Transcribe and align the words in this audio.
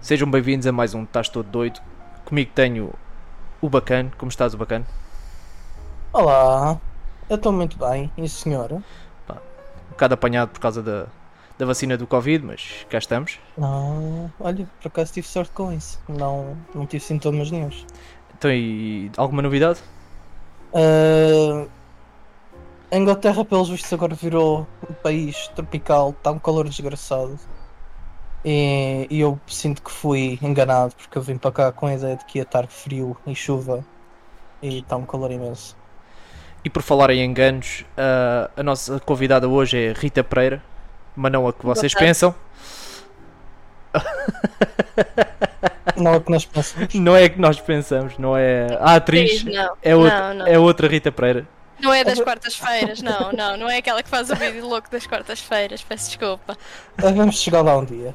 Sejam 0.00 0.30
bem-vindos 0.30 0.66
a 0.66 0.72
mais 0.72 0.94
um 0.94 1.02
Estás 1.02 1.28
Todo 1.28 1.48
Doido. 1.48 1.80
Comigo 2.24 2.50
tenho 2.54 2.92
o 3.60 3.68
Bacano. 3.68 4.12
Como 4.16 4.28
estás, 4.28 4.54
o 4.54 4.56
Bacano? 4.56 4.86
Olá, 6.12 6.80
eu 7.28 7.36
estou 7.36 7.52
muito 7.52 7.76
bem, 7.76 8.10
e 8.16 8.22
a 8.22 8.28
senhora? 8.28 8.76
Um 9.28 9.90
bocado 9.90 10.14
apanhado 10.14 10.50
por 10.50 10.60
causa 10.60 10.82
da, 10.82 11.06
da 11.58 11.66
vacina 11.66 11.96
do 11.96 12.06
Covid, 12.06 12.44
mas 12.44 12.86
cá 12.88 12.98
estamos. 12.98 13.40
Não, 13.58 14.30
olha, 14.38 14.68
por 14.80 14.88
acaso 14.88 15.12
tive 15.12 15.26
sorte 15.26 15.50
com 15.52 15.72
isso. 15.72 15.98
Não, 16.08 16.56
não 16.74 16.86
tive 16.86 17.02
sintomas 17.02 17.50
nenhums. 17.50 17.84
Então, 18.36 18.52
e 18.52 19.10
alguma 19.16 19.42
novidade? 19.42 19.80
Ah, 20.72 21.66
a 22.90 22.96
Inglaterra, 22.96 23.44
pelos 23.44 23.68
vistos, 23.68 23.92
agora 23.92 24.14
virou 24.14 24.66
um 24.88 24.94
país 24.94 25.48
tropical, 25.48 26.10
está 26.10 26.30
um 26.30 26.38
calor 26.38 26.68
desgraçado. 26.68 27.38
E, 28.48 29.08
e 29.10 29.20
eu 29.20 29.40
sinto 29.48 29.82
que 29.82 29.90
fui 29.90 30.38
enganado 30.40 30.94
porque 30.94 31.18
eu 31.18 31.22
vim 31.22 31.36
para 31.36 31.50
cá 31.50 31.72
com 31.72 31.86
a 31.86 31.94
ideia 31.94 32.14
de 32.16 32.24
que 32.26 32.38
ia 32.38 32.44
estar 32.44 32.64
frio 32.68 33.16
e 33.26 33.34
chuva 33.34 33.84
e 34.62 34.78
está 34.78 34.96
um 34.96 35.04
calor 35.04 35.32
imenso. 35.32 35.76
E 36.64 36.70
por 36.70 36.80
falar 36.82 37.10
em 37.10 37.24
enganos, 37.24 37.84
ah, 37.96 38.48
a 38.56 38.62
nossa 38.62 39.00
convidada 39.00 39.48
hoje 39.48 39.76
é 39.76 39.92
Rita 39.92 40.22
Pereira, 40.22 40.62
mas 41.16 41.32
não 41.32 41.48
a 41.48 41.52
que 41.52 41.66
vocês 41.66 41.92
pensam. 41.92 42.32
Não 45.96 46.12
é 46.12 46.16
o 46.18 46.20
que 46.20 46.30
nós 46.30 46.44
pensamos. 46.44 46.94
Não 46.94 47.16
é 47.16 47.24
a 47.24 47.28
que 47.30 47.40
nós 47.40 47.58
pensamos, 47.58 48.18
não 48.18 48.36
é 48.36 48.66
a 48.80 48.96
atriz, 48.96 49.42
Não, 49.44 49.74
é 49.82 49.96
outra, 49.96 50.28
não, 50.34 50.40
não. 50.40 50.46
é 50.46 50.58
outra 50.58 50.88
Rita 50.88 51.10
Pereira. 51.10 51.46
Não 51.80 51.92
é 51.92 52.02
das 52.04 52.18
quartas-feiras, 52.20 53.02
não, 53.02 53.32
não, 53.32 53.56
não 53.56 53.68
é 53.68 53.78
aquela 53.78 54.02
que 54.02 54.08
faz 54.08 54.30
o 54.30 54.34
vídeo 54.36 54.66
louco 54.66 54.90
das 54.90 55.06
quartas-feiras, 55.06 55.82
peço 55.82 56.08
desculpa. 56.08 56.56
Ah, 56.98 57.10
Vamos 57.10 57.38
chegar 57.40 57.60
lá 57.62 57.76
um 57.76 57.84
dia. 57.84 58.14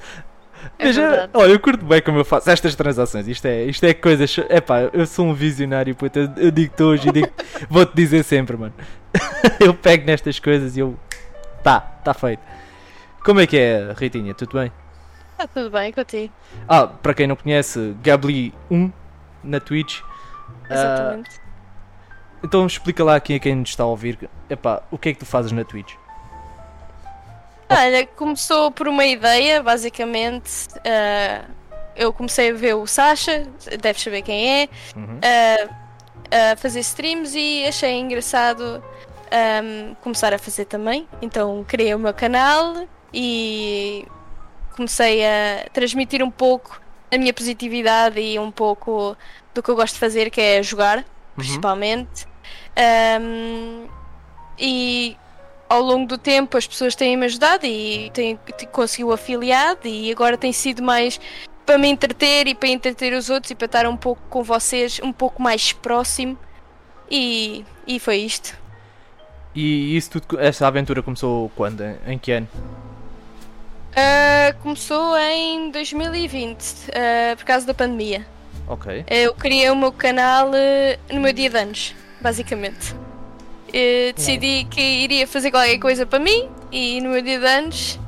É 0.78 0.92
verdade. 0.92 1.32
olha, 1.34 1.52
eu 1.52 1.60
curto 1.60 1.84
bem 1.86 2.02
como 2.02 2.20
eu 2.20 2.26
faço 2.26 2.50
estas 2.50 2.76
transações. 2.76 3.28
Isto 3.28 3.46
é, 3.48 3.64
isto 3.64 3.84
é 3.84 3.94
coisas. 3.94 4.36
Epá, 4.50 4.82
eu 4.94 5.06
sou 5.08 5.26
um 5.26 5.34
visionário, 5.34 5.96
puta. 5.96 6.20
Eu, 6.20 6.32
eu 6.38 6.52
digo-te 6.52 6.84
hoje 6.84 7.10
e 7.10 7.12
digo, 7.12 7.30
vou-te 7.70 7.96
dizer 7.96 8.24
sempre, 8.24 8.58
mano. 8.58 8.74
eu 9.60 9.74
pego 9.74 10.06
nestas 10.06 10.40
coisas 10.40 10.78
e 10.78 10.80
eu. 10.80 10.98
Tá, 11.64 11.80
tá 11.80 12.14
feito. 12.14 12.42
Como 13.24 13.40
é 13.40 13.48
que 13.48 13.58
é, 13.58 13.94
Ritinha? 13.98 14.34
Tudo 14.34 14.60
bem? 14.60 14.72
Está 15.34 15.48
tudo 15.48 15.72
bem 15.72 15.92
contigo, 15.92 16.32
Ah, 16.68 16.86
para 16.88 17.14
quem 17.16 17.26
não 17.26 17.36
conhece, 17.36 17.96
Gabli1 18.04 18.92
na 19.44 19.60
Twitch. 19.60 20.02
Ah, 20.70 20.74
exatamente. 20.74 21.42
Então 22.44 22.66
explica 22.66 23.04
lá 23.04 23.16
aqui 23.16 23.36
a 23.36 23.40
quem 23.40 23.56
nos 23.56 23.70
está 23.70 23.84
a 23.84 23.88
ouvir. 23.88 24.30
Epá, 24.50 24.82
o 24.92 24.98
que 24.98 25.10
é 25.10 25.14
que 25.14 25.20
tu 25.20 25.26
fazes 25.26 25.52
na 25.52 25.64
Twitch? 25.64 25.94
Olha, 27.70 28.06
começou 28.06 28.70
por 28.72 28.88
uma 28.88 29.06
ideia, 29.06 29.64
basicamente. 29.64 30.68
ah, 30.86 31.46
eu 31.96 32.12
comecei 32.14 32.52
a 32.52 32.54
ver 32.54 32.74
o 32.76 32.86
Sasha, 32.88 33.46
deves 33.82 34.02
saber 34.02 34.22
quem 34.22 34.62
é, 34.64 34.70
Uhum. 34.96 35.20
ah, 35.24 36.52
a 36.54 36.56
fazer 36.56 36.80
streams 36.80 37.36
e 37.38 37.66
achei 37.66 38.00
engraçado 38.00 38.82
ahm, 39.32 39.94
começar 40.02 40.34
a 40.34 40.38
fazer 40.40 40.66
também. 40.66 41.08
Então 41.22 41.64
criei 41.68 41.94
o 41.94 42.00
meu 42.00 42.14
canal 42.14 42.86
e 43.14 44.06
comecei 44.76 45.26
a 45.26 45.66
transmitir 45.74 46.24
um 46.24 46.32
pouco 46.32 46.80
a 47.14 47.18
minha 47.18 47.34
positividade 47.34 48.20
e 48.20 48.40
um 48.40 48.50
pouco 48.52 49.16
do 49.54 49.62
que 49.62 49.70
eu 49.70 49.76
gosto 49.76 49.94
de 49.96 50.00
fazer, 50.00 50.30
que 50.30 50.40
é 50.40 50.64
jogar, 50.64 51.04
principalmente. 51.36 52.26
Ahm, 52.76 53.88
e 54.58 55.18
ao 55.70 55.82
longo 55.82 56.06
do 56.06 56.18
tempo 56.18 56.58
as 56.58 56.68
pessoas 56.68 56.96
têm-me 56.96 57.26
ajudado 57.26 57.66
e 57.66 58.10
têm 58.14 58.38
conseguiu 58.72 59.12
afiliado 59.12 59.88
e 59.88 60.12
agora 60.12 60.38
tem 60.38 60.52
sido 60.52 60.84
mais 60.84 61.20
para 61.66 61.78
me 61.78 61.88
entreter 61.88 62.48
e 62.48 62.56
para 62.56 62.70
entreter 62.70 63.14
os 63.14 63.30
outros 63.30 63.52
e 63.52 63.56
para 63.56 63.66
estar 63.66 63.88
um 63.88 63.96
pouco 63.96 64.22
com 64.30 64.44
vocês, 64.44 65.00
um 65.04 65.14
pouco 65.14 65.42
mais 65.42 65.72
próximo. 65.72 66.38
E, 67.10 67.66
e 67.88 68.00
foi 68.00 68.18
isto. 68.18 68.58
E 69.54 69.96
isso 69.98 70.12
tudo, 70.12 70.40
essa 70.40 70.66
aventura 70.68 71.02
começou 71.02 71.50
quando? 71.56 71.82
Em, 72.08 72.18
que 72.18 72.32
ano? 72.32 72.48
Ah, 73.96 74.54
começou 74.62 75.18
em 75.18 75.72
2020, 75.72 76.90
ah, 76.94 77.36
por 77.36 77.46
causa 77.46 77.66
da 77.66 77.74
pandemia. 77.74 78.26
Ok. 78.68 79.04
Eu 79.10 79.34
criei 79.34 79.70
o 79.70 79.76
meu 79.76 79.92
canal 79.92 80.52
eh, 80.54 80.98
no 81.12 81.20
meu 81.20 81.34
dia 81.34 81.50
de 81.50 81.58
anos, 81.58 81.94
basicamente. 82.22 82.96
Eh, 83.74 84.14
decidi 84.16 84.66
que 84.70 84.82
iria 84.82 85.26
fazer 85.28 85.50
qualquer 85.52 85.78
coisa 85.80 86.06
para 86.06 86.20
mim 86.20 86.50
e 86.72 87.00
no 87.02 87.10
meu 87.10 87.22
dia 87.22 87.40
de 87.40 87.46
anos, 87.46 88.00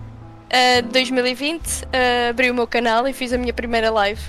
eh, 0.49 0.81
de 0.81 0.89
2020, 0.89 1.87
eh, 1.91 2.29
abri 2.29 2.51
o 2.51 2.53
meu 2.53 2.67
canal 2.67 3.07
e 3.07 3.13
fiz 3.13 3.31
a 3.33 3.37
minha 3.37 3.53
primeira 3.53 3.89
live. 3.89 4.21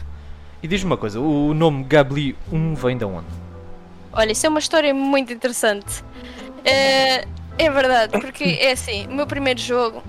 E 0.63 0.69
diz-me 0.69 0.91
uma 0.91 0.97
coisa, 0.97 1.21
o 1.21 1.53
nome 1.53 1.85
Gabli1 1.85 2.75
vem 2.77 2.97
de 2.97 3.05
onde? 3.05 3.27
Olha, 4.13 4.31
isso 4.33 4.47
é 4.47 4.49
uma 4.49 4.61
história 4.61 4.95
muito 4.95 5.33
interessante. 5.33 6.05
Eh, 6.65 7.27
é 7.59 7.71
verdade, 7.71 8.19
porque 8.21 8.45
é 8.61 8.73
assim, 8.73 9.07
o 9.09 9.15
meu 9.15 9.27
primeiro 9.27 9.61
jogo 9.61 10.03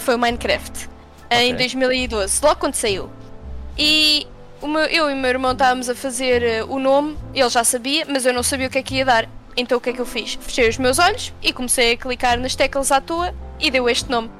foi 0.00 0.14
o 0.14 0.18
Minecraft, 0.18 0.88
em 1.30 1.52
Ok. 1.52 1.56
2012, 1.56 2.40
logo 2.42 2.56
quando 2.56 2.74
saiu. 2.74 3.10
E 3.76 4.26
meu- 4.68 4.86
eu 4.86 5.10
e 5.10 5.12
o 5.12 5.16
meu 5.16 5.30
irmão 5.30 5.52
estávamos 5.52 5.88
a 5.88 5.94
fazer 5.94 6.42
eh, 6.42 6.64
o 6.64 6.78
nome, 6.78 7.16
ele 7.34 7.48
já 7.48 7.64
sabia, 7.64 8.04
mas 8.08 8.24
eu 8.26 8.32
não 8.32 8.42
sabia 8.42 8.66
o 8.66 8.70
que 8.70 8.78
é 8.78 8.82
que 8.82 8.96
ia 8.96 9.04
dar. 9.04 9.28
Então 9.56 9.76
o 9.78 9.80
que 9.80 9.90
é 9.90 9.92
que 9.92 10.00
eu 10.00 10.06
fiz? 10.06 10.34
Fechei 10.40 10.68
os 10.68 10.78
meus 10.78 10.98
olhos 10.98 11.32
e 11.42 11.52
comecei 11.52 11.92
a 11.92 11.96
clicar 11.96 12.38
nas 12.38 12.54
teclas 12.54 12.90
à 12.90 13.00
toa 13.00 13.34
e 13.60 13.70
deu 13.70 13.88
este 13.88 14.10
nome. 14.10 14.30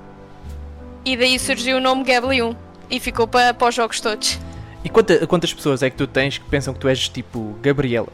E 1.04 1.16
daí 1.16 1.38
surgiu 1.38 1.76
o 1.78 1.80
nome 1.80 2.04
Gably1 2.04 2.56
e 2.90 2.98
ficou 3.00 3.26
para, 3.26 3.52
para 3.52 3.68
os 3.68 3.74
jogos 3.74 4.00
todos. 4.00 4.38
E 4.84 4.88
quanta- 4.88 5.26
quantas 5.26 5.52
pessoas 5.52 5.82
é 5.82 5.90
que 5.90 5.96
tu 5.96 6.06
tens 6.06 6.38
que 6.38 6.44
pensam 6.48 6.72
que 6.74 6.80
tu 6.80 6.88
és 6.88 7.08
tipo 7.08 7.56
Gabriela? 7.60 8.08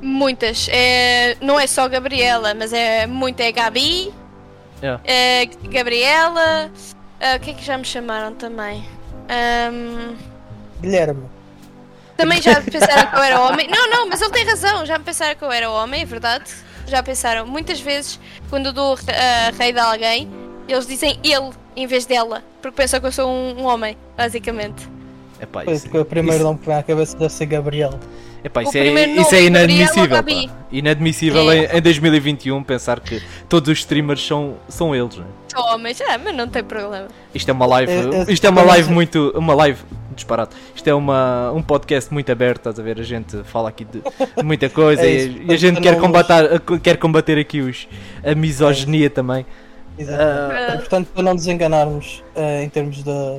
Muitas. 0.00 0.68
É, 0.70 1.36
não 1.40 1.58
é 1.58 1.66
só 1.66 1.88
Gabriela, 1.88 2.54
mas 2.54 2.72
é 2.72 3.06
muito. 3.06 3.40
É 3.40 3.50
Gabi, 3.52 4.12
Yeah. 4.80 5.02
é 5.04 5.46
Gabriela. 5.70 6.70
ah, 7.20 7.36
O 7.36 7.40
que 7.40 7.50
é 7.50 7.54
que 7.54 7.64
já 7.64 7.76
me 7.76 7.84
chamaram 7.84 8.32
também? 8.32 8.84
Ahm, 9.28 10.14
Guilherme, 10.80 11.24
também 12.18 12.42
já 12.42 12.60
pensaram 12.60 13.10
que 13.10 13.16
eu 13.16 13.22
era 13.22 13.40
homem. 13.40 13.68
Não, 13.68 13.88
não, 13.90 14.08
mas 14.08 14.20
ele 14.20 14.32
tem 14.32 14.44
razão. 14.44 14.84
Já 14.84 14.98
me 14.98 15.04
pensaram 15.04 15.36
que 15.36 15.44
eu 15.44 15.52
era 15.52 15.70
homem, 15.70 16.02
é 16.02 16.04
verdade. 16.04 16.50
Já 16.84 17.00
pensaram. 17.00 17.46
Muitas 17.46 17.80
vezes, 17.80 18.18
quando 18.50 18.66
eu 18.66 18.72
dou 18.72 18.98
a 19.06 19.56
rei 19.56 19.72
de 19.72 19.78
alguém, 19.78 20.28
eles 20.66 20.84
dizem 20.84 21.20
ele 21.22 21.50
em 21.76 21.86
vez 21.86 22.06
dela. 22.06 22.42
Porque 22.60 22.74
pensam 22.74 22.98
que 22.98 23.06
eu 23.06 23.12
sou 23.12 23.30
um, 23.30 23.60
um 23.60 23.64
homem, 23.66 23.96
basicamente. 24.16 24.88
Epá, 25.40 25.62
foi 25.62 25.74
isso, 25.74 25.84
porque 25.84 25.98
o 25.98 26.04
primeiro 26.04 26.38
isso, 26.38 26.44
nome 26.44 26.58
que 26.58 26.66
vem 26.66 26.74
à 26.74 26.82
cabeça 26.82 27.16
deve 27.16 27.32
ser 27.32 27.46
Gabriel. 27.46 27.94
Epá, 28.44 28.62
isso, 28.62 28.76
é, 28.78 28.84
isso 28.86 29.34
é 29.34 29.42
Gabriela 29.42 29.46
inadmissível. 29.46 30.50
Inadmissível 30.70 31.50
É. 31.50 31.74
em, 31.74 31.78
em 31.78 31.82
2021 31.82 32.62
pensar 32.62 33.00
que 33.00 33.22
todos 33.48 33.68
os 33.70 33.78
streamers 33.78 34.24
são, 34.24 34.56
são 34.68 34.94
eles. 34.94 35.16
né? 35.16 35.24
Sou 35.54 35.64
homens, 35.74 36.00
ah, 36.02 36.18
mas 36.22 36.34
não 36.34 36.46
tem 36.48 36.62
problema. 36.62 37.08
Isto 37.34 37.48
é 37.50 37.52
uma 37.52 37.66
live, 37.66 37.90
É- 37.92 37.96
é- 38.28 38.32
isto 38.32 38.44
é 38.46 38.50
uma 38.50 38.60
é- 38.62 38.64
live 38.66 38.90
muito, 38.92 39.32
uma 39.36 39.54
live 39.54 39.80
disparado. 40.14 40.50
Isto 40.74 40.88
é 40.88 40.94
uma, 40.94 41.52
um 41.52 41.62
podcast 41.62 42.12
muito 42.12 42.30
aberto, 42.30 42.58
estás 42.58 42.78
a 42.78 42.82
ver? 42.82 42.98
A 43.00 43.04
gente 43.04 43.42
fala 43.44 43.68
aqui 43.68 43.84
de 43.84 44.02
muita 44.44 44.68
coisa 44.68 45.02
É 45.06 45.10
e, 45.10 45.16
isso, 45.28 45.38
e 45.48 45.52
a 45.52 45.56
gente 45.56 45.80
quer 45.80 45.98
combater, 45.98 46.60
quer 46.82 46.96
combater 46.98 47.38
aqui 47.38 47.60
os, 47.60 47.88
a 48.24 48.34
misoginia 48.34 49.08
também. 49.08 49.46
Exatamente. 49.98 50.72
Ah. 50.72 50.76
Portanto, 50.76 51.08
para 51.14 51.22
não 51.22 51.34
nos 51.34 51.46
enganarmos 51.46 52.22
eh, 52.36 52.62
em 52.64 52.68
termos 52.68 53.02
da- 53.02 53.38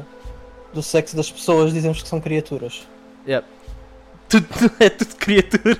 do 0.73 0.81
sexo 0.83 1.15
das 1.15 1.31
pessoas, 1.31 1.73
dizemos 1.73 2.01
que 2.01 2.07
são 2.07 2.19
criaturas. 2.19 2.87
Yeah. 3.27 3.45
Tudo, 4.29 4.45
é 4.79 4.89
tudo 4.89 5.15
criaturas. 5.15 5.79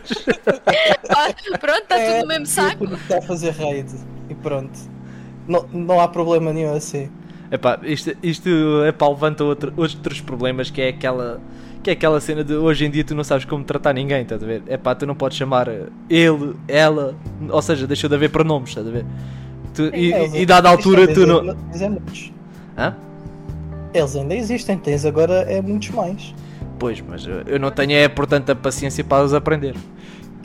Ah, 1.10 1.34
pronto, 1.60 1.82
está 1.84 1.96
tudo 1.96 2.00
É, 2.00 2.22
no 2.22 2.28
mesmo 2.28 2.46
saco. 2.46 2.86
Está 2.86 3.20
a 3.20 3.22
fazer 3.22 3.52
raid 3.52 3.90
e 4.30 4.36
pronto. 4.36 4.78
Não, 5.48 5.66
não 5.72 6.00
há 6.00 6.08
problema 6.08 6.52
nenhum 6.52 6.74
assim. 6.74 7.10
Epá, 7.52 7.80
isto, 7.84 8.12
isto 8.22 8.50
epá, 8.88 9.08
levanta 9.08 9.44
outro, 9.44 9.74
outros 9.76 10.22
problemas 10.22 10.70
que 10.70 10.82
é 10.82 10.90
aquela 10.90 11.42
que 11.82 11.90
é 11.90 11.94
aquela 11.94 12.20
cena 12.20 12.44
de 12.44 12.54
hoje 12.54 12.86
em 12.86 12.92
dia 12.92 13.04
tu 13.06 13.16
não 13.16 13.24
sabes 13.24 13.46
como 13.46 13.64
tratar 13.64 13.94
ninguém, 13.94 14.22
estás 14.24 14.44
a 14.44 14.46
ver? 14.46 14.62
Epá, 14.68 14.94
tu 14.94 15.06
não 15.08 15.16
podes 15.16 15.38
chamar 15.38 15.68
ele, 16.10 16.54
ela, 16.68 17.16
ou 17.50 17.62
seja, 17.62 17.88
deixou 17.88 18.10
de 18.10 18.16
haver 18.16 18.30
pronomes, 18.30 18.70
estás 18.70 18.86
a 18.86 18.92
ver? 18.92 19.06
Tu- 19.74 19.96
e, 19.96 20.12
Eles- 20.14 20.34
e 20.36 20.46
dada 20.46 20.68
altura 20.70 21.08
tu 21.08 21.26
não. 21.26 21.56
Hã? 22.78 22.96
Eles 23.94 24.16
ainda 24.16 24.36
existem, 24.36 24.78
tens 24.78 25.06
agora 25.06 25.34
é 25.50 25.62
muitos 25.62 25.90
mais. 25.90 26.36
Pois, 26.80 27.02
mas 27.02 27.26
eu 27.26 27.42
eu 27.46 27.60
não 27.60 27.70
tenho 27.72 27.92
é 27.92 28.08
portanto 28.08 28.50
a 28.52 28.56
paciência 28.56 29.04
para 29.04 29.24
os 29.24 29.34
aprender. 29.34 29.76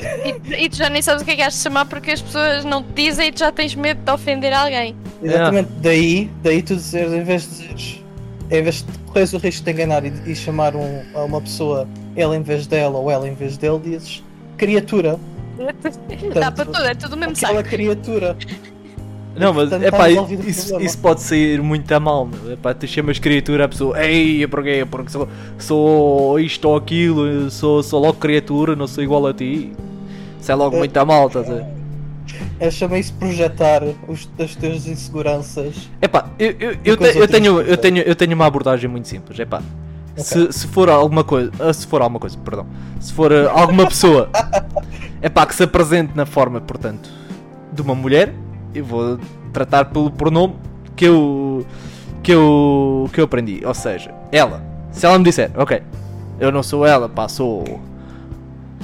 E, 0.01 0.65
e 0.65 0.69
tu 0.69 0.77
já 0.77 0.91
nem 0.91 1.01
sabes 1.01 1.23
o 1.23 1.25
que 1.25 1.31
é 1.31 1.37
que 1.37 1.43
has 1.43 1.55
de 1.55 1.61
chamar 1.61 1.85
porque 1.87 2.11
as 2.11 2.21
pessoas 2.21 2.65
não 2.65 2.83
te 2.83 2.89
dizem 2.95 3.29
e 3.29 3.33
tu 3.33 3.39
já 3.39 3.53
tens 3.53 3.75
medo 3.77 4.03
de 4.05 4.11
ofender 4.11 4.53
alguém. 4.53 4.97
Exatamente, 5.23 5.69
daí, 5.81 6.29
daí 6.43 6.63
tu 6.63 6.75
dizeres, 6.75 7.13
em 7.13 7.23
vez 7.23 7.43
de 7.45 7.49
dizeres, 7.51 8.05
em 8.51 8.63
vez 8.63 8.83
de 8.83 8.99
correres 9.07 9.33
o 9.33 9.39
risco 9.39 9.65
de 9.65 9.71
enganar 9.71 10.05
e, 10.05 10.13
e 10.27 10.35
chamar 10.35 10.75
um- 10.75 11.03
a 11.15 11.23
uma 11.25 11.41
pessoa 11.41 11.89
ele 12.17 12.37
em 12.37 12.43
vez 12.43 12.67
dela 12.67 12.99
ou 12.99 13.09
ela 13.11 13.29
em 13.29 13.35
vez 13.35 13.57
dele, 13.57 13.79
dizes 13.85 14.23
criatura. 14.59 15.19
Dá 16.35 16.51
para 16.51 16.65
tudo, 16.65 16.85
é 16.85 16.95
tudo 16.97 17.15
o 17.15 17.17
mesmo 17.17 17.33
Aquela 17.37 17.59
saco. 17.59 17.69
criatura. 17.69 18.37
Não, 19.37 19.53
mas 19.53 19.73
é 19.73 19.91
pá, 19.91 20.09
isso, 20.11 20.81
isso 20.81 20.99
pode 20.99 21.21
sair 21.21 21.61
muito 21.61 21.91
a 21.93 21.99
mal. 21.99 22.27
meu. 22.27 22.53
É 22.53 22.57
pá, 22.57 22.73
tu 22.73 22.87
chamas 22.87 23.19
criatura 23.19 23.65
a 23.65 23.69
pessoa, 23.69 24.01
ei, 24.05 24.47
porquê? 24.47 24.87
Porque 24.89 25.11
sou, 25.11 25.29
sou 25.59 26.39
isto 26.39 26.69
ou 26.69 26.77
aquilo, 26.77 27.51
sou, 27.51 27.83
sou 27.83 28.01
logo 28.01 28.15
criatura, 28.19 28.77
não 28.77 28.87
sou 28.87 29.03
igual 29.03 29.27
a 29.27 29.35
ti. 29.35 29.73
Isso 30.41 30.53
é 30.53 30.55
logo 30.55 30.77
É. 30.77 30.79
muito 30.79 30.97
a 30.97 31.05
mal, 31.05 31.27
estás 31.27 31.51
a? 31.51 31.67
Eu 32.61 32.71
chamei 32.71 33.01
isso 33.01 33.13
projetar 33.15 33.83
os, 34.09 34.29
as 34.39 34.55
tuas 34.57 34.87
inseguranças. 34.87 35.89
É 36.01 36.07
pá, 36.09 36.27
eu, 36.39 36.55
eu, 36.59 36.77
eu, 36.85 36.97
te- 36.97 37.19
eu 37.19 37.29
tenho, 37.29 37.53
eu, 37.59 37.65
pessoas. 37.65 37.79
tenho, 37.81 37.99
eu 38.03 38.15
tenho 38.15 38.35
uma 38.35 38.47
abordagem 38.47 38.89
muito 38.89 39.09
simples. 39.09 39.39
É 39.41 39.45
pá, 39.45 39.61
se, 40.17 40.53
se 40.53 40.67
for 40.69 40.89
alguma 40.89 41.25
coisa, 41.25 41.51
ah, 41.59 41.73
se 41.73 41.87
for 41.87 42.01
alguma 42.01 42.21
coisa, 42.21 42.39
perdão, 42.39 42.67
se 43.01 43.13
for 43.13 43.33
ah, 43.33 43.51
alguma 43.53 43.87
pessoa, 43.87 44.31
é 45.21 45.29
pá, 45.29 45.45
que 45.45 45.55
se 45.55 45.65
apresente 45.65 46.13
na 46.15 46.25
forma, 46.25 46.61
portanto, 46.61 47.11
de 47.73 47.83
uma 47.83 47.95
mulher, 47.95 48.33
eu 48.75 48.85
vou 48.85 49.19
tratar 49.53 49.87
pelo 49.87 50.11
pronome 50.11 50.55
que 50.97 51.05
eu, 51.07 51.65
que 52.23 52.33
eu, 52.33 53.09
que 53.13 53.21
eu 53.21 53.25
aprendi. 53.25 53.63
Ou 53.65 53.75
seja, 53.75 54.13
ela, 54.33 54.63
se 54.91 55.07
ela 55.07 55.19
me 55.19 55.25
disser, 55.25 55.51
ok, 55.57 55.83
eu 56.41 56.51
não 56.53 56.63
sou 56.63 56.87
ela, 56.87 57.09
pá, 57.09 57.29
sou, 57.29 57.81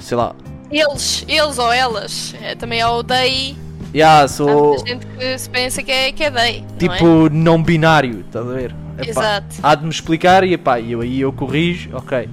sei 0.01 0.17
lá, 0.17 0.35
Eles, 0.71 1.25
eles 1.29 1.59
ou 1.59 1.73
elas. 1.73 2.35
É, 2.41 2.55
também 2.55 2.81
há 2.81 2.91
o 2.93 3.03
they. 3.03 3.57
Há 4.05 4.29
sou 4.29 4.69
muita 4.69 4.87
gente 4.87 5.07
que 5.07 5.39
se 5.39 5.51
pensa 5.51 5.83
que 5.83 5.91
é, 5.91 6.13
que 6.13 6.23
é 6.25 6.31
they. 6.31 6.61
não 6.61 6.69
é? 6.69 6.79
tipo 6.79 7.29
não 7.31 7.63
binário, 7.63 8.21
estás 8.21 8.47
a 8.47 8.53
ver? 8.53 8.75
Epá, 8.99 9.09
Exato. 9.11 9.57
há 9.63 9.75
de 9.75 9.83
me 9.85 9.91
explicar 9.91 10.45
e 10.45 10.53
epá, 10.53 10.79
eu 10.81 11.01
aí 11.01 11.21
eu 11.21 11.33
corrijo, 11.33 11.91
ok. 11.95 12.29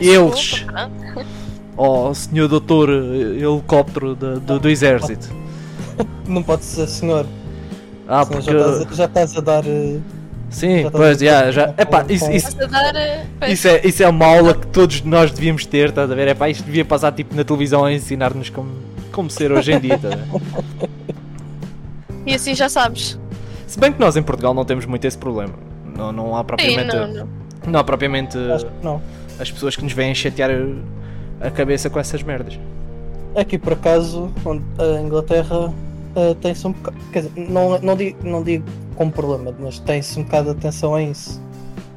Eles. 0.00 0.34
desculpa. 0.34 0.90
Ó 1.76 2.12
senhor 2.12 2.48
doutor 2.48 2.90
eh, 2.90 3.38
helicóptero 3.42 4.14
da- 4.14 4.34
do, 4.34 4.58
do 4.58 4.68
exército. 4.68 5.28
Não 6.32 6.42
pode 6.42 6.64
ser 6.64 6.86
senhor. 6.88 7.26
Ah, 8.08 8.24
senão 8.24 8.40
porque. 8.42 8.52
já, 8.52 8.58
estás, 8.58 8.80
a- 8.92 8.94
já 8.94 9.04
estás 9.04 9.36
a 9.36 9.40
dar. 9.40 9.64
eh, 9.66 9.98
Sim, 10.50 10.82
já 10.82 10.90
pois, 10.90 11.22
a- 11.22 11.24
já, 11.24 11.50
já. 11.50 11.74
Epá, 11.78 12.04
isso, 12.08 12.30
isso, 12.30 12.48
Estás 12.48 12.62
a 12.62 12.66
dar. 12.66 12.96
eh, 12.96 13.24
isso, 13.48 13.68
é, 13.68 13.80
isso 13.86 14.02
é 14.02 14.08
uma 14.08 14.26
aula 14.26 14.54
que 14.54 14.66
todos 14.66 15.00
nós 15.02 15.30
devíamos 15.30 15.64
ter, 15.66 15.88
estás 15.90 16.10
a 16.10 16.14
ver? 16.14 16.28
Epá, 16.28 16.48
isto 16.50 16.64
devia 16.64 16.84
passar 16.84 17.12
tipo 17.12 17.34
na 17.34 17.42
televisão 17.44 17.84
a 17.84 17.92
ensinar-nos 17.92 18.50
como, 18.50 18.70
como 19.12 19.30
ser 19.30 19.50
hoje 19.52 19.72
em 19.72 19.80
dia, 19.80 19.94
estás 19.94 20.14
a 20.14 20.16
ver? 20.16 20.26
E 22.26 22.34
assim 22.34 22.54
já 22.54 22.68
sabes. 22.68 23.18
Se 23.66 23.78
bem 23.80 23.92
que 23.92 23.98
nós 24.00 24.16
em 24.16 24.22
Portugal 24.22 24.52
não 24.54 24.64
temos 24.64 24.84
muito 24.86 25.04
esse 25.06 25.16
problema. 25.18 25.54
Não, 25.96 26.12
não 26.12 26.36
há 26.36 26.40
Sim, 26.40 26.44
propriamente. 26.46 26.96
não, 26.96 27.08
não. 27.14 27.28
não 27.68 27.80
há 27.80 27.84
propriamente 27.84 28.36
não. 28.82 29.00
as 29.40 29.50
pessoas 29.50 29.74
que 29.76 29.82
nos 29.82 29.92
vêm 29.92 30.14
chatear 30.14 30.50
a 31.40 31.50
cabeça 31.50 31.88
com 31.90 31.98
essas 31.98 32.22
merdas. 32.22 32.58
Aqui 33.34 33.56
por 33.58 33.72
acaso, 33.72 34.30
onde 34.44 34.62
a 34.78 35.00
Inglaterra 35.00 35.72
eh, 36.16 36.34
tem-se 36.40 36.66
um 36.66 36.72
bocado. 36.72 36.96
Quer 37.12 37.22
dizer, 37.22 37.48
não, 37.50 37.78
não, 37.80 37.96
digo, 37.96 38.18
não 38.26 38.42
digo 38.42 38.64
como 38.96 39.10
problema, 39.12 39.54
mas 39.58 39.78
tem-se 39.80 40.18
um 40.18 40.22
bocado 40.24 40.52
de 40.52 40.58
atenção 40.58 40.94
a 40.94 41.02
isso. 41.02 41.40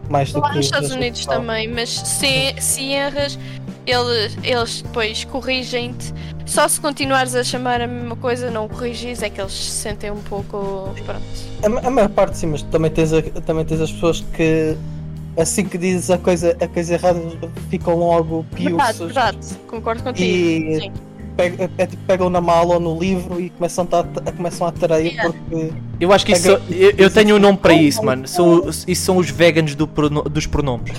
Mais 0.09 0.31
do 0.31 0.39
Lá 0.39 0.49
que 0.51 0.57
nos 0.57 0.65
Estados 0.67 0.91
Unidos 0.91 1.25
também, 1.25 1.67
mas 1.67 1.89
se, 1.89 2.53
se 2.61 2.91
erras, 2.91 3.39
eles, 3.87 4.37
eles 4.43 4.81
depois 4.83 5.23
corrigem-te. 5.25 6.13
Só 6.45 6.67
se 6.67 6.79
continuares 6.79 7.33
a 7.33 7.43
chamar 7.43 7.81
a 7.81 7.87
mesma 7.87 8.15
coisa, 8.15 8.51
não 8.51 8.67
corrigis, 8.67 9.23
é 9.23 9.31
que 9.31 9.41
eles 9.41 9.51
se 9.53 9.71
sentem 9.71 10.11
um 10.11 10.21
pouco. 10.21 10.93
Pronto. 11.03 11.23
A, 11.83 11.87
a 11.87 11.89
maior 11.89 12.09
parte 12.09 12.37
sim, 12.37 12.45
mas 12.47 12.61
também 12.61 12.91
tens, 12.91 13.11
a- 13.13 13.21
também 13.23 13.65
tens 13.65 13.81
as 13.81 13.91
pessoas 13.91 14.21
que 14.35 14.77
assim 15.37 15.65
que 15.65 15.77
dizes 15.77 16.09
a 16.11 16.17
coisa, 16.19 16.55
a 16.61 16.67
coisa 16.67 16.93
errada 16.93 17.19
ficam 17.69 17.95
logo 17.95 18.45
Verdade, 18.51 18.73
piuços 18.93 18.97
verdade, 18.99 19.47
concordo 19.67 20.03
contigo. 20.03 20.23
e 20.23 20.79
Sim. 20.81 20.91
Pegam, 21.35 21.69
é, 21.77 21.85
tipo, 21.87 22.03
pegam 22.03 22.29
na 22.29 22.41
mala 22.41 22.75
ou 22.75 22.79
no 22.79 22.97
livro 22.99 23.39
e 23.39 23.49
começam 23.49 23.87
a, 23.91 23.99
a, 24.29 24.31
começam 24.31 24.67
a 24.67 24.71
tareia 24.71 25.09
Yeah. 25.09 25.31
porque 25.31 25.73
Eu 25.99 26.11
acho 26.13 26.25
que 26.25 26.31
isso. 26.33 26.49
Eu, 26.69 26.91
eu 26.97 27.09
tenho 27.09 27.35
um 27.35 27.39
nome 27.39 27.57
para 27.57 27.73
isso, 27.73 28.03
mano. 28.03 28.27
São, 28.27 28.67
isso 28.69 28.95
são 28.95 29.17
os 29.17 29.29
vegans 29.29 29.75
do 29.75 29.87
prono- 29.87 30.23
dos 30.23 30.45
pronomes. 30.47 30.91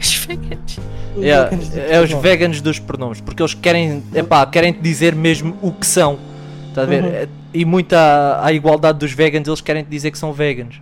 Os 0.00 0.14
veganos. 0.16 0.78
Yeah, 1.16 1.48
veganos 1.50 1.76
é 1.76 2.00
os 2.00 2.10
vegans 2.12 2.60
dos 2.60 2.78
pronomes, 2.78 3.20
porque 3.20 3.40
eles 3.42 3.54
querem, 3.54 4.02
epá, 4.14 4.44
querem 4.46 4.72
te 4.72 4.80
dizer 4.80 5.14
mesmo 5.14 5.56
o 5.62 5.70
que 5.72 5.86
são. 5.86 6.18
Tá 6.74 6.82
a 6.82 6.86
ver? 6.86 7.04
Uhum. 7.04 7.10
É- 7.10 7.28
E 7.52 7.64
muito 7.64 7.92
à, 7.94 8.44
à 8.44 8.52
igualdade 8.52 8.98
dos 8.98 9.12
vegans, 9.12 9.46
eles 9.46 9.60
querem 9.60 9.84
te 9.84 9.88
dizer 9.90 10.10
que 10.10 10.18
são 10.18 10.32
vegans. 10.32 10.80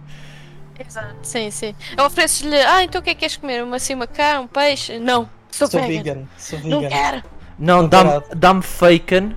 Exato, 0.89 1.17
sim, 1.23 1.50
sim. 1.50 1.75
Eu 1.99 2.06
ofereço-lhe, 2.06 2.56
ah, 2.56 2.83
então 2.83 3.00
o 3.00 3.05
que 3.05 3.11
é 3.11 3.15
que 3.15 3.21
queres 3.21 3.37
comer? 3.37 3.62
Uma 3.62 3.77
assim, 3.77 3.94
uma 3.94 4.06
carne, 4.06 4.44
um 4.44 4.47
peixe? 4.49 4.99
Não, 4.99 5.29
sou, 5.50 5.69
sou 5.69 5.81
vegan. 5.83 6.03
vegan, 6.03 6.23
sou 6.39 6.59
Não 6.61 6.81
vegan. 6.81 6.89
quero. 6.89 7.23
Não, 7.62 7.87
dá-me 7.88 8.20
dá 8.35 8.61
faken 8.61 9.37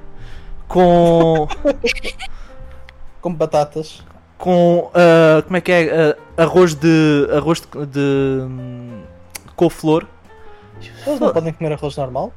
com. 0.67 1.47
Com 3.21 3.33
batatas. 3.33 4.03
com. 4.37 4.89
ah, 4.93 5.41
como 5.43 5.57
é 5.57 5.61
que 5.61 5.71
é? 5.71 6.15
Ah, 6.37 6.41
arroz 6.43 6.73
de. 6.75 7.27
arroz 7.35 7.61
de. 7.61 7.85
de 7.87 8.47
couve-flor. 9.55 10.07
Eles 11.07 11.19
não 11.19 11.31
podem 11.31 11.53
comer 11.53 11.73
arroz 11.73 11.95
normal? 11.97 12.33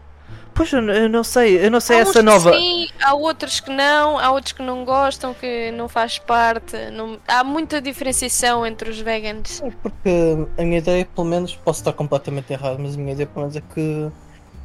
Pois 0.54 0.72
eu, 0.72 0.82
eu 0.90 1.08
não 1.08 1.22
sei, 1.22 1.64
eu 1.64 1.70
não 1.70 1.80
sei 1.80 1.98
há 1.98 2.00
essa 2.00 2.10
uns 2.10 2.16
que 2.16 2.22
nova. 2.22 2.52
Sim, 2.52 2.88
há 3.02 3.14
outros 3.14 3.60
que 3.60 3.70
não, 3.70 4.18
há 4.18 4.30
outros 4.30 4.52
que 4.52 4.62
não 4.62 4.84
gostam, 4.84 5.32
que 5.32 5.70
não 5.72 5.88
faz 5.88 6.18
parte. 6.18 6.76
não- 6.90 7.18
Há 7.28 7.42
muita 7.44 7.80
diferenciação 7.80 8.66
entre 8.66 8.90
os 8.90 8.98
vegans. 9.00 9.62
É 9.62 9.70
Porque 9.82 10.46
a 10.58 10.62
minha 10.62 10.78
ideia, 10.78 11.06
pelo 11.14 11.26
menos, 11.26 11.54
posso 11.54 11.80
estar 11.80 11.92
completamente 11.92 12.52
errado, 12.52 12.78
mas 12.80 12.94
a 12.94 12.98
minha 12.98 13.12
ideia, 13.12 13.26
pelo 13.26 13.46
menos, 13.46 13.56
é 13.56 13.62
que 13.74 14.10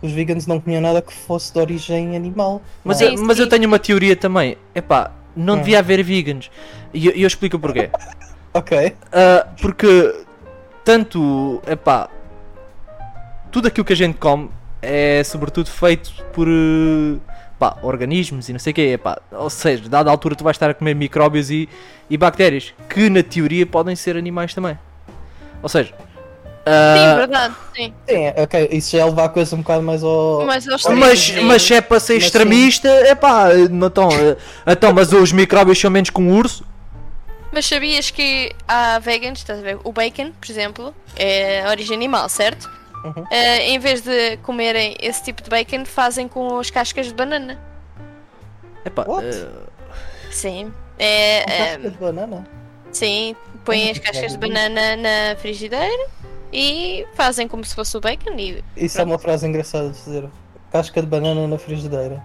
os 0.03 0.11
vegans 0.11 0.45
não 0.45 0.59
comiam 0.59 0.81
nada 0.81 1.01
que 1.01 1.13
fosse 1.13 1.51
de 1.53 1.59
origem 1.59 2.15
animal. 2.15 2.61
Mas, 2.83 3.01
é? 3.01 3.15
mas 3.15 3.39
eu 3.39 3.47
tenho 3.47 3.65
uma 3.65 3.79
teoria 3.79 4.15
também. 4.15 4.57
Epá, 4.75 5.11
não 5.35 5.55
Hum. 5.55 5.57
devia 5.59 5.79
haver 5.79 6.03
vegans. 6.03 6.51
E 6.94 7.07
eu, 7.07 7.13
eu 7.13 7.25
explico 7.27 7.55
o 7.57 7.59
porquê. 7.59 7.89
Ok. 8.55 8.95
Ah, 9.11 9.47
porque 9.59 10.13
tanto, 10.85 11.59
epá, 11.65 12.07
tudo 13.51 13.67
aquilo 13.67 13.83
que 13.83 13.94
a 13.94 13.95
gente 13.95 14.15
come 14.19 14.47
é 14.79 15.23
sobretudo 15.23 15.71
feito 15.71 16.13
por 16.33 16.47
eh, 16.47 17.17
pá, 17.57 17.77
organismos 17.81 18.50
e 18.50 18.53
não 18.53 18.59
sei 18.59 18.69
o 18.69 18.73
quê. 18.75 18.81
Epá, 18.94 19.19
ou 19.31 19.50
seja, 19.50 19.89
dada 19.89 20.11
a 20.11 20.13
altura 20.13 20.35
tu 20.35 20.44
vais 20.44 20.53
estar 20.55 20.69
a 20.69 20.73
comer 20.75 20.94
micróbios 20.94 21.50
e, 21.50 21.67
e 22.07 22.15
bactérias 22.15 22.75
que 22.88 23.09
na 23.09 23.23
teoria 23.23 23.65
podem 23.65 23.95
ser 23.95 24.15
animais 24.15 24.53
também. 24.53 24.77
Ou 25.63 25.69
seja, 25.69 25.95
Sim, 26.65 26.69
ah, 26.71 27.15
verdade, 27.18 27.56
sim. 27.75 27.94
Sim, 28.07 28.27
ok. 28.38 28.69
Isso 28.71 28.95
já 28.95 29.04
leva 29.06 29.25
a 29.25 29.30
coisa 29.30 29.54
um 29.56 29.60
bocado 29.62 29.83
mais 29.83 30.01
ao. 30.04 30.45
Mas 30.45 30.68
aos 30.68 30.83
mas, 30.86 31.30
mas 31.42 31.62
se 31.62 31.74
é 31.74 31.81
para 31.81 32.00
ser 32.00 32.13
Mas 32.13 32.21
sim. 32.24 32.27
extremista, 32.27 32.88
epá, 33.10 33.50
então, 33.56 34.10
eh, 34.12 34.38
então, 34.71 34.94
mas 34.94 35.12
os 35.12 35.33
micróbios 35.33 35.77
são 35.80 35.92
menos 35.92 36.10
que 36.10 36.21
um 36.21 36.33
urso. 36.38 36.65
Mas 37.51 37.65
sabias 37.65 38.10
que 38.10 38.51
há 38.68 38.98
vegans, 39.00 39.39
estás 39.39 39.60
a 39.60 39.62
ver? 39.62 39.77
O 39.83 39.92
bacon, 39.92 40.31
por 40.39 40.50
exemplo, 40.50 40.96
é 41.17 41.63
origem 41.70 41.96
animal, 41.96 42.29
certo? 42.29 42.70
Uhum. 43.03 43.25
Eh, 43.29 43.70
em 43.72 43.77
vez 43.79 44.00
de 44.01 44.38
comerem 44.38 44.96
esse 45.01 45.22
tipo 45.22 45.43
de 45.43 45.50
bacon, 45.50 45.84
fazem 45.86 46.27
com 46.29 46.58
as 46.58 46.70
cascas 46.72 47.08
de 47.08 47.13
banana. 47.13 47.60
Epá, 48.86 49.03
What? 49.05 49.27
eh, 49.27 49.48
Sim. 50.32 50.65
Com 50.67 51.03
É, 51.03 51.43
casca 51.46 51.88
eh, 51.88 51.89
de 51.89 51.98
banana. 51.98 52.48
sim, 52.91 53.36
põem 53.65 53.91
as 53.91 53.98
que 54.00 54.05
cascas 54.12 54.32
de 54.32 54.38
banana 54.38 54.96
na 54.96 55.36
frigideira 55.38 56.08
e 56.53 57.05
fazem 57.15 57.48
como 57.48 57.65
se 57.65 57.74
fosse 57.74 57.98
o 57.98 58.00
bacon 58.01 58.36
e 58.38 58.63
Isso 58.77 59.01
é 59.01 59.03
uma 59.03 59.17
frase 59.17 59.48
engraçada 59.48 59.89
de 59.89 59.95
dizer. 59.95 60.25
Casca 60.72 61.01
de 61.01 61.07
banana 61.07 61.48
na 61.48 61.57
frigideira. 61.57 62.24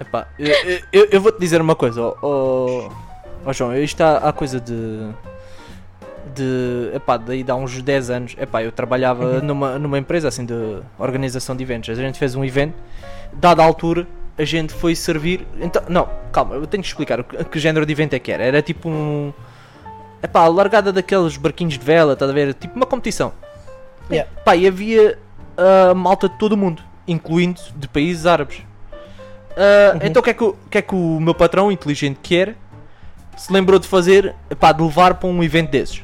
Epá, 0.00 0.26
eu, 0.38 0.54
eu, 0.92 1.08
eu 1.12 1.20
vou-te 1.20 1.38
dizer 1.40 1.60
uma 1.60 1.74
coisa, 1.74 2.00
ó 2.02 2.14
ó- 2.22 2.90
ó 3.46 3.52
João, 3.52 3.74
isto 3.76 4.00
há, 4.02 4.18
há 4.18 4.32
coisa 4.32 4.60
de. 4.60 5.08
de. 6.34 6.90
epá, 6.94 7.16
daí 7.16 7.42
dá 7.44 7.54
uns 7.54 7.80
10 7.80 8.10
anos. 8.10 8.36
Epá, 8.38 8.62
eu 8.62 8.72
trabalhava 8.72 9.40
numa, 9.40 9.78
numa 9.78 9.98
empresa 9.98 10.28
assim 10.28 10.44
de 10.44 10.54
organização 10.98 11.56
de 11.56 11.62
eventos. 11.62 11.90
A 11.90 11.94
gente 11.94 12.18
fez 12.18 12.34
um 12.34 12.44
evento, 12.44 12.74
dada 13.32 13.62
a 13.62 13.66
altura, 13.66 14.06
a 14.36 14.44
gente 14.44 14.72
foi 14.72 14.94
servir. 14.94 15.46
Então, 15.60 15.82
não, 15.88 16.08
calma, 16.32 16.54
eu 16.56 16.66
tenho 16.66 16.82
que 16.82 16.88
explicar 16.88 17.20
o 17.20 17.24
que, 17.24 17.44
que 17.44 17.58
género 17.58 17.86
de 17.86 17.92
evento 17.92 18.14
é 18.14 18.18
que 18.18 18.32
era. 18.32 18.42
Era 18.44 18.62
tipo 18.62 18.88
um. 18.88 19.32
Epá, 20.22 20.40
a 20.40 20.48
largada 20.48 20.92
daqueles 20.92 21.36
barquinhos 21.36 21.74
de 21.78 21.84
vela, 21.84 22.14
estás 22.14 22.30
a 22.30 22.34
ver? 22.34 22.54
Tipo 22.54 22.76
uma 22.76 22.86
competição. 22.86 23.32
Yeah. 24.10 24.30
Pá, 24.44 24.54
e 24.56 24.66
havia 24.66 25.18
a 25.56 25.94
malta 25.94 26.28
de 26.28 26.36
todo 26.38 26.52
o 26.52 26.56
mundo, 26.56 26.82
incluindo 27.08 27.60
de 27.76 27.88
países 27.88 28.26
árabes. 28.26 28.62
Ah, 29.56 29.92
Uhum. 29.94 30.00
Então 30.02 30.20
o 30.20 30.22
que, 30.22 30.30
é 30.30 30.34
que, 30.34 30.44
o- 30.44 30.56
que 30.70 30.78
é 30.78 30.82
que 30.82 30.94
o 30.94 31.20
meu 31.20 31.34
patrão, 31.34 31.70
inteligente 31.72 32.18
que 32.22 32.36
era, 32.36 32.56
se 33.36 33.52
lembrou 33.52 33.78
de 33.78 33.86
fazer, 33.88 34.34
pá, 34.58 34.72
de 34.72 34.82
levar 34.82 35.14
para 35.14 35.28
um 35.28 35.42
evento 35.42 35.70
desses? 35.70 36.02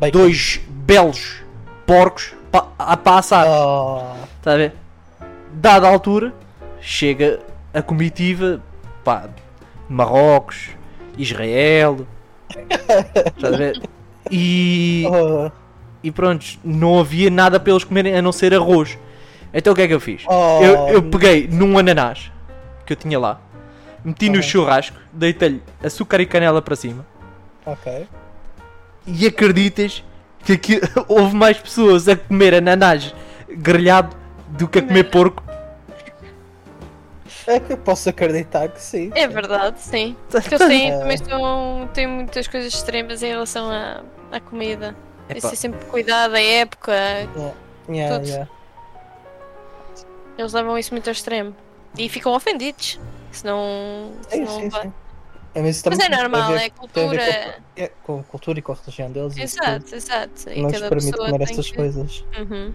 Bacon. 0.00 0.18
Dois 0.18 0.60
belos 0.68 1.42
porcos 1.86 2.34
pa, 2.50 2.68
a, 2.78 2.96
para 2.96 3.18
assar, 3.18 3.46
Ah, 3.46 4.14
está 4.38 4.52
a 4.52 4.56
ver? 4.56 4.72
Dada 5.52 5.86
a 5.86 5.90
altura, 5.90 6.32
chega 6.80 7.40
a 7.74 7.82
comitiva, 7.82 8.60
pá, 9.04 9.26
de 9.26 9.32
Marrocos, 9.88 10.68
Israel, 11.16 12.06
está 13.36 13.48
a 13.48 13.56
ver? 13.56 13.80
E, 14.30 15.06
ah, 15.12 15.50
e 16.02 16.10
pronto, 16.10 16.44
não 16.64 16.98
havia 17.00 17.30
nada 17.30 17.58
para 17.58 17.72
eles 17.72 17.84
comerem 17.84 18.14
a 18.16 18.22
não 18.22 18.32
ser 18.32 18.54
arroz. 18.54 18.98
Então 19.52 19.72
o 19.72 19.76
que 19.76 19.82
é 19.82 19.88
que 19.88 19.94
eu 19.94 20.00
fiz? 20.00 20.22
Oh. 20.28 20.60
Eu, 20.62 20.88
eu 20.88 21.02
peguei 21.02 21.48
num 21.48 21.78
ananás 21.78 22.30
que 22.86 22.92
eu 22.92 22.96
tinha 22.96 23.18
lá, 23.18 23.40
meti 24.04 24.28
no 24.28 24.38
Ah. 24.38 24.42
churrasco, 24.42 24.96
deitei-lhe 25.12 25.62
açúcar 25.82 26.20
e 26.20 26.26
canela 26.26 26.60
para 26.62 26.76
cima. 26.76 27.04
Ok. 27.66 28.06
E 29.06 29.26
acreditas 29.26 30.04
que 30.44 30.52
aqui, 30.52 30.80
houve 31.08 31.34
mais 31.34 31.58
pessoas 31.58 32.08
a 32.08 32.16
comer 32.16 32.54
ananás 32.54 33.14
grelhado 33.48 34.14
do 34.48 34.68
que 34.68 34.78
a 34.78 34.82
comer 34.82 35.04
porco? 35.10 35.42
É 37.46 37.58
que 37.58 37.72
eu 37.72 37.78
posso 37.78 38.08
acreditar 38.10 38.68
que 38.68 38.80
sim. 38.80 39.10
É 39.14 39.26
verdade, 39.26 39.80
sim. 39.80 40.14
Porque 40.30 40.54
eles 40.54 40.66
têm, 40.68 40.90
É. 40.92 40.98
também 40.98 41.14
estão, 41.14 41.88
têm 41.94 42.06
muitas 42.06 42.46
coisas 42.46 42.74
extremas 42.74 43.22
em 43.22 43.28
relação 43.28 43.70
à, 43.70 44.02
à 44.30 44.38
comida. 44.38 44.94
Ser 45.40 45.56
sempre 45.56 45.84
cuidado, 45.86 46.34
a 46.34 46.40
época. 46.40 46.92
Yeah, 47.88 48.16
Tudo. 48.18 48.28
yeah. 48.28 48.48
Eles 50.36 50.52
levam 50.52 50.78
isso 50.78 50.92
muito 50.94 51.08
ao 51.08 51.12
extremo. 51.12 51.54
E 51.96 52.08
ficam 52.08 52.32
ofendidos. 52.32 52.98
Sim, 53.32 53.44
vai. 54.70 54.82
sim. 54.82 54.92
É, 55.54 55.62
mas, 55.62 55.82
Mas 55.84 55.98
é 55.98 56.08
normal, 56.08 56.52
ver- 56.52 56.62
é 56.62 56.70
cultura. 56.70 57.08
Com, 57.18 57.82
é, 57.82 57.90
com 58.04 58.20
a 58.20 58.22
cultura 58.22 58.58
e 58.58 58.62
com 58.62 58.72
a 58.72 58.74
religião 58.76 59.10
deles. 59.10 59.36
e 59.36 59.42
isso. 59.42 59.58
Exato, 59.62 59.94
exato. 59.94 60.50
E 60.50 60.62
Não 60.62 60.70
cada 60.70 60.88
permite 60.88 61.10
pessoa 61.12 61.30
comer 61.30 61.42
essas 61.42 61.70
que- 61.70 61.76
coisas. 61.76 62.24
Uhum. 62.38 62.72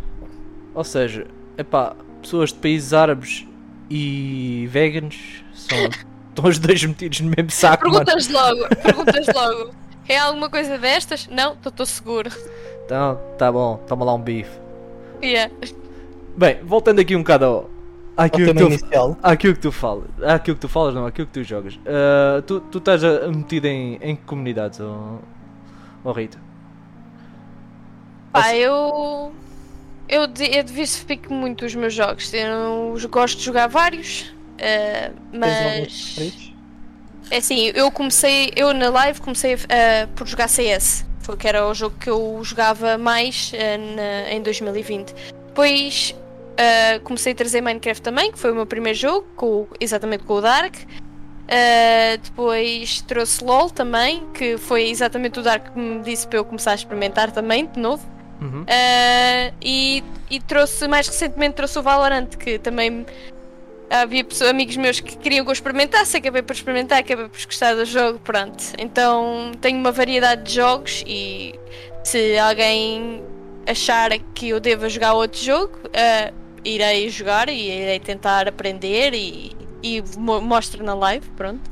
Ou 0.76 0.84
seja, 0.84 1.28
epá, 1.58 1.96
pessoas 2.22 2.52
de 2.52 2.60
países 2.60 2.94
árabes 2.94 3.48
e 3.90 4.68
veganos 4.72 5.44
são, 5.54 5.78
estão 6.30 6.46
os 6.50 6.58
dois 6.60 6.84
metidos 6.84 7.22
no 7.22 7.30
mesmo 7.36 7.52
saco, 7.52 7.88
mano. 7.90 8.04
Perguntas 8.06 8.28
logo, 8.30 8.68
perguntas 8.82 9.28
logo. 9.34 9.74
É 10.08 10.18
alguma 10.18 10.50
coisa 10.50 10.78
destas? 10.78 11.28
Não, 11.28 11.54
estou 11.54 11.86
seguro. 11.86 12.30
Então, 12.86 13.20
tá 13.38 13.52
bom, 13.52 13.78
toma 13.88 14.04
lá 14.04 14.14
um 14.14 14.22
bife. 14.22 14.52
Yeah. 15.24 15.54
Bem, 16.36 16.60
voltando 16.64 17.00
aqui 17.00 17.16
um 17.16 17.20
bocado 17.20 17.46
ao, 17.46 17.70
àquilo, 18.18 18.54
que 18.54 18.60
tu, 18.60 18.66
inicial. 18.66 19.18
àquilo 19.24 19.54
que 19.54 19.62
tu 19.62 19.72
falas. 19.72 20.10
Àquilo 20.22 20.56
que 20.56 20.62
tu 20.62 20.70
falas, 20.70 20.94
não, 20.94 21.06
àquilo 21.06 21.28
que 21.28 21.34
tu 21.34 21.44
jogas. 21.44 21.80
Ah, 21.86 22.42
tu, 22.46 22.60
tu 22.60 22.80
estás 22.80 23.02
metido 23.34 23.66
em, 23.66 23.98
em 24.02 24.16
que 24.16 24.24
comunidades, 24.24 24.80
oh, 24.82 25.20
oh 26.04 26.12
Rita? 26.12 26.38
Pá, 28.34 28.56
eu. 28.56 29.32
Eu, 30.10 30.24
eu 30.24 30.64
diversifico 30.64 31.34
muito 31.34 31.66
os 31.66 31.74
meus 31.76 31.94
jogos. 31.94 32.34
Eu 32.34 32.96
gosto 33.10 33.38
de 33.38 33.46
jogar 33.46 33.68
vários. 33.68 34.34
Tens 34.58 35.66
alguns 35.66 36.16
mas. 36.18 36.53
É 37.30 37.38
assim, 37.38 37.72
eu 37.74 37.90
comecei. 37.92 38.52
Eu 38.56 38.74
na 38.74 38.90
live 38.90 39.20
comecei 39.22 39.58
eh, 39.70 40.08
por 40.16 40.28
jogar 40.28 40.48
CS. 40.48 41.06
Foi 41.22 41.38
que 41.38 41.48
era 41.48 41.66
o 41.68 41.74
jogo 41.74 41.96
que 42.00 42.10
eu 42.10 42.40
jogava 42.44 42.98
mais 42.98 43.52
eh, 43.56 43.78
na- 43.78 44.32
em 44.32 44.42
2020. 44.42 45.14
Depois 45.48 46.14
eh, 46.58 47.00
comecei 47.00 47.34
a 47.34 47.36
trazer 47.36 47.62
Minecraft 47.62 48.02
também, 48.02 48.32
que 48.32 48.38
foi 48.38 48.52
o 48.52 48.56
meu 48.56 48.66
primeiro 48.66 48.98
jogo, 48.98 49.26
com, 49.36 49.68
exatamente 49.80 50.24
com 50.26 50.34
o 50.34 50.42
Dark. 50.42 50.76
Eh, 51.48 52.18
depois 52.24 53.02
trouxe 53.02 53.44
LOL 53.44 53.70
também, 53.70 54.24
que 54.34 54.58
foi 54.58 54.90
exatamente 54.90 55.40
o 55.40 55.44
Dark 55.44 55.74
que 55.74 55.80
me 55.80 56.00
disse 56.04 56.28
para 56.28 56.40
eu 56.40 56.46
começar 56.46 56.72
a 56.72 56.76
experimentar 56.76 57.32
também, 57.32 57.66
de 57.68 57.80
novo. 57.80 58.06
Uhum. 58.42 58.64
Uh, 58.64 59.54
e, 59.62 60.04
e 60.30 60.40
trouxe, 60.42 60.86
mais 60.86 61.08
recentemente 61.08 61.56
trouxe 61.56 61.80
o 61.80 61.82
Valorant, 61.82 62.26
que 62.28 62.60
também 62.60 63.06
havia 64.02 64.24
pessoas, 64.24 64.50
amigos 64.50 64.76
meus 64.78 65.00
que 65.00 65.16
queriam 65.18 65.44
que 65.46 65.50
eu 65.50 65.54
experimentasse, 65.54 66.18
acabei 66.18 66.42
por 66.42 66.54
experimentar, 66.54 67.00
acabei 67.00 67.28
por 67.28 67.46
gostar 67.46 67.76
do 67.76 67.86
jogo, 67.86 68.20
pronto. 68.20 68.64
Então 68.78 69.52
tenho 69.62 69.78
uma 69.78 69.92
variedade 69.92 70.44
de 70.44 70.54
jogos 70.56 71.04
e 71.06 71.54
se 72.04 72.38
alguém 72.38 73.22
achar 73.68 74.10
que 74.34 74.50
eu 74.50 74.60
deva 74.60 74.90
jogar 74.90 75.14
outro 75.14 75.40
jogo, 75.40 75.74
uh, 75.88 76.34
irei 76.66 77.10
jogar 77.10 77.50
e 77.50 77.70
irei 77.70 78.00
tentar 78.00 78.48
aprender 78.48 79.14
e, 79.14 79.52
e 79.82 80.04
mo 80.18 80.42
mostro 80.42 80.84
na 80.84 80.94
live, 80.94 81.28
pronto. 81.38 81.72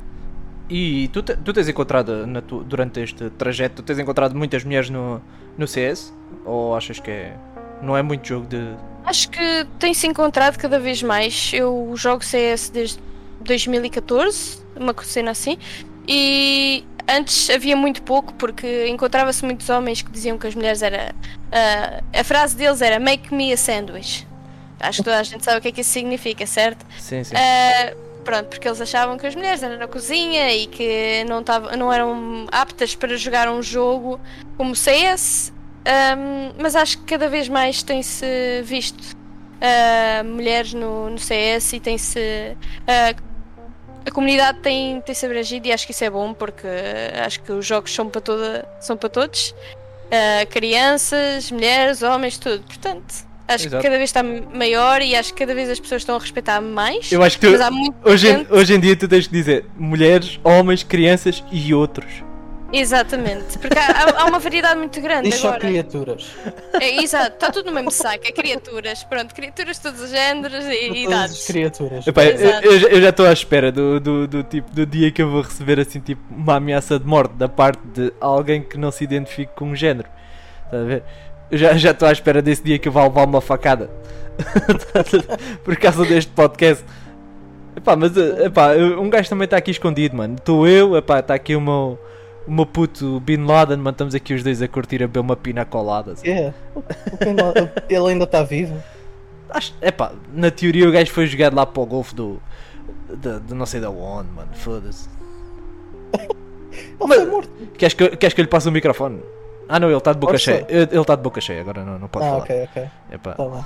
E 0.70 1.08
tu, 1.08 1.22
te- 1.22 1.36
tu 1.36 1.52
tens 1.52 1.68
encontrado 1.68 2.24
tu- 2.46 2.62
durante 2.64 3.00
este 3.00 3.28
trajeto, 3.30 3.82
tens 3.82 3.98
encontrado 3.98 4.34
muitas 4.34 4.64
mulheres 4.64 4.88
no, 4.88 5.20
no 5.58 5.66
CS? 5.66 6.14
Ou 6.46 6.74
achas 6.74 6.98
que 6.98 7.10
é, 7.10 7.36
não 7.82 7.96
é 7.96 8.02
muito 8.02 8.26
jogo 8.26 8.46
de. 8.46 8.74
Acho 9.04 9.28
que 9.30 9.66
tem-se 9.78 10.06
encontrado 10.06 10.56
cada 10.56 10.78
vez 10.78 11.02
mais. 11.02 11.50
Eu 11.52 11.92
jogo 11.96 12.24
CS 12.24 12.70
desde 12.70 13.00
2014, 13.40 14.62
uma 14.76 14.94
cena 15.02 15.32
assim, 15.32 15.58
e 16.06 16.84
antes 17.08 17.50
havia 17.50 17.76
muito 17.76 18.02
pouco 18.02 18.32
porque 18.34 18.86
encontrava-se 18.88 19.44
muitos 19.44 19.68
homens 19.68 20.02
que 20.02 20.10
diziam 20.10 20.38
que 20.38 20.46
as 20.46 20.54
mulheres 20.54 20.82
era. 20.82 21.14
ah, 21.50 22.02
a 22.18 22.24
frase 22.24 22.56
deles 22.56 22.80
era 22.80 22.98
Make 22.98 23.34
me 23.34 23.52
a 23.52 23.56
sandwich. 23.56 24.26
Acho 24.80 24.98
que 24.98 25.04
toda 25.04 25.18
a 25.18 25.22
gente 25.22 25.44
sabe 25.44 25.58
o 25.58 25.60
que 25.60 25.68
é 25.68 25.72
que 25.72 25.80
isso 25.80 25.90
significa, 25.90 26.44
certo? 26.46 26.84
Sim, 26.98 27.22
sim. 27.22 27.34
Ah, 27.36 27.94
pronto, 28.24 28.46
porque 28.48 28.66
eles 28.66 28.80
achavam 28.80 29.16
que 29.16 29.26
as 29.26 29.34
mulheres 29.34 29.62
eram 29.62 29.78
na 29.78 29.86
cozinha 29.86 30.52
e 30.52 30.66
que 30.66 31.24
não, 31.28 31.42
tavam, 31.42 31.76
não 31.76 31.92
eram 31.92 32.46
aptas 32.50 32.94
para 32.94 33.16
jogar 33.16 33.48
um 33.48 33.62
jogo 33.62 34.20
como 34.56 34.74
CS, 34.74 35.52
ahm, 35.84 36.52
mas 36.60 36.74
acho 36.76 36.98
que 36.98 37.04
cada 37.04 37.28
vez 37.28 37.48
mais 37.48 37.82
tem-se 37.82 38.24
visto 38.64 39.16
ah, 39.60 40.22
mulheres 40.24 40.72
no, 40.74 41.10
no 41.10 41.18
CS 41.18 41.72
e 41.74 41.80
tem-se. 41.80 42.56
ah, 42.86 43.14
a 44.04 44.10
comunidade 44.10 44.58
tem, 44.58 45.00
tem-se 45.02 45.24
abrangido 45.24 45.68
e 45.68 45.72
acho 45.72 45.86
que 45.86 45.92
isso 45.92 46.02
é 46.04 46.10
bom 46.10 46.34
porque 46.34 46.66
ah, 46.66 47.26
acho 47.26 47.40
que 47.42 47.52
os 47.52 47.64
jogos 47.66 47.94
são 47.94 48.08
para, 48.08 48.20
toda, 48.20 48.68
são 48.80 48.96
para 48.96 49.08
todos. 49.08 49.54
Ah, 50.10 50.44
crianças, 50.46 51.50
mulheres, 51.50 52.02
homens, 52.02 52.36
tudo. 52.38 52.62
Portanto, 52.64 53.14
acho 53.48 53.66
Exato. 53.66 53.76
que 53.80 53.82
cada 53.88 53.96
vez 53.96 54.08
está 54.10 54.22
maior 54.22 55.00
e 55.02 55.14
acho 55.14 55.32
que 55.32 55.40
cada 55.40 55.54
vez 55.54 55.70
as 55.70 55.78
pessoas 55.80 56.02
estão 56.02 56.16
a 56.16 56.18
respeitar 56.18 56.60
mais. 56.60 57.10
Eu 57.12 57.22
acho 57.22 57.38
que 57.38 57.46
tu, 57.46 57.52
hoje, 58.04 58.26
em, 58.28 58.38
gente- 58.38 58.52
hoje 58.52 58.74
em 58.74 58.80
dia 58.80 58.96
tu 58.96 59.06
tens 59.08 59.26
que 59.26 59.32
dizer 59.32 59.64
mulheres, 59.76 60.38
homens, 60.44 60.82
crianças 60.82 61.42
e 61.52 61.72
outros. 61.72 62.12
Exatamente, 62.72 63.58
porque 63.58 63.78
há, 63.78 64.22
há- 64.22 64.24
uma 64.24 64.38
variedade 64.38 64.78
muito 64.78 64.98
grande 65.00 65.28
Diz 65.30 65.38
só 65.40 65.48
agora. 65.48 65.60
criaturas. 65.60 66.26
É, 66.80 67.02
exato, 67.02 67.34
está 67.34 67.50
tudo 67.50 67.66
no 67.66 67.72
mesmo 67.72 67.90
saco, 67.90 68.24
é 68.26 68.32
criaturas, 68.32 69.04
pronto, 69.04 69.34
criaturas 69.34 69.76
de 69.76 69.82
todos 69.82 70.00
os 70.00 70.10
géneros 70.10 70.64
e 70.64 70.68
Todas 70.88 70.90
as 70.90 70.96
idades. 70.96 71.46
criaturas. 71.46 72.06
Epá, 72.06 72.24
eu, 72.24 72.72
eu 72.88 73.00
já- 73.02 73.10
estou 73.10 73.26
à 73.26 73.32
espera 73.32 73.70
do, 73.70 74.00
do, 74.00 74.26
do 74.26 74.42
tipo 74.42 74.70
do 74.72 74.86
dia 74.86 75.10
que 75.10 75.20
eu 75.20 75.30
vou 75.30 75.42
receber 75.42 75.78
assim 75.80 76.00
tipo 76.00 76.22
uma 76.34 76.56
ameaça 76.56 76.98
de 76.98 77.06
morte 77.06 77.34
da 77.34 77.48
parte 77.48 77.80
de 77.94 78.12
alguém 78.20 78.62
que 78.62 78.78
não 78.78 78.90
se 78.90 79.04
identifique 79.04 79.52
com 79.54 79.66
um 79.66 79.76
género. 79.76 80.08
Estás 80.64 80.82
a 80.82 80.86
ver? 80.86 81.02
Eu 81.50 81.58
já 81.58 81.74
já 81.76 81.90
estou 81.90 82.08
à 82.08 82.12
espera 82.12 82.40
desse 82.40 82.62
dia 82.62 82.78
que 82.78 82.88
eu 82.88 82.92
vou 82.92 83.02
levar 83.02 83.24
uma 83.26 83.42
facada 83.42 83.90
por 85.62 85.76
causa 85.76 86.04
deste 86.04 86.30
podcast. 86.32 86.84
Epá, 87.76 87.96
mas 87.96 88.16
epá, 88.16 88.72
um 88.98 89.08
gajo 89.08 89.28
também 89.28 89.44
está 89.44 89.56
aqui 89.56 89.70
escondido, 89.70 90.16
mano. 90.16 90.34
Estou 90.36 90.66
eu, 90.66 90.96
epá, 90.96 91.20
está 91.20 91.34
aqui 91.34 91.54
o 91.56 91.60
meu, 91.60 91.98
o 92.46 92.50
meu 92.52 92.66
puto 92.66 93.20
Bin 93.20 93.44
Laden, 93.44 93.76
mano. 93.78 93.90
Estamos 93.90 94.14
aqui 94.14 94.34
os 94.34 94.42
dois 94.42 94.60
a 94.62 94.68
curtir 94.68 94.96
a 95.02 95.06
beber 95.06 95.20
uma 95.20 95.36
pina 95.36 95.64
colada. 95.64 96.12
assim. 96.12 96.28
É. 96.28 96.52
Ainda- 97.26 97.72
Ele 97.88 98.08
ainda 98.10 98.24
está 98.24 98.42
vivo. 98.42 98.74
Acho, 99.50 99.74
epá, 99.82 100.12
na 100.32 100.50
teoria 100.50 100.88
o 100.88 100.92
gajo 100.92 101.10
foi 101.12 101.26
jogado 101.26 101.54
lá 101.54 101.66
para 101.66 101.82
o 101.82 101.86
golfe 101.86 102.14
do. 102.14 102.40
De, 103.08 103.40
de 103.40 103.54
não 103.54 103.66
sei 103.66 103.80
da 103.80 103.90
onde, 103.90 104.30
mano. 104.30 104.48
Foda-se. 104.54 105.08
Ele 106.14 106.28
foi 107.06 107.26
morto. 107.26 107.50
Queres 107.76 107.94
que, 107.94 108.02
eu- 108.04 108.16
queres 108.16 108.32
que 108.34 108.40
eu 108.40 108.44
lhe 108.44 108.48
passe 108.50 108.68
o 108.68 108.72
microfone? 108.72 109.20
Ah 109.68 109.78
não, 109.78 109.88
ele 109.88 109.96
está 109.98 110.12
de 110.12 110.18
boca 110.18 110.32
Pode 110.32 110.42
cheia. 110.42 110.66
ser. 110.66 110.74
Ele 110.90 111.00
está 111.00 111.14
de 111.14 111.22
boca 111.22 111.40
cheia, 111.40 111.60
agora 111.60 111.84
não, 111.84 111.98
não 111.98 112.08
pode 112.08 112.24
Ah, 112.26 112.28
falar. 112.30 112.42
ok, 112.42 112.62
ok. 112.70 112.84
Epá. 113.10 113.32
Tá 113.34 113.44
bem. 113.44 113.64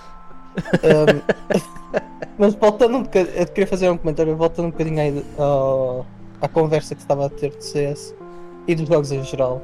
Ahm, 0.90 1.20
mas 2.38 2.54
voltando 2.54 2.96
um 2.98 3.02
bocadinho, 3.02 3.36
eu 3.36 3.46
queria 3.46 3.66
fazer 3.66 3.90
um 3.90 3.96
comentário, 3.96 4.34
voltando 4.36 4.66
um 4.66 4.70
bocadinho 4.70 5.00
aí 5.00 5.24
ao- 5.38 6.06
à 6.40 6.48
conversa 6.48 6.94
que 6.94 7.00
estava 7.00 7.26
a 7.26 7.28
ter 7.30 7.50
de 7.50 7.64
CS 7.64 8.14
e 8.66 8.74
dos 8.74 8.88
jogos 8.88 9.12
em 9.12 9.22
geral. 9.24 9.60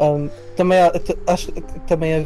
Ahm, 0.00 0.28
também 0.56 0.78
há, 0.78 0.92
acho 1.26 1.52
que 1.52 1.80
também 1.80 2.14
há, 2.14 2.24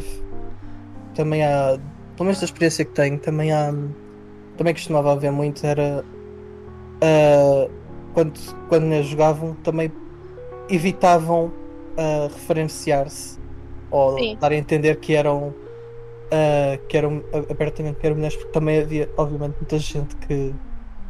também 1.15 1.43
há, 1.43 1.77
pelo 2.15 2.25
menos 2.25 2.39
da 2.39 2.45
experiência 2.45 2.85
que 2.85 2.91
tenho, 2.91 3.19
também 3.19 3.51
há, 3.51 3.73
também 4.57 4.73
costumava 4.73 5.11
haver 5.11 5.31
muito, 5.31 5.65
era 5.65 6.03
ah, 7.01 7.69
quando, 8.13 8.39
quando 8.69 8.85
eles 8.85 9.07
jogavam, 9.07 9.55
também 9.63 9.91
evitavam 10.69 11.51
ah, 11.97 12.27
referenciar-se 12.33 13.39
ou 13.91 14.17
Sim. 14.17 14.37
dar 14.39 14.51
a 14.51 14.55
entender 14.55 14.97
que 14.97 15.13
eram 15.13 15.53
uh, 16.27 16.87
que 16.87 16.97
eram 16.97 17.23
abertamente 17.49 17.99
que 17.99 18.05
eram 18.05 18.15
mulheres, 18.15 18.35
porque 18.35 18.51
também 18.51 18.81
havia, 18.81 19.09
obviamente, 19.17 19.55
muita 19.55 19.77
gente 19.77 20.15
que 20.17 20.53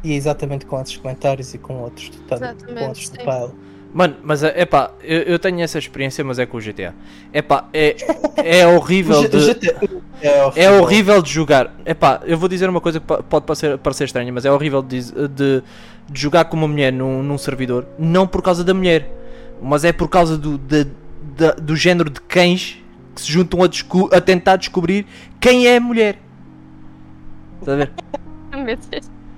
ia 0.03 0.15
exatamente 0.15 0.65
com 0.65 0.79
esses 0.79 0.97
comentários 0.97 1.53
e 1.53 1.57
com 1.57 1.81
outros 1.81 2.11
Exatamente, 2.31 2.65
com 2.65 2.87
outros 2.87 3.09
de. 3.09 3.17
Mano, 3.97 4.15
mas 4.23 4.43
é 4.43 4.63
pá, 4.63 4.91
eu, 5.01 5.21
eu 5.21 5.39
tenho 5.39 5.59
essa 5.59 5.79
experiência, 5.79 6.23
mas 6.23 6.37
é 6.37 6.45
com 6.45 6.55
o 6.57 6.61
GTA. 6.61 6.93
É 7.33 7.41
pá, 7.41 7.67
é, 7.73 7.95
é 8.35 8.67
horrível 8.67 9.23
de. 9.27 9.37
É 10.21 10.43
horrível. 10.45 10.53
É 10.55 10.71
horrível 10.71 11.19
de 11.23 11.31
jogar. 11.31 11.73
Epá, 11.83 12.21
eu 12.25 12.37
vou 12.37 12.47
dizer 12.47 12.69
uma 12.69 12.79
coisa 12.79 12.99
que 12.99 13.07
po- 13.07 13.23
pode 13.23 13.45
parecer, 13.47 13.75
parecer 13.79 14.03
estranha, 14.03 14.31
mas 14.31 14.45
é 14.45 14.51
horrível 14.51 14.83
de, 14.83 14.89
diz- 14.97 15.11
de- 15.11 15.63
de 16.11 16.21
jogar 16.21 16.45
com 16.45 16.55
uma 16.55 16.67
mulher 16.67 16.93
num, 16.93 17.23
num 17.23 17.39
servidor, 17.39 17.87
não 17.97 18.27
por 18.27 18.43
causa 18.43 18.63
da 18.63 18.71
mulher, 18.71 19.11
mas 19.59 19.83
é 19.83 19.91
por 19.91 20.07
causa 20.07 20.37
do, 20.37 20.59
da- 20.59 20.85
da- 21.35 21.53
do 21.53 21.75
género 21.75 22.11
de 22.11 22.21
cães 22.21 22.77
que 23.15 23.21
se 23.23 23.31
juntam 23.31 23.63
a, 23.63 23.67
desco- 23.67 24.11
a 24.13 24.21
tentar 24.21 24.57
descobrir 24.57 25.07
quem 25.39 25.65
é 25.65 25.77
a 25.77 25.81
mulher. 25.81 26.19
Estás 27.61 27.73
a 27.81 27.83
ver? 27.83 27.91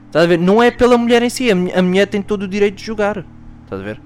Estás 0.08 0.26
a 0.26 0.28
ver? 0.28 0.38
Não 0.38 0.62
é 0.62 0.70
pela 0.70 0.98
mulher 0.98 1.24
em 1.24 1.30
si, 1.30 1.50
a, 1.50 1.54
a 1.80 1.82
mulher 1.82 2.08
tem 2.08 2.22
todo 2.22 2.44
o 2.44 2.48
direito 2.48 2.76
de 2.76 2.84
jogar. 2.86 3.24
Estás 3.64 3.82
a 3.82 3.86
ver? 3.86 4.02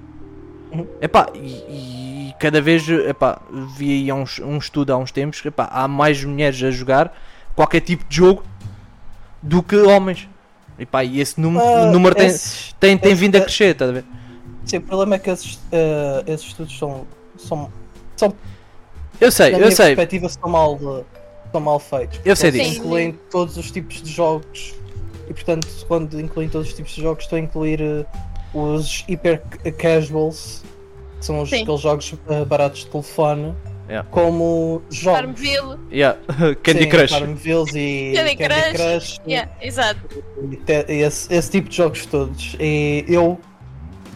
Epá, 1.00 1.28
e, 1.34 2.28
e 2.28 2.34
cada 2.38 2.60
vez, 2.60 2.88
epá, 2.88 3.40
vi 3.76 3.92
aí 3.92 4.10
há 4.10 4.14
uns, 4.14 4.38
um 4.40 4.58
estudo 4.58 4.92
há 4.92 4.96
uns 4.96 5.12
tempos, 5.12 5.44
epá, 5.44 5.68
há 5.70 5.86
mais 5.86 6.22
mulheres 6.24 6.62
a 6.62 6.70
jogar 6.70 7.16
qualquer 7.54 7.80
tipo 7.80 8.04
de 8.08 8.16
jogo 8.16 8.42
do 9.42 9.62
que 9.62 9.76
homens. 9.76 10.28
Epá, 10.78 11.04
e 11.04 11.20
esse 11.20 11.40
número, 11.40 11.64
Ah, 11.64 11.86
número 11.86 12.14
tem, 12.14 12.26
esses- 12.26 12.74
tem, 12.80 12.98
tem 12.98 13.12
esse- 13.12 13.20
vindo 13.20 13.36
a 13.36 13.40
crescer, 13.40 13.70
estás 13.72 13.90
a 13.90 13.94
ver? 13.94 14.04
Sim, 14.64 14.78
o 14.78 14.82
problema 14.82 15.14
é 15.14 15.18
que 15.18 15.30
esses, 15.30 15.60
eh, 15.70 16.24
esses 16.26 16.46
estudos 16.48 16.76
são, 16.76 17.06
são, 17.36 17.70
são 18.16 18.34
Eu 19.20 19.30
sei, 19.30 19.50
na 19.52 19.58
eu 19.58 19.60
minha 19.66 19.70
sei. 19.76 19.94
perspectiva, 19.94 20.28
são 20.28 20.50
mal, 20.50 21.04
são 21.52 21.60
mal 21.60 21.78
feitos. 21.78 22.20
Eu 22.24 22.34
sei 22.34 22.50
disso. 22.50 22.80
incluem 22.80 23.12
todos 23.30 23.56
os 23.56 23.70
tipos 23.70 24.02
de 24.02 24.10
jogos 24.10 24.74
e, 25.28 25.32
portanto, 25.34 25.68
quando 25.86 26.18
incluem 26.20 26.48
todos 26.48 26.68
os 26.68 26.74
tipos 26.74 26.92
de 26.92 27.02
jogos, 27.02 27.24
estão 27.24 27.38
a 27.38 27.42
incluir 27.42 27.80
eh, 27.80 28.04
os 28.54 29.04
hyper 29.08 29.42
ca- 29.42 29.72
casuals, 29.72 30.62
que 31.18 31.24
são 31.26 31.42
os, 31.42 31.50
Sim. 31.50 31.62
aqueles 31.62 31.80
jogos 31.80 32.14
eh, 32.28 32.44
baratos 32.44 32.80
de 32.80 32.86
telefone, 32.86 33.54
Yeah. 33.86 34.08
como 34.10 34.80
jogos. 34.88 35.20
Farmville. 35.20 35.78
Yeah. 35.92 36.18
Candy 36.62 36.84
Sim, 36.84 36.88
Crush. 36.88 37.10
Farmvilles 37.10 37.74
e 37.74 38.12
Candy 38.16 38.36
Candy, 38.36 38.54
Crush. 38.54 38.72
Crush. 38.72 39.20
Yeah, 39.28 39.50
exato. 39.60 40.00
e 40.88 40.92
esse, 41.02 41.34
esse 41.34 41.50
tipo 41.50 41.68
de 41.68 41.76
jogos 41.76 42.06
todos. 42.06 42.56
E 42.58 43.04
eu, 43.06 43.38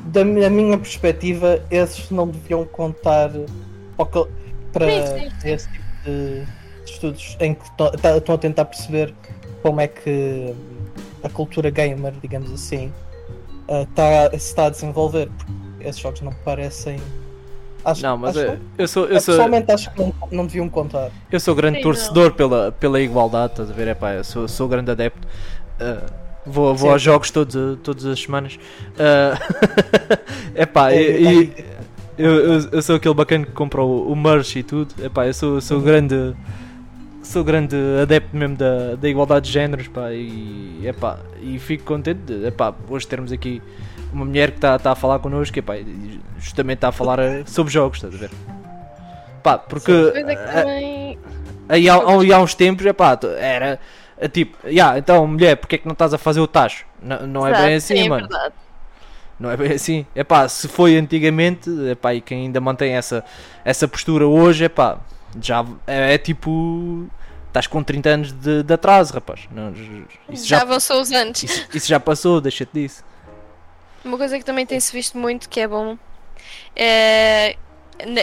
da 0.06 0.24
minha, 0.24 0.48
minha 0.48 0.78
perspectiva, 0.78 1.62
esses 1.70 2.08
não 2.10 2.26
deviam 2.28 2.64
contar 2.64 3.30
para 4.72 4.86
Sim, 4.90 5.06
sim, 5.20 5.30
sim. 5.40 5.50
esse 5.50 5.68
tipo 5.70 5.84
de 6.06 6.44
estudos 6.90 7.36
em 7.40 7.52
que 7.52 7.70
to- 7.76 7.90
tá- 7.98 8.16
estão 8.16 8.34
a 8.36 8.38
tentar 8.38 8.64
perceber 8.64 9.12
como 9.62 9.82
é 9.82 9.88
que 9.88 10.54
a 11.22 11.28
cultura 11.28 11.68
gamer, 11.68 12.14
digamos 12.22 12.50
assim, 12.52 12.90
ah, 13.68 13.86
tá- 13.94 14.30
se 14.30 14.36
está 14.36 14.66
a 14.66 14.70
desenvolver. 14.70 15.28
Porque 15.36 15.52
esses 15.88 16.00
jogos 16.00 16.20
não 16.20 16.32
parecem. 16.44 16.98
Acho, 17.84 18.02
Não, 18.02 18.18
mas 18.18 18.36
acho, 18.36 18.46
eu, 18.46 18.58
eu 18.76 18.88
sou, 18.88 19.04
eu 19.04 19.20
sou, 19.20 19.34
pessoalmente 19.34 19.70
acho 19.70 19.90
que 19.92 20.00
não, 20.00 20.12
não 20.32 20.46
deviam 20.46 20.68
contar. 20.68 21.10
eu 21.30 21.38
sou 21.40 21.54
grande 21.54 21.78
Sim, 21.78 21.84
torcedor 21.84 22.32
pela, 22.32 22.72
pela 22.72 23.00
igualdade, 23.00 23.52
estás 23.52 23.70
a 23.70 23.72
ver? 23.72 23.88
Epá, 23.88 24.14
eu 24.14 24.24
sou, 24.24 24.48
sou 24.48 24.68
grande 24.68 24.90
adepto. 24.90 25.26
Uh, 25.80 26.04
vou 26.44 26.74
vou 26.74 26.88
Sim. 26.88 26.92
aos 26.92 27.02
jogos 27.02 27.30
todos, 27.30 27.54
uh, 27.54 27.76
todas 27.76 28.04
as 28.04 28.20
semanas. 28.20 28.58
Uh, 28.94 29.38
epá, 30.60 30.92
É, 30.92 30.96
e, 31.00 31.26
é, 31.26 31.32
e 31.32 31.54
eu, 32.18 32.34
eu, 32.34 32.68
eu 32.72 32.82
sou 32.82 32.96
aquele 32.96 33.14
bacana 33.14 33.46
que 33.46 33.52
compra 33.52 33.80
o, 33.82 34.10
o 34.10 34.16
merch 34.16 34.56
e 34.56 34.62
tudo. 34.64 34.92
Epá, 35.02 35.26
eu 35.26 35.32
sou, 35.32 35.60
sou 35.60 35.80
grande. 35.80 36.34
Sou 37.28 37.44
grande 37.44 37.76
adepto 38.00 38.34
mesmo 38.34 38.56
da, 38.56 38.94
da 38.94 39.06
igualdade 39.06 39.48
de 39.48 39.52
géneros, 39.52 39.86
pá, 39.86 40.10
e, 40.12 40.80
epá, 40.82 41.18
e 41.42 41.58
fico 41.58 41.84
contente 41.84 42.20
de 42.20 42.46
epá, 42.46 42.74
hoje 42.88 43.06
termos 43.06 43.30
aqui 43.30 43.60
uma 44.10 44.24
mulher 44.24 44.52
que 44.52 44.56
está 44.56 44.78
tá 44.78 44.92
a 44.92 44.94
falar 44.94 45.18
connosco 45.18 45.58
epá, 45.58 45.76
e 45.76 46.18
justamente 46.38 46.78
está 46.78 46.88
a 46.88 46.92
falar 46.92 47.18
eh, 47.18 47.42
sobre 47.44 47.70
jogos, 47.70 47.98
estás 47.98 48.14
a 48.14 48.16
ver? 48.16 48.30
Pá, 49.42 49.58
porque 49.58 49.92
eh, 49.92 50.36
também. 50.36 51.18
aí 51.68 51.86
há, 51.86 51.96
há, 51.96 52.36
há 52.36 52.40
uns 52.40 52.54
tempos 52.54 52.86
epá, 52.86 53.18
era 53.38 53.78
eh, 54.16 54.28
tipo, 54.28 54.66
yeah, 54.66 54.98
então 54.98 55.26
mulher, 55.26 55.56
porque 55.56 55.74
é 55.74 55.78
que 55.78 55.86
não 55.86 55.92
estás 55.92 56.14
a 56.14 56.18
fazer 56.18 56.40
o 56.40 56.46
tacho? 56.46 56.86
Não, 57.02 57.26
não 57.26 57.46
é 57.46 57.50
bem 57.50 57.74
Exato, 57.74 57.76
assim, 57.76 57.96
sim, 57.96 58.06
é 58.06 58.08
mano. 58.08 58.26
verdade. 58.26 58.54
Não 59.38 59.50
é 59.50 59.56
bem 59.58 59.72
assim. 59.72 60.06
Epá, 60.16 60.48
se 60.48 60.66
foi 60.66 60.96
antigamente, 60.96 61.68
epá, 61.90 62.14
e 62.14 62.22
quem 62.22 62.46
ainda 62.46 62.58
mantém 62.58 62.94
essa, 62.94 63.22
essa 63.66 63.86
postura 63.86 64.26
hoje, 64.26 64.64
epá, 64.64 64.98
já 65.42 65.64
é, 65.86 66.14
é 66.14 66.18
tipo. 66.18 67.06
Estás 67.48 67.66
com 67.66 67.82
30 67.82 68.08
anos 68.08 68.32
de, 68.32 68.62
de 68.62 68.74
atraso, 68.74 69.12
rapaz. 69.14 69.48
Não, 69.50 69.72
isso, 70.30 70.46
Já 70.46 70.58
já, 70.58 70.62
avançou 70.62 71.00
os 71.00 71.10
anos. 71.10 71.42
isso, 71.42 71.66
isso 71.74 71.88
já 71.88 71.98
passou, 71.98 72.40
deixa-te 72.40 72.72
disso. 72.72 73.02
Uma 74.04 74.16
coisa 74.16 74.38
que 74.38 74.44
também 74.44 74.64
tem-se 74.64 74.92
visto 74.92 75.18
muito 75.18 75.48
que 75.48 75.60
é 75.60 75.66
bom 75.66 75.98
é, 76.74 77.56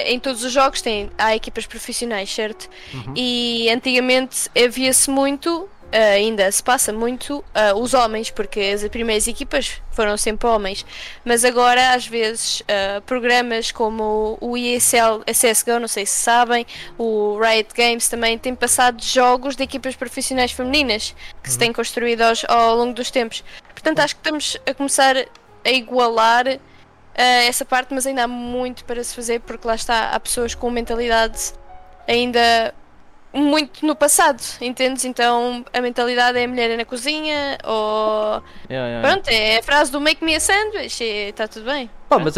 em 0.05 0.19
todos 0.19 0.43
os 0.43 0.51
jogos 0.51 0.81
tem, 0.81 1.11
há 1.17 1.35
equipas 1.35 1.65
profissionais, 1.65 2.33
certo? 2.33 2.69
Uhum. 2.93 3.13
E 3.15 3.69
antigamente 3.69 4.49
havia-se 4.57 5.09
muito, 5.09 5.67
ainda 5.91 6.51
se 6.51 6.61
passa 6.61 6.91
muito, 6.91 7.43
eh, 7.53 7.73
os 7.73 7.93
homens, 7.93 8.29
porque 8.29 8.59
as 8.59 8.85
primeiras 8.89 9.27
equipas 9.27 9.81
foram 9.91 10.17
sempre 10.17 10.47
homens. 10.47 10.85
Mas 11.23 11.45
agora, 11.45 11.93
às 11.93 12.05
vezes, 12.07 12.61
eh, 12.67 12.99
programas 13.05 13.71
como 13.71 14.37
o 14.41 14.57
ESL, 14.57 15.21
a 15.25 15.33
CSGO, 15.33 15.79
não 15.79 15.87
sei 15.87 16.05
se 16.05 16.17
sabem, 16.21 16.65
o 16.97 17.39
Riot 17.39 17.69
Games 17.73 18.07
também 18.09 18.37
têm 18.37 18.53
passado 18.55 19.01
jogos 19.03 19.55
de 19.55 19.63
equipas 19.63 19.95
profissionais 19.95 20.51
femininas 20.51 21.15
que 21.41 21.49
se 21.51 21.57
têm 21.57 21.71
construído 21.71 22.21
aos- 22.23 22.45
ao 22.47 22.75
longo 22.75 22.93
dos 22.93 23.09
tempos. 23.09 23.43
Portanto, 23.73 23.99
acho 23.99 24.15
que 24.15 24.19
estamos 24.21 24.57
a 24.65 24.73
começar 24.73 25.15
a 25.63 25.69
igualar 25.71 26.47
eh, 26.47 27.47
essa 27.47 27.63
parte, 27.63 27.93
mas 27.93 28.05
ainda 28.05 28.23
há 28.23 28.27
muito 28.27 28.83
para 28.83 29.01
se 29.01 29.15
fazer, 29.15 29.39
porque 29.39 29.65
lá 29.65 29.75
está, 29.75 30.09
há 30.09 30.19
pessoas 30.19 30.53
com 30.53 30.69
mentalidade 30.69 31.53
ainda 32.07 32.73
muito 33.35 33.85
no 33.85 33.95
passado, 33.95 34.41
entendes? 34.61 35.03
Então 35.05 35.65
a 35.73 35.81
mentalidade 35.81 36.37
é 36.37 36.45
a 36.45 36.47
mulher 36.47 36.71
é 36.71 36.77
na 36.77 36.85
cozinha, 36.85 37.57
ou 37.63 38.41
Yeah, 38.69 38.87
yeah. 38.89 39.01
pronto, 39.07 39.27
é 39.27 39.59
a 39.59 39.63
frase 39.63 39.91
do 39.91 39.99
make 39.99 40.23
me 40.23 40.35
a 40.35 40.39
sandwich 40.39 41.03
e 41.03 41.29
está 41.29 41.47
tudo 41.47 41.65
bem. 41.65 41.89
Pá, 42.09 42.17
mas 42.17 42.35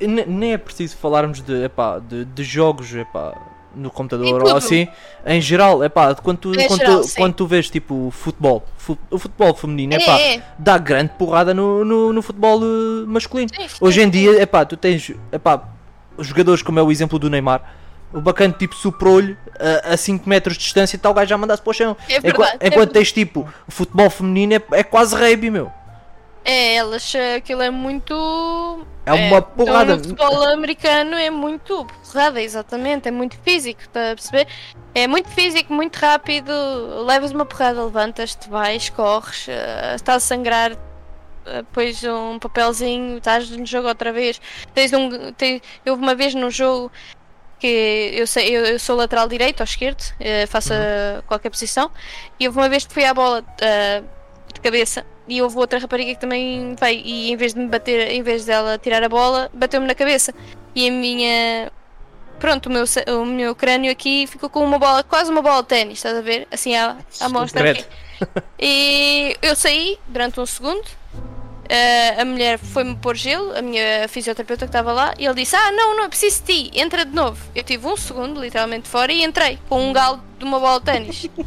ne- 0.00 0.24
nem 0.26 0.52
é 0.54 0.58
preciso 0.58 0.96
falarmos 0.96 1.40
de, 1.40 1.64
epá, 1.64 1.98
de, 1.98 2.24
de 2.24 2.42
jogos 2.42 2.92
epá, 2.94 3.34
no 3.74 3.90
computador 3.90 4.42
ou 4.42 4.56
assim. 4.56 4.88
Em 5.24 5.40
geral, 5.40 5.84
epá, 5.84 6.14
quando, 6.16 6.38
tu, 6.38 6.52
quando, 6.52 6.76
geral, 6.78 7.00
tu, 7.02 7.14
quando 7.16 7.34
tu 7.34 7.46
vês 7.46 7.70
tipo 7.70 8.10
futebol, 8.10 8.64
fu- 8.76 8.98
o 9.10 9.18
futebol 9.18 9.54
feminino, 9.54 9.94
epá, 9.94 10.18
É, 10.18 10.34
é. 10.36 10.42
dá 10.58 10.76
grande 10.78 11.12
porrada 11.16 11.54
no, 11.54 11.84
no, 11.84 12.12
no 12.12 12.22
futebol 12.22 12.60
eh, 12.62 13.06
masculino. 13.06 13.50
Hoje 13.80 14.02
em 14.02 14.10
dia, 14.10 14.42
epá, 14.42 14.64
tu 14.64 14.76
tens 14.76 15.12
epá, 15.30 15.62
jogadores 16.18 16.62
como 16.62 16.78
é 16.80 16.82
o 16.82 16.90
exemplo 16.90 17.18
do 17.18 17.30
Neymar. 17.30 17.62
O 18.12 18.20
bacana 18.20 18.52
tipo 18.52 18.74
soprou-lhe 18.74 19.36
a, 19.58 19.94
a 19.94 19.96
5 19.96 20.28
metros 20.28 20.56
de 20.56 20.64
distância 20.64 20.96
e 20.96 20.98
tal, 20.98 21.12
o 21.12 21.14
gajo 21.14 21.28
já 21.28 21.38
mandasse 21.38 21.62
para 21.62 21.70
o 21.70 21.74
chão. 21.74 21.96
É 22.08 22.20
verdade, 22.20 22.56
é 22.60 22.68
enquanto 22.68 22.92
tens 22.92 23.12
tipo 23.12 23.48
o 23.68 23.70
futebol 23.70 24.10
feminino 24.10 24.54
é, 24.54 24.62
é 24.72 24.82
quase 24.82 25.14
rugby, 25.14 25.50
meu. 25.50 25.70
É, 26.44 26.76
elas, 26.76 27.12
aquilo 27.36 27.62
é 27.62 27.70
muito. 27.70 28.84
É 29.04 29.12
uma 29.12 29.42
porrada. 29.42 29.92
Então, 29.92 29.96
no 29.96 30.16
futebol 30.16 30.42
americano 30.52 31.16
é 31.16 31.30
muito 31.30 31.86
porrada, 32.04 32.40
exatamente, 32.40 33.08
é 33.08 33.10
muito 33.10 33.36
físico, 33.38 33.82
está 33.82 34.12
a 34.12 34.14
perceber? 34.14 34.48
É 34.94 35.06
muito 35.06 35.28
físico, 35.28 35.72
muito 35.72 35.96
rápido, 35.96 36.52
levas 37.06 37.30
uma 37.32 37.44
porrada, 37.44 37.84
levantas-te, 37.84 38.48
vais, 38.48 38.88
corres, 38.88 39.48
estás 39.94 40.16
a 40.16 40.20
sangrar, 40.20 40.72
eh, 41.46 41.64
pões 41.72 42.02
um 42.04 42.38
papelzinho, 42.38 43.18
estás 43.18 43.50
no 43.50 43.66
jogo 43.66 43.88
outra 43.88 44.12
vez. 44.12 44.40
Tens 44.74 44.92
um. 44.92 45.32
Tem, 45.32 45.60
eu 45.84 45.94
uma 45.94 46.14
vez 46.14 46.34
num 46.34 46.50
jogo 46.50 46.90
que 47.60 48.10
eu 48.14 48.26
sei, 48.26 48.48
eu, 48.56 48.64
eu 48.64 48.78
sou 48.78 48.96
lateral 48.96 49.28
direito 49.28 49.60
ou 49.60 49.64
esquerdo, 49.64 50.02
eh, 50.18 50.46
faço 50.46 50.72
eh, 50.72 51.22
qualquer 51.26 51.50
posição, 51.50 51.90
e 52.38 52.46
houve 52.46 52.58
uma 52.58 52.68
vez 52.68 52.86
que 52.86 52.92
fui 52.92 53.04
à 53.04 53.12
bola 53.12 53.44
eh, 53.60 54.02
de 54.52 54.60
cabeça 54.60 55.04
e 55.28 55.40
houve 55.40 55.56
outra 55.58 55.78
rapariga 55.78 56.14
que 56.14 56.20
também 56.20 56.74
veio 56.80 57.02
e 57.04 57.30
em 57.30 57.36
vez 57.36 57.54
de 57.54 57.60
me 57.60 57.68
bater, 57.68 58.10
em 58.10 58.22
vez 58.22 58.44
dela 58.44 58.78
tirar 58.78 59.02
a 59.02 59.08
bola, 59.08 59.50
bateu-me 59.54 59.86
na 59.86 59.94
cabeça. 59.94 60.34
E 60.74 60.88
a 60.88 60.90
minha. 60.90 61.70
Pronto, 62.38 62.66
o 62.66 62.72
meu, 62.72 62.84
o 63.20 63.24
meu 63.24 63.54
crânio 63.54 63.92
aqui 63.92 64.26
ficou 64.26 64.48
com 64.48 64.64
uma 64.64 64.78
bola, 64.78 65.04
quase 65.04 65.30
uma 65.30 65.42
bola 65.42 65.62
de 65.62 65.68
ténis, 65.68 65.98
estás 65.98 66.16
a 66.16 66.22
ver? 66.22 66.48
Assim 66.50 66.74
à, 66.74 66.96
à 67.20 67.28
mostra. 67.28 67.76
E 68.58 69.36
eu 69.40 69.54
saí 69.54 69.98
durante 70.08 70.40
um 70.40 70.46
segundo. 70.46 70.84
Eh, 71.70 72.20
a 72.20 72.24
mulher 72.24 72.58
foi-me 72.58 72.96
pôr 72.96 73.14
gelo, 73.16 73.56
a 73.56 73.62
minha 73.62 74.08
fisioterapeuta 74.08 74.66
que 74.66 74.70
estava 74.70 74.92
lá, 74.92 75.14
e 75.18 75.24
ele 75.24 75.34
disse: 75.36 75.54
Ah, 75.54 75.70
não, 75.72 75.96
não, 75.96 76.04
é 76.04 76.08
preciso 76.08 76.42
de 76.42 76.52
ti, 76.68 76.70
entra 76.78 77.04
de 77.04 77.14
novo. 77.14 77.38
Eu 77.54 77.62
tive 77.62 77.86
um 77.86 77.96
segundo, 77.96 78.40
literalmente 78.40 78.88
fora, 78.88 79.12
e 79.12 79.22
entrei 79.22 79.58
com 79.68 79.88
um 79.88 79.92
galo 79.92 80.20
de 80.38 80.44
uma 80.44 80.58
bola 80.58 80.78
de 80.80 80.86
ténis. 80.86 81.28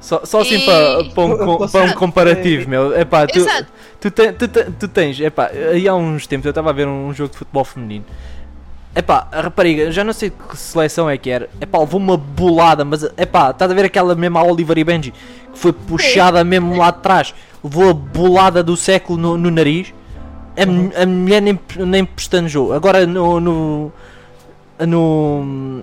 Só, 0.00 0.22
só 0.24 0.40
assim 0.40 0.54
E- 0.54 0.64
para, 0.64 1.04
para, 1.12 1.22
um, 1.24 1.68
para 1.68 1.84
um 1.84 1.92
comparativo, 1.92 2.66
meu. 2.70 2.98
Epá, 2.98 3.26
tu, 3.26 3.38
Exato. 3.38 3.66
tu, 4.00 4.10
te- 4.10 4.32
tu, 4.32 4.48
te- 4.48 4.64
tu 4.80 4.88
tens, 4.88 5.20
epá, 5.20 5.48
aí 5.48 5.86
há 5.86 5.94
uns 5.94 6.26
tempos 6.26 6.46
eu 6.46 6.52
estava 6.52 6.70
a 6.70 6.72
ver 6.72 6.86
um 6.88 7.12
jogo 7.12 7.30
de 7.32 7.36
futebol 7.36 7.62
feminino. 7.66 8.06
Epá, 8.96 9.28
a 9.30 9.42
rapariga, 9.42 9.92
já 9.92 10.02
não 10.02 10.14
sei 10.14 10.30
que 10.30 10.56
seleção 10.56 11.08
é 11.10 11.18
que 11.18 11.28
era. 11.28 11.50
Epá, 11.60 11.78
levou 11.80 12.00
uma 12.00 12.16
bolada, 12.16 12.82
mas 12.82 13.02
epá, 13.18 13.50
estás 13.50 13.70
a 13.70 13.74
ver 13.74 13.84
aquela 13.84 14.14
mesma 14.14 14.42
Oliver 14.42 14.78
e 14.78 14.84
Benji 14.84 15.10
que 15.52 15.58
foi 15.58 15.70
puxada 15.72 16.42
mesmo 16.44 16.74
lá 16.78 16.90
de 16.90 17.00
trás, 17.00 17.34
levou 17.62 17.90
a 17.90 17.94
bolada 17.94 18.62
do 18.62 18.76
século 18.76 19.18
no, 19.18 19.36
no 19.36 19.50
nariz. 19.50 19.92
A, 20.56 20.66
mu- 20.66 20.92
a 20.94 21.06
mulher 21.06 21.40
nem, 21.40 21.58
nem 21.86 22.04
pestanejou. 22.04 22.72
Agora 22.72 23.06
no. 23.06 23.40
no, 23.40 23.92
no 24.86 25.82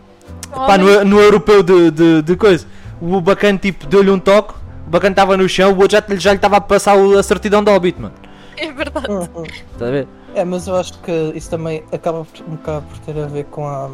Pá, 0.51 0.77
no, 0.77 1.03
no 1.05 1.19
europeu 1.19 1.61
de, 1.61 1.91
de, 1.91 2.21
de 2.21 2.35
coisa, 2.35 2.65
o 3.01 3.19
bacana 3.21 3.57
tipo 3.59 3.85
deu-lhe 3.85 4.09
um 4.09 4.17
toque, 4.17 4.53
o 4.87 4.89
bacana 4.89 5.11
estava 5.13 5.35
no 5.37 5.47
chão, 5.47 5.71
o 5.73 5.77
outro 5.81 5.91
já, 5.91 6.03
lhe- 6.07 6.19
já 6.19 6.31
lhe 6.31 6.37
estava 6.37 6.57
a 6.57 6.61
passar 6.61 6.97
o- 6.97 7.17
a 7.17 7.21
certidão 7.21 7.63
de 7.63 7.69
óbito, 7.69 8.01
mano. 8.01 8.13
É 8.55 8.71
verdade. 8.71 9.11
Hum, 9.11 9.27
hum. 9.35 9.43
Estás 9.43 9.81
a 9.81 9.91
ver? 9.91 10.07
É, 10.33 10.43
mas 10.45 10.67
eu 10.67 10.75
acho 10.77 10.97
que 10.99 11.11
isso 11.35 11.49
também 11.49 11.83
acaba 11.91 12.23
por, 12.25 12.45
um 12.47 12.55
bocado 12.55 12.85
por 12.87 12.97
ter 12.99 13.21
a 13.21 13.27
ver 13.27 13.43
com 13.45 13.67
a. 13.67 13.89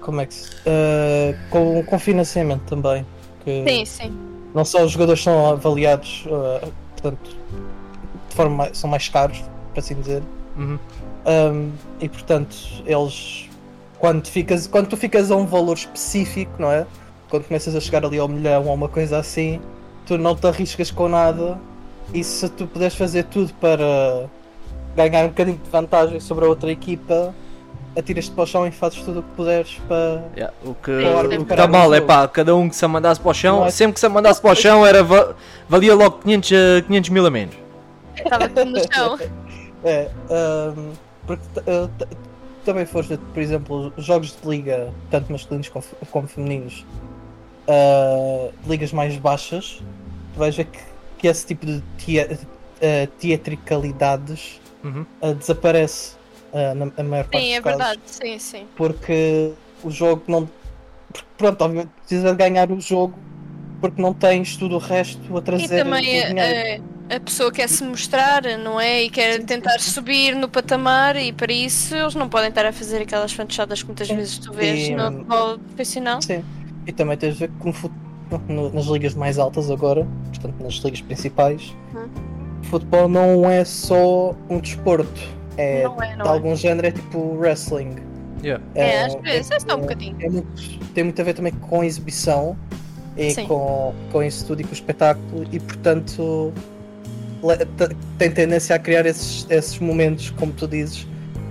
Como 0.00 0.20
é 0.20 0.26
que 0.26 0.34
se. 0.34 0.50
eh, 0.64 1.34
com, 1.50 1.82
com 1.84 1.98
financiamento 1.98 2.62
também. 2.62 3.04
Que 3.44 3.64
Sim, 3.68 3.84
sim. 3.84 4.18
Não 4.56 4.64
só 4.64 4.82
os 4.82 4.92
jogadores 4.92 5.22
são 5.22 5.50
avaliados, 5.50 6.24
eh, 6.26 6.68
portanto, 6.92 7.36
de 8.28 8.34
forma 8.34 8.56
mais- 8.56 8.78
são 8.78 8.88
mais 8.88 9.06
caros, 9.06 9.44
para 9.72 9.80
assim 9.80 9.94
dizer. 9.94 10.22
Uhum. 10.56 10.78
Um, 11.26 11.72
e 12.00 12.08
portanto, 12.08 12.56
eles 12.86 13.50
quando, 13.98 14.22
tu 14.22 14.30
ficas, 14.30 14.66
quando 14.66 14.88
tu 14.88 14.96
ficas 14.96 15.30
a 15.30 15.36
um 15.36 15.44
valor 15.44 15.76
específico, 15.76 16.52
não 16.58 16.72
é? 16.72 16.86
Quando 17.28 17.44
começas 17.44 17.74
a 17.74 17.80
chegar 17.80 18.02
ali 18.02 18.18
ao 18.18 18.28
milhão 18.28 18.66
ou 18.66 18.72
uma 18.72 18.88
coisa 18.88 19.18
assim, 19.18 19.60
tu 20.06 20.16
não 20.16 20.34
te 20.34 20.46
arriscas 20.46 20.90
com 20.90 21.06
nada. 21.06 21.58
E 22.14 22.24
se 22.24 22.48
tu 22.48 22.66
puderes 22.66 22.94
fazer 22.94 23.24
tudo 23.24 23.52
para 23.54 24.26
ganhar 24.94 25.24
um 25.26 25.28
bocadinho 25.28 25.58
de 25.58 25.68
vantagem 25.68 26.18
sobre 26.18 26.46
a 26.46 26.48
outra 26.48 26.72
equipa, 26.72 27.34
atiras-te 27.96 28.30
para 28.32 28.44
o 28.44 28.46
chão 28.46 28.66
e 28.66 28.70
fazes 28.70 29.00
tudo 29.02 29.20
o 29.20 29.22
que 29.22 29.30
puderes 29.36 29.80
para. 29.88 30.24
Yeah, 30.36 30.54
O 30.64 30.74
que 30.74 30.90
o 30.90 31.44
que 31.46 31.52
está 31.52 31.66
mal 31.66 31.92
é 31.94 32.00
pá, 32.00 32.28
cada 32.28 32.54
um 32.54 32.68
que 32.68 32.76
se 32.76 32.86
mandasse 32.86 33.20
para 33.20 33.30
o 33.30 33.34
chão, 33.34 33.64
é- 33.66 33.70
sempre 33.70 33.94
que 33.94 34.00
se 34.00 34.08
mandasse 34.08 34.40
para 34.40 34.50
o 34.52 34.54
chão 34.54 34.84
era 34.86 35.02
va- 35.02 35.34
valia 35.68 35.94
logo 35.94 36.18
500, 36.18 36.52
eh, 36.52 36.82
500 36.86 37.10
mil 37.10 37.26
a 37.26 37.30
menos. 37.30 37.54
Estava 38.16 38.48
tudo 38.48 38.70
no 38.70 38.78
chão. 38.92 39.18
É, 39.84 40.08
um, 40.76 40.92
porque 41.28 41.44
uh, 41.60 41.86
t- 41.96 42.08
também 42.64 42.84
foste 42.86 43.16
por 43.32 43.40
exemplo, 43.40 43.92
jogos 43.98 44.36
de 44.42 44.48
liga, 44.48 44.92
tanto 45.12 45.30
masculinos 45.30 45.68
como, 45.68 45.84
como 46.10 46.26
femininos, 46.26 46.84
uh, 47.68 48.52
ligas 48.66 48.92
mais 48.92 49.16
baixas, 49.16 49.80
tu 50.34 50.40
vais 50.40 50.56
ver 50.56 50.64
que, 50.64 50.78
que 51.18 51.28
esse 51.28 51.46
tipo 51.46 51.66
de 51.66 51.78
uh, 51.78 53.06
teatricalidades 53.20 54.60
Uhum. 54.82 55.04
uh, 55.22 55.34
desaparece 55.34 56.15
na, 56.74 56.86
na 56.86 57.02
maior 57.04 57.24
parte 57.26 57.44
Sim, 57.46 57.52
é 57.52 57.60
dos 57.60 57.64
casos. 57.64 57.78
verdade. 57.78 58.00
Sim, 58.06 58.38
sim. 58.38 58.66
Porque 58.76 59.52
o 59.82 59.90
jogo 59.90 60.22
não. 60.28 60.48
Pronto, 61.38 61.62
obviamente 61.62 61.90
precisa 62.00 62.30
de 62.32 62.36
ganhar 62.36 62.70
o 62.70 62.80
jogo 62.80 63.14
porque 63.80 64.00
não 64.00 64.12
tens 64.14 64.56
tudo 64.56 64.76
o 64.76 64.78
resto 64.78 65.20
a 65.36 65.38
E 65.38 65.42
trazer. 65.42 65.82
também 65.84 66.00
o 66.24 66.26
dinheiro. 66.28 66.82
a, 67.10 67.14
a, 67.14 67.16
a 67.16 67.20
pessoa 67.20 67.52
quer 67.52 67.68
se 67.68 67.84
mostrar, 67.84 68.42
não 68.58 68.80
é? 68.80 69.02
E 69.04 69.10
quer 69.10 69.42
tentar 69.44 69.78
subir 69.80 70.34
no 70.34 70.48
patamar 70.48 71.16
e 71.16 71.32
para 71.32 71.52
isso 71.52 71.94
eles 71.94 72.14
não 72.14 72.28
podem 72.28 72.48
estar 72.48 72.66
a 72.66 72.72
fazer 72.72 73.02
aquelas 73.02 73.32
fantochadas 73.32 73.80
que 73.82 73.86
muitas 73.86 74.08
Sim. 74.08 74.16
vezes 74.16 74.38
tu 74.38 74.52
vês 74.52 74.88
E, 74.88 74.94
no 74.94 75.02
hum, 75.08 75.12
futebol 75.12 75.58
profissional. 75.58 76.22
Sim. 76.22 76.44
E 76.86 76.92
também 76.92 77.16
tens 77.16 77.34
de 77.34 77.40
ver 77.40 77.50
que 77.50 77.66
no 77.66 77.72
fut- 77.72 77.94
no- 78.48 78.72
nas 78.72 78.86
ligas 78.86 79.14
mais 79.14 79.38
altas 79.38 79.70
agora, 79.70 80.06
portanto 80.30 80.54
nas 80.62 80.74
ligas 80.74 81.00
principais, 81.02 81.74
Uhum. 81.94 82.08
futebol 82.64 83.08
não 83.08 83.48
é 83.48 83.64
só 83.64 84.34
um 84.50 84.58
desporto. 84.58 85.20
É, 85.56 85.84
Não 85.84 86.02
é, 86.02 86.10
de 86.10 86.16
não 86.16 86.26
é? 86.26 86.28
algum 86.28 86.54
género 86.56 86.86
é 86.88 86.90
tipo 86.90 87.18
wrestling. 87.38 87.96
Yeah. 88.42 88.62
É, 88.74 89.04
às 89.06 89.14
vezes, 89.16 89.50
é 89.50 89.58
só 89.60 89.76
um 89.76 89.80
bocadinho. 89.80 90.16
é 90.20 90.28
muito- 90.28 90.78
tem 90.94 91.04
muito 91.04 91.20
a 91.20 91.24
ver 91.24 91.34
também 91.34 91.52
com 91.52 91.80
a 91.80 91.86
exibição 91.86 92.56
e 93.16 93.30
Sim. 93.30 93.46
com, 93.46 93.94
com 94.12 94.22
isso 94.22 94.46
tudo 94.46 94.60
e 94.60 94.64
com 94.64 94.70
o 94.70 94.74
espetáculo 94.74 95.46
e 95.50 95.58
portanto 95.58 96.52
tem 98.18 98.30
tendência 98.30 98.74
a 98.76 98.78
criar 98.78 99.06
esses, 99.06 99.46
esses 99.50 99.78
momentos, 99.78 100.30
como 100.30 100.52
tu 100.52 100.66
dizes, 100.66 101.06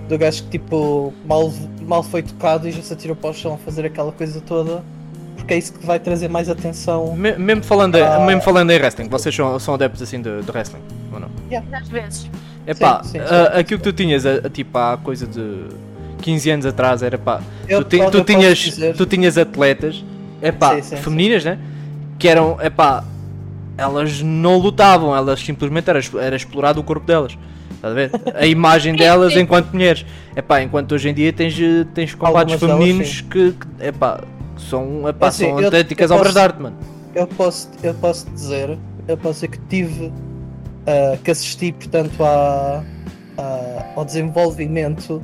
do 0.08 0.16
gajo 0.18 0.44
que 0.44 0.50
tipo 0.50 1.12
mal, 1.26 1.52
mal 1.82 2.02
foi 2.02 2.22
tocado 2.22 2.68
e 2.68 2.72
já 2.72 2.82
se 2.82 2.92
atirou 2.92 3.16
para 3.16 3.30
o 3.30 3.34
chão 3.34 3.54
a 3.54 3.58
fazer 3.58 3.84
aquela 3.86 4.12
coisa 4.12 4.40
toda, 4.40 4.82
porque 5.36 5.54
é 5.54 5.58
isso 5.58 5.72
que 5.72 5.84
vai 5.84 5.98
trazer 5.98 6.28
mais 6.28 6.48
atenção. 6.48 7.16
Me- 7.16 7.36
Mesmo 7.36 7.64
falando, 7.64 7.96
em- 7.96 8.02
Ah. 8.02 8.20
mesmo 8.20 8.42
falando 8.42 8.70
em 8.70 8.76
wrestling, 8.78 9.08
vocês 9.08 9.34
são, 9.34 9.58
são 9.58 9.74
adeptos 9.74 10.02
assim 10.02 10.20
de, 10.20 10.42
de 10.42 10.50
wrestling, 10.50 10.82
ou 11.12 11.20
não? 11.20 11.28
Às 11.72 11.88
vezes. 11.88 12.30
Epá, 12.66 13.02
sim, 13.04 13.12
sim. 13.12 13.18
a- 13.18 13.58
aquilo 13.58 13.78
que 13.80 13.84
tu 13.84 13.92
tinhas, 13.92 14.26
a, 14.26 14.34
a- 14.46 14.50
tipo, 14.50 14.76
há 14.76 14.96
coisa 14.96 15.26
de 15.26 15.66
15 16.22 16.50
anos 16.50 16.66
atrás, 16.66 17.02
era 17.02 17.16
pá, 17.18 17.40
tu, 17.68 17.84
ti- 17.84 17.98
tu 18.10 18.24
tinhas, 18.24 18.58
dizer- 18.58 18.96
tu 18.96 19.06
tinhas 19.06 19.38
atletas, 19.38 20.04
Sim, 20.76 20.82
sim, 20.82 20.96
femininas, 20.96 21.44
né? 21.44 21.58
Que 22.18 22.28
eram, 22.28 22.58
epá, 22.62 23.04
elas 23.78 24.20
não 24.22 24.58
lutavam, 24.58 25.14
elas 25.14 25.40
simplesmente 25.40 25.88
era, 25.90 26.00
era 26.20 26.36
explorado 26.36 26.80
o 26.80 26.82
corpo 26.84 27.06
delas. 27.06 27.36
Estás 27.74 27.92
a 27.92 27.94
ver? 27.94 28.10
A 28.34 28.46
imagem 28.46 28.94
delas 28.96 29.32
sim. 29.34 29.40
enquanto 29.40 29.72
mulheres. 29.72 30.04
Epá, 30.34 30.62
enquanto 30.62 30.92
hoje 30.92 31.08
em 31.08 31.14
dia 31.14 31.32
tens, 31.32 31.54
tens 31.94 32.14
combates 32.14 32.54
Algumas 32.54 32.60
delas, 32.60 32.78
femininos 32.84 33.20
que, 33.22 33.52
que, 33.52 33.86
epá, 33.86 34.20
que 34.56 34.62
são, 34.62 35.02
É 35.08 35.26
assim, 35.26 35.44
são 35.50 35.64
autênticas 35.64 36.10
obras 36.10 36.32
de 36.34 36.40
arte, 36.40 36.60
mano. 36.62 36.76
eu 37.14 37.26
posso, 37.26 37.68
eu 37.82 37.94
posso 37.94 38.28
dizer, 38.30 38.78
eu 39.06 39.16
posso 39.16 39.34
dizer 39.34 39.48
que 39.48 39.58
tive 39.68 40.12
ah, 40.86 41.16
que 41.22 41.30
assisti 41.30 41.72
portanto 41.72 42.22
à, 42.24 42.84
à- 43.38 43.92
ao 43.96 44.04
desenvolvimento 44.04 45.22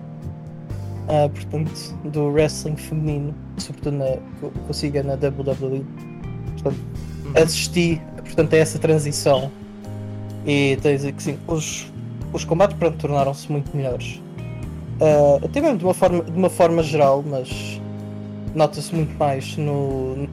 ah, 1.09 1.29
portanto, 1.29 1.99
do 2.05 2.29
wrestling 2.29 2.77
feminino, 2.77 3.35
sobretudo 3.59 3.97
na, 3.99 4.05
que 4.07 4.43
eu- 4.43 4.51
que 4.51 4.69
eu 4.71 4.75
siga 4.75 5.03
na 5.03 5.15
WWE. 5.15 5.85
Portanto, 6.53 6.77
Uhum. 7.25 7.33
assisti 7.43 8.01
portanto, 8.17 8.55
a 8.55 8.57
essa 8.57 8.79
transição 8.79 9.51
e 10.47 10.77
tenho 10.83 10.95
a 10.95 10.97
dizer 10.97 11.13
que 11.13 11.23
sim, 11.23 11.39
os, 11.47 11.93
os 12.33 12.45
combates 12.45 12.77
pronto, 12.77 12.97
tornaram-se 12.99 13.51
muito 13.51 13.77
melhores. 13.77 14.21
Ah, 15.01 15.45
até 15.45 15.61
mesmo 15.61 15.79
de 15.79 15.85
uma 15.85 15.95
forma, 15.95 16.23
de 16.25 16.31
uma 16.39 16.51
forma 16.51 16.83
geral, 16.83 17.23
mas 17.27 17.81
nota-se 18.55 18.95
muito 18.95 19.17
mais 19.19 19.57
no, 19.57 20.29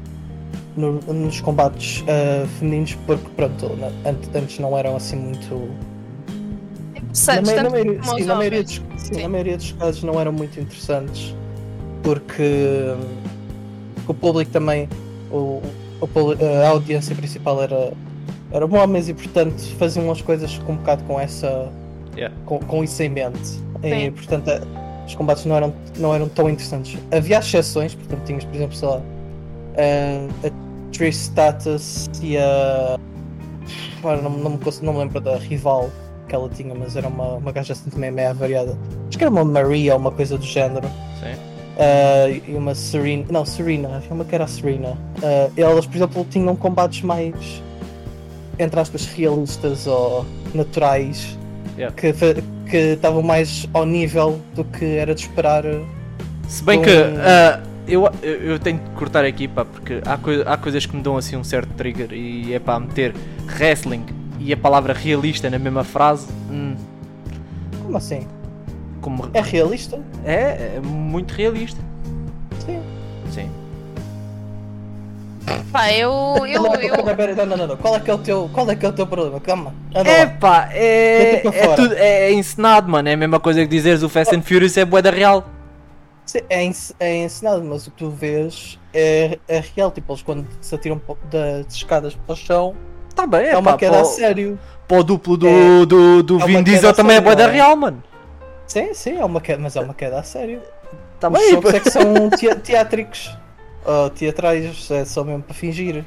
no- 0.79 1.13
nos 1.13 1.41
combates 1.41 2.03
ah, 2.07 2.45
femininos, 2.57 2.95
porque 3.05 3.27
pronto, 3.35 3.75
na- 3.77 4.09
ante- 4.09 4.29
antes 4.35 4.59
não 4.59 4.77
eram 4.77 4.95
assim 4.95 5.15
muito. 5.17 5.69
Interessantes, 6.95 7.51
na, 7.53 7.69
maioria, 7.69 8.03
sim, 8.03 8.23
na, 8.25 8.35
maioria 8.35 8.59
homens. 8.59 8.79
dos, 8.79 9.01
sim, 9.01 9.13
Sim. 9.15 9.21
na 9.23 9.29
maioria 9.29 9.57
dos 9.57 9.71
casos 9.73 10.03
não 10.03 10.19
eram 10.19 10.31
muito 10.31 10.59
interessantes, 10.59 11.35
porque 12.03 12.43
hum, 12.43 13.15
o 14.07 14.13
público 14.13 14.51
também, 14.51 14.87
o, 15.31 15.61
o 16.01 16.09
a 16.63 16.69
audiência 16.69 17.15
principal 17.15 17.61
era, 17.63 17.93
eram 18.51 18.71
homens 18.73 19.09
e 19.09 19.13
portanto 19.13 19.59
faziam 19.77 20.09
as 20.11 20.21
coisas 20.21 20.57
com 20.59 20.73
um 20.73 20.77
bocado 20.77 21.03
com 21.05 21.19
essa. 21.19 21.69
Yeah. 22.15 22.35
com, 22.45 22.59
com 22.59 22.83
isso 22.83 23.01
em 23.01 23.07
mente. 23.09 23.39
E 23.83 23.89
Sim. 23.89 24.11
portanto 24.11 24.49
a- 24.49 24.61
os 25.05 25.15
combates 25.15 25.45
não 25.45 25.55
eram, 25.55 25.73
não 25.97 26.13
eram 26.13 26.27
tão 26.29 26.49
interessantes. 26.49 26.97
Havia 27.11 27.39
exceções, 27.39 27.95
portanto 27.95 28.23
tinhas 28.25 28.43
por 28.43 28.55
exemplo, 28.55 28.75
sei 28.75 28.87
lá, 28.87 29.01
a, 30.45 30.47
Trish 30.99 31.15
Status 31.15 32.09
e 32.21 32.35
a. 32.35 32.99
Não, 34.03 34.21
não, 34.21 34.49
me, 34.51 34.59
não 34.81 34.93
me 34.93 34.99
lembro 34.99 35.21
da 35.21 35.37
rival 35.37 35.89
que 36.27 36.35
ela 36.35 36.49
tinha, 36.49 36.75
mas 36.75 36.97
era 36.97 37.07
uma, 37.07 37.35
uma 37.35 37.51
gaja 37.53 37.71
assim 37.71 37.89
também 37.89 38.11
meio 38.11 38.35
variada. 38.35 38.77
Acho 39.07 39.17
que 39.17 39.23
era 39.23 39.31
uma 39.31 39.45
Maria 39.45 39.93
ou 39.93 39.99
uma 39.99 40.11
coisa 40.11 40.37
do 40.37 40.45
género. 40.45 40.85
Sim. 41.21 41.39
Uh, 41.77 42.51
e 42.51 42.53
uma 42.53 42.75
Serena. 42.75 43.25
Não, 43.31 43.45
Serena, 43.45 43.95
havia 43.95 44.11
uma 44.11 44.25
que 44.25 44.35
era 44.35 44.43
a 44.43 44.47
Serena. 44.47 44.89
Uh, 44.89 45.53
elas, 45.55 45.85
por 45.85 45.95
exemplo, 45.95 46.27
tinham 46.29 46.53
combates 46.53 47.01
mais. 47.01 47.63
entre 48.59 48.77
aspas, 48.77 49.05
realistas 49.05 49.87
ou 49.87 50.25
naturais. 50.53 51.37
Yeah. 51.77 51.95
Que 51.95 52.13
que 52.69 52.77
estavam 52.77 53.21
mais 53.21 53.69
ao 53.73 53.85
nível 53.85 54.41
do 54.53 54.65
que 54.65 54.97
era 54.97 55.15
de 55.15 55.21
esperar. 55.21 55.63
Se 56.49 56.61
bem 56.61 56.81
que 56.81 56.91
ah, 56.91 57.63
eu, 57.87 58.09
eu 58.21 58.33
eu 58.51 58.59
tenho 58.59 58.77
de 58.79 58.89
cortar 58.91 59.25
aqui, 59.25 59.47
pá, 59.47 59.65
porque 59.65 60.01
há, 60.05 60.17
coi- 60.17 60.43
há 60.45 60.57
coisas 60.57 60.85
que 60.85 60.95
me 60.95 61.01
dão 61.01 61.17
assim 61.17 61.35
um 61.35 61.43
certo 61.43 61.73
trigger 61.73 62.11
e 62.13 62.53
é 62.53 62.59
para 62.59 62.79
meter 62.79 63.13
wrestling 63.57 64.05
e 64.39 64.53
a 64.53 64.57
palavra 64.57 64.93
realista 64.93 65.49
na 65.49 65.57
mesma 65.59 65.83
frase. 65.83 66.27
hum, 66.51 66.75
Como 67.83 67.97
assim? 67.97 68.27
como 69.01 69.29
É 69.33 69.41
realista? 69.41 69.99
é, 70.25 70.75
é 70.75 70.79
muito 70.83 71.31
realista. 71.33 71.79
Sim. 72.65 72.81
Sim. 73.31 73.49
Pá, 75.71 75.91
eu. 75.93 76.11
eu, 76.47 76.61
Não, 76.63 76.75
eu 76.75 76.95
pera, 77.03 77.15
pera, 77.15 77.45
não, 77.45 77.57
não, 77.57 77.67
não. 77.67 77.77
Qual 77.77 77.95
é 77.95 77.99
que 77.99 78.09
é 78.09 78.13
o 78.13 78.17
teu, 78.17 78.49
qual 78.53 78.69
é 78.69 78.75
que 78.75 78.85
é 78.85 78.89
o 78.89 78.93
teu 78.93 79.07
problema? 79.07 79.39
Calma. 79.39 79.73
Anda 79.95 80.09
É 80.09 80.25
lá. 80.25 80.31
pá, 80.31 80.69
é, 80.71 81.41
é, 81.47 81.75
tudo, 81.75 81.93
é, 81.95 82.29
é 82.29 82.33
encenado, 82.33 82.89
mano. 82.91 83.07
É 83.09 83.13
a 83.13 83.17
mesma 83.17 83.39
coisa 83.39 83.61
que 83.61 83.67
dizeres 83.67 84.03
o 84.03 84.09
Fast 84.09 84.35
and 84.35 84.41
Furious 84.41 84.77
é 84.77 84.85
boeda 84.85 85.09
real. 85.11 85.47
Sim, 86.29 86.39
É, 86.47 86.69
é 86.99 87.23
ensinado, 87.23 87.63
mas 87.63 87.87
o 87.87 87.91
que 87.91 87.97
tu 87.97 88.09
vês 88.11 88.77
é, 88.93 89.39
é 89.47 89.63
real. 89.75 89.89
Tipo, 89.89 90.13
eles 90.13 90.21
quando 90.21 90.45
se 90.61 90.75
atiram 90.75 91.01
das 91.31 91.73
escadas 91.73 92.13
para 92.13 92.33
o 92.33 92.35
chão, 92.35 92.75
Tá 93.15 93.25
bem, 93.25 93.41
é, 93.47 93.49
é, 93.49 93.57
uma 93.57 93.71
pá, 93.71 93.77
queda 93.79 93.93
para, 93.93 94.01
a 94.01 94.05
sério. 94.05 94.59
para 94.87 94.97
o 94.99 95.03
duplo 95.03 95.35
do, 95.35 95.47
É- 95.47 95.85
do, 95.87 96.21
do 96.23 96.39
é 96.39 96.45
Vin 96.45 96.61
Diesel 96.63 96.93
também 96.93 97.13
é 97.17 97.19
sério, 97.19 97.23
boeda 97.25 97.43
não 97.47 97.49
é? 97.49 97.53
real, 97.55 97.75
mano. 97.75 98.03
Sim, 98.67 98.93
sim, 98.93 99.17
é 99.17 99.25
uma 99.25 99.41
queda, 99.41 99.59
mas 99.61 99.75
é 99.75 99.81
uma 99.81 99.93
queda 99.95 100.19
a 100.19 100.23
sério. 100.23 100.61
Tá 101.19 101.29
Os 101.29 101.39
bem, 101.39 101.49
jogos 101.49 101.71
pá. 101.71 101.77
é 101.77 101.79
que 101.81 101.89
são 101.89 102.03
teátricos. 102.63 103.35
ou 103.83 104.09
teatrais, 104.11 104.89
é 104.91 105.03
só 105.05 105.23
mesmo 105.23 105.41
para 105.41 105.55
fingir. 105.55 106.05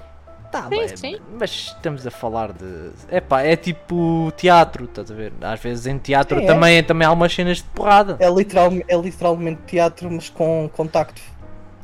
Tá 0.52 0.64
Sim, 0.64 0.68
bem, 0.68 0.96
sim. 0.98 1.16
mas 1.40 1.50
estamos 1.50 2.06
a 2.06 2.10
falar 2.10 2.52
de. 2.52 2.90
É 3.08 3.22
pá, 3.22 3.40
é 3.40 3.56
tipo 3.56 4.30
teatro, 4.36 4.84
estás 4.84 5.10
a 5.10 5.14
ver? 5.14 5.32
Às 5.40 5.58
vezes 5.58 5.86
em 5.86 5.98
teatro 5.98 6.38
Sim, 6.38 6.44
é. 6.44 6.46
também, 6.46 6.84
também 6.84 7.08
há 7.08 7.10
umas 7.10 7.34
cenas 7.34 7.56
de 7.56 7.64
porrada. 7.64 8.18
É, 8.20 8.28
literal, 8.28 8.70
é 8.86 8.94
literalmente 8.94 9.62
teatro, 9.66 10.10
mas 10.10 10.28
com 10.28 10.68
contacto. 10.74 11.22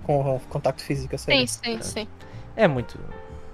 Com 0.02 0.38
contacto 0.50 0.82
físico, 0.82 1.14
a 1.14 1.18
sério. 1.18 1.48
Sim, 1.48 1.60
sim, 1.64 1.82
sim. 1.82 2.08
É 2.54 2.68
muito. 2.68 3.00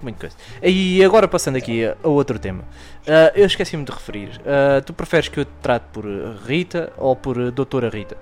Muito 0.02 0.18
coisa. 0.18 0.36
E 0.60 1.02
agora 1.04 1.28
passando 1.28 1.56
aqui 1.56 1.86
a, 1.86 1.96
a 2.02 2.08
outro 2.08 2.36
tema. 2.36 2.64
Ah, 3.06 3.30
eu 3.36 3.46
esqueci-me 3.46 3.84
de 3.84 3.92
referir. 3.92 4.40
Ah, 4.44 4.82
tu 4.82 4.92
preferes 4.92 5.28
que 5.28 5.38
eu 5.38 5.44
te 5.44 5.52
trate 5.62 5.86
por 5.92 6.04
Rita 6.44 6.92
ou 6.98 7.14
por 7.14 7.52
Doutora 7.52 7.88
Rita? 7.88 8.16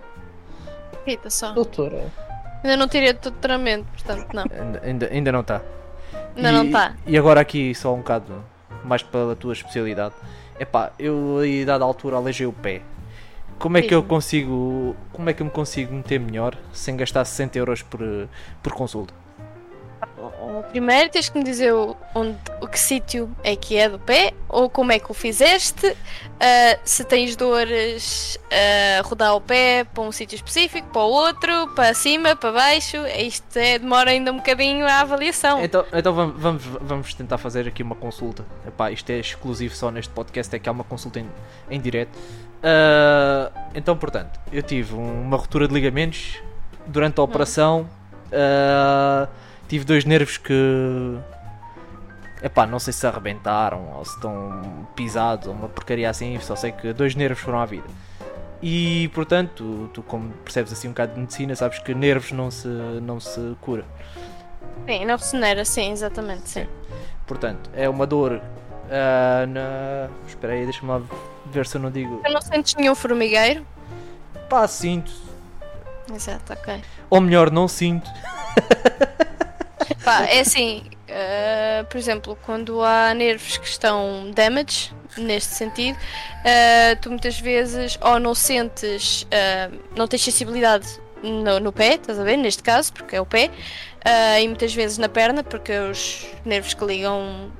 Rita 1.06 1.30
só. 1.30 1.52
Doutora. 1.52 2.04
Ainda 2.62 2.76
não 2.76 2.86
tirei 2.86 3.14
de 3.14 3.18
doutoramento, 3.18 3.86
portanto, 3.92 4.28
não. 4.34 4.44
Ainda, 4.44 4.80
ainda, 4.84 5.08
ainda 5.10 5.32
não 5.32 5.40
está. 5.40 5.62
Não 6.36 6.70
tá. 6.70 6.88
está. 6.88 6.96
E 7.06 7.16
agora 7.16 7.40
aqui 7.40 7.74
só 7.74 7.94
um 7.94 7.98
bocado 7.98 8.44
mais 8.84 9.02
pela 9.02 9.36
tua 9.36 9.52
especialidade. 9.52 10.14
Epá, 10.58 10.92
eu 10.98 11.38
a 11.40 11.64
dada 11.64 11.84
altura 11.84 12.16
aleijei 12.16 12.46
o 12.46 12.52
pé. 12.52 12.82
Como 13.58 13.78
é 13.78 13.82
que 13.82 13.94
eu 13.94 14.02
consigo. 14.02 14.96
Como 15.12 15.30
é 15.30 15.32
que 15.32 15.42
eu 15.42 15.46
me 15.46 15.52
consigo 15.52 15.94
meter 15.94 16.18
melhor 16.18 16.56
sem 16.72 16.96
gastar 16.96 17.24
60 17.24 17.58
euros 17.58 17.82
por, 17.82 18.00
por 18.62 18.72
consulta? 18.72 19.21
O 20.18 20.62
Primeiro 20.64 21.10
tens 21.10 21.28
que 21.28 21.38
me 21.38 21.44
dizer 21.44 21.72
onde, 22.14 22.36
o 22.60 22.66
que 22.66 22.78
sítio 22.78 23.30
é 23.44 23.54
que 23.54 23.76
é 23.76 23.88
do 23.88 23.98
pé, 23.98 24.32
ou 24.48 24.68
como 24.68 24.90
é 24.90 24.98
que 24.98 25.10
o 25.10 25.14
fizeste, 25.14 25.96
ah, 26.40 26.78
se 26.84 27.04
tens 27.04 27.36
dores 27.36 28.38
a 28.50 29.02
rodar 29.02 29.34
o 29.34 29.40
pé 29.40 29.84
para 29.84 30.02
um 30.02 30.10
sítio 30.10 30.36
específico, 30.36 30.88
para 30.88 31.02
o 31.02 31.10
outro, 31.10 31.68
para 31.74 31.94
cima, 31.94 32.34
para 32.34 32.52
baixo. 32.52 32.96
Isto 33.06 33.56
é, 33.56 33.78
demora 33.78 34.10
ainda 34.10 34.32
um 34.32 34.36
bocadinho 34.36 34.86
a 34.86 35.00
avaliação. 35.00 35.62
Então, 35.62 35.84
então 35.92 36.12
vamos, 36.12 36.40
vamos, 36.40 36.64
vamos 36.80 37.14
tentar 37.14 37.38
fazer 37.38 37.68
aqui 37.68 37.82
uma 37.82 37.94
consulta. 37.94 38.44
Epá, 38.66 38.90
isto 38.90 39.10
é 39.10 39.18
exclusivo 39.18 39.74
só 39.74 39.90
neste 39.90 40.12
podcast, 40.12 40.54
é 40.54 40.58
que 40.58 40.68
há 40.68 40.72
uma 40.72 40.84
consulta 40.84 41.20
em, 41.20 41.28
em 41.70 41.80
direto. 41.80 42.18
Ah, 42.62 43.50
então, 43.74 43.96
portanto, 43.96 44.40
eu 44.52 44.62
tive 44.62 44.94
uma 44.94 45.36
ruptura 45.36 45.68
de 45.68 45.74
ligamentos 45.74 46.42
durante 46.86 47.20
a 47.20 47.22
operação. 47.22 47.88
Ah, 48.32 49.28
tive 49.72 49.86
dois 49.86 50.04
nervos 50.04 50.36
que. 50.36 51.18
Epá, 52.42 52.66
não 52.66 52.78
sei 52.78 52.92
se 52.92 53.06
arrebentaram 53.06 53.94
ou 53.96 54.04
se 54.04 54.14
estão 54.14 54.86
pisados 54.94 55.46
ou 55.46 55.54
uma 55.54 55.66
porcaria 55.66 56.10
assim, 56.10 56.38
só 56.40 56.54
sei 56.54 56.72
que 56.72 56.92
dois 56.92 57.14
nervos 57.14 57.42
foram 57.42 57.58
à 57.58 57.64
vida. 57.64 57.86
E 58.60 59.08
portanto, 59.14 59.50
tu, 59.54 59.90
tu 59.94 60.02
como 60.02 60.30
percebes 60.44 60.74
assim 60.74 60.88
um 60.88 60.90
bocado 60.90 61.14
de 61.14 61.20
medicina, 61.20 61.56
sabes 61.56 61.78
que 61.78 61.94
nervos 61.94 62.32
não 62.32 62.50
se, 62.50 62.68
não 62.68 63.18
se 63.18 63.56
cura. 63.62 63.84
Sim, 64.86 65.06
na 65.06 65.16
ressonera, 65.16 65.64
sim, 65.64 65.90
exatamente, 65.90 66.50
sim. 66.50 66.66
Portanto, 67.26 67.70
é 67.72 67.88
uma 67.88 68.06
dor 68.06 68.42
ah, 68.90 69.46
na. 69.46 70.10
Espera 70.28 70.52
aí, 70.52 70.64
deixa-me 70.64 70.90
lá 70.90 71.00
ver 71.46 71.66
se 71.66 71.78
eu 71.78 71.80
não 71.80 71.90
digo. 71.90 72.20
Tu 72.22 72.30
não 72.30 72.42
sentes 72.42 72.74
nenhum 72.74 72.94
formigueiro? 72.94 73.66
Pá, 74.50 74.68
sinto. 74.68 75.10
Exato, 76.14 76.52
ok. 76.52 76.82
Ou 77.08 77.22
melhor, 77.22 77.50
não 77.50 77.66
sinto. 77.66 78.10
Pá, 80.04 80.24
é 80.24 80.40
assim, 80.40 80.82
uh, 81.08 81.84
por 81.86 81.96
exemplo, 81.96 82.36
quando 82.44 82.82
há 82.82 83.14
nervos 83.14 83.56
que 83.56 83.68
estão 83.68 84.32
damage, 84.34 84.92
neste 85.16 85.54
sentido, 85.54 85.96
uh, 85.96 87.00
tu 87.00 87.08
muitas 87.10 87.38
vezes 87.38 87.98
ou 88.00 88.18
não 88.18 88.34
sentes, 88.34 89.22
uh, 89.22 89.78
não 89.96 90.08
tens 90.08 90.22
sensibilidade 90.22 90.88
no, 91.22 91.60
no 91.60 91.72
pé, 91.72 91.94
estás 91.94 92.18
a 92.18 92.24
ver? 92.24 92.36
Neste 92.36 92.64
caso, 92.64 92.92
porque 92.92 93.14
é 93.14 93.20
o 93.20 93.26
pé, 93.26 93.48
e 94.40 94.48
muitas 94.48 94.74
vezes 94.74 94.98
na 94.98 95.08
perna, 95.08 95.44
porque 95.44 95.72
os 95.72 96.26
nervos 96.44 96.74
que 96.74 96.84
ligam, 96.84 97.52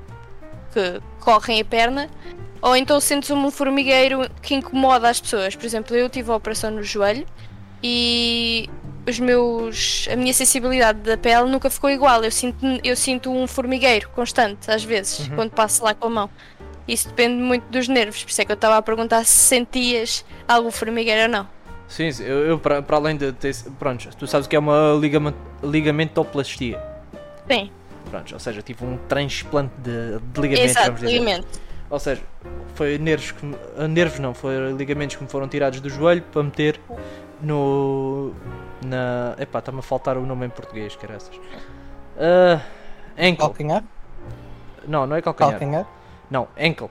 que 0.72 1.00
correm 1.20 1.60
a 1.60 1.64
perna. 1.64 2.10
Ou 2.60 2.74
então 2.74 2.98
sentes 3.00 3.30
um 3.30 3.50
formigueiro 3.52 4.28
que 4.40 4.54
incomoda 4.54 5.08
as 5.08 5.20
pessoas. 5.20 5.54
Por 5.54 5.64
exemplo, 5.64 5.94
eu 5.94 6.08
tive 6.08 6.32
a 6.32 6.34
operação 6.34 6.72
no 6.72 6.82
joelho 6.82 7.24
e 7.82 8.68
os 9.08 9.18
meus 9.18 10.06
a 10.12 10.16
minha 10.16 10.32
sensibilidade 10.32 11.00
da 11.00 11.16
pele 11.16 11.50
nunca 11.50 11.68
ficou 11.70 11.90
igual. 11.90 12.22
Eu 12.24 12.30
sinto, 12.30 12.64
eu 12.84 12.94
sinto 12.96 13.30
um 13.32 13.46
formigueiro 13.46 14.08
constante 14.10 14.70
às 14.70 14.84
vezes 14.84 15.28
Uhum. 15.28 15.34
quando 15.36 15.50
passo 15.50 15.82
lá 15.84 15.94
com 15.94 16.06
a 16.06 16.10
mão. 16.10 16.30
Isso 16.86 17.08
depende 17.08 17.40
muito 17.42 17.64
dos 17.70 17.86
nervos, 17.88 18.22
por 18.24 18.30
isso 18.30 18.42
é 18.42 18.44
que 18.44 18.50
eu 18.52 18.54
estava 18.54 18.76
a 18.76 18.82
perguntar 18.82 19.24
se 19.24 19.32
sentias 19.36 20.24
algum 20.48 20.70
formigueiro 20.70 21.22
ou 21.22 21.28
não. 21.28 21.48
Sim, 21.86 22.08
eu, 22.20 22.38
eu 22.46 22.58
para, 22.58 22.82
além 22.90 23.16
de 23.16 23.32
ter. 23.32 23.54
Pronto, 23.78 24.08
tu 24.16 24.26
sabes 24.26 24.46
que 24.46 24.56
é 24.56 24.58
uma 24.58 24.96
ligament, 25.00 25.34
ligamentoplastia. 25.62 26.80
Sim, 27.50 27.70
Pronto, 28.10 28.32
ou 28.34 28.40
seja, 28.40 28.60
tive 28.62 28.84
um 28.84 28.96
transplante 29.08 29.72
de, 29.78 30.18
de 30.32 30.40
ligamentos. 30.40 30.76
exato, 30.76 31.04
ligamento. 31.04 31.46
Ou 31.88 31.98
seja, 31.98 32.22
foi 32.74 32.98
nervos 32.98 33.30
que 33.32 33.54
ah, 33.76 33.86
nervos 33.88 34.18
não, 34.18 34.32
foi 34.34 34.54
ligamentos 34.72 35.16
que 35.16 35.22
me 35.22 35.28
foram 35.28 35.46
tirados 35.48 35.80
do 35.80 35.88
joelho 35.88 36.22
para 36.32 36.42
meter 36.42 36.80
no 37.42 38.32
na, 38.84 39.34
epá, 39.38 39.58
está-me 39.58 39.80
a 39.80 39.82
faltar 39.82 40.16
o 40.16 40.24
nome 40.26 40.46
em 40.46 40.50
português, 40.50 40.96
caraças. 40.96 41.34
Uh, 42.16 42.60
ankle. 43.18 43.36
Calcanhar? 43.36 43.84
Não, 44.86 45.06
não 45.06 45.16
é 45.16 45.22
calcanhar. 45.22 45.52
Calcanhar? 45.52 45.86
Não, 46.30 46.48
ankle. 46.58 46.90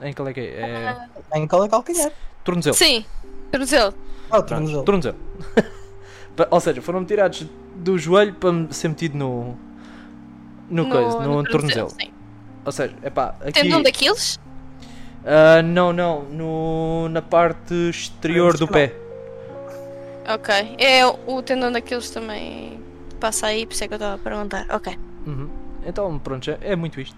Ankle 0.00 0.28
é 0.28 0.32
que 0.32 0.40
é? 0.40 0.60
É 0.60 1.38
Ankle 1.38 1.64
é 1.64 1.68
calcanhar. 1.68 2.12
tornozelo. 2.44 2.76
Sim, 2.76 3.04
tornozelo. 3.50 3.94
Ah, 4.30 4.38
o 4.38 4.42
Pronto, 4.42 4.48
tornozelo. 4.48 4.82
tornozelo. 4.84 5.16
Ou 6.50 6.60
seja, 6.60 6.80
foram 6.80 7.04
tirados 7.04 7.46
do 7.74 7.98
joelho 7.98 8.34
para 8.34 8.52
me 8.52 8.72
ser 8.72 8.88
metido 8.88 9.18
no 9.18 9.56
no, 10.70 10.88
coisa, 10.88 11.20
no, 11.20 11.42
tornozelo. 11.44 11.90
sim. 11.90 12.12
Ou 12.64 12.72
seja, 12.72 12.94
epá, 13.02 13.34
aqui 13.40 13.62
Tendão 13.62 13.82
daqueles? 13.82 14.38
Ah, 15.24 15.62
não, 15.62 15.92
não, 15.92 16.22
no, 16.24 17.08
na 17.08 17.22
parte 17.22 17.74
exterior 17.90 18.56
do 18.56 18.68
pé. 18.68 18.94
Ok. 20.28 20.76
É 20.78 21.06
o 21.06 21.42
tendão 21.42 21.72
daqueles 21.72 22.10
também 22.10 22.78
passa 23.18 23.46
aí, 23.46 23.66
por 23.66 23.72
isso 23.72 23.84
é 23.84 23.88
que 23.88 23.94
eu 23.94 23.96
estava 23.96 24.14
a 24.14 24.18
perguntar. 24.18 24.66
Ok. 24.70 24.96
Uhum. 25.26 25.48
Então, 25.86 26.18
pronto, 26.18 26.50
é, 26.50 26.58
é 26.60 26.76
muito 26.76 27.00
isto. 27.00 27.16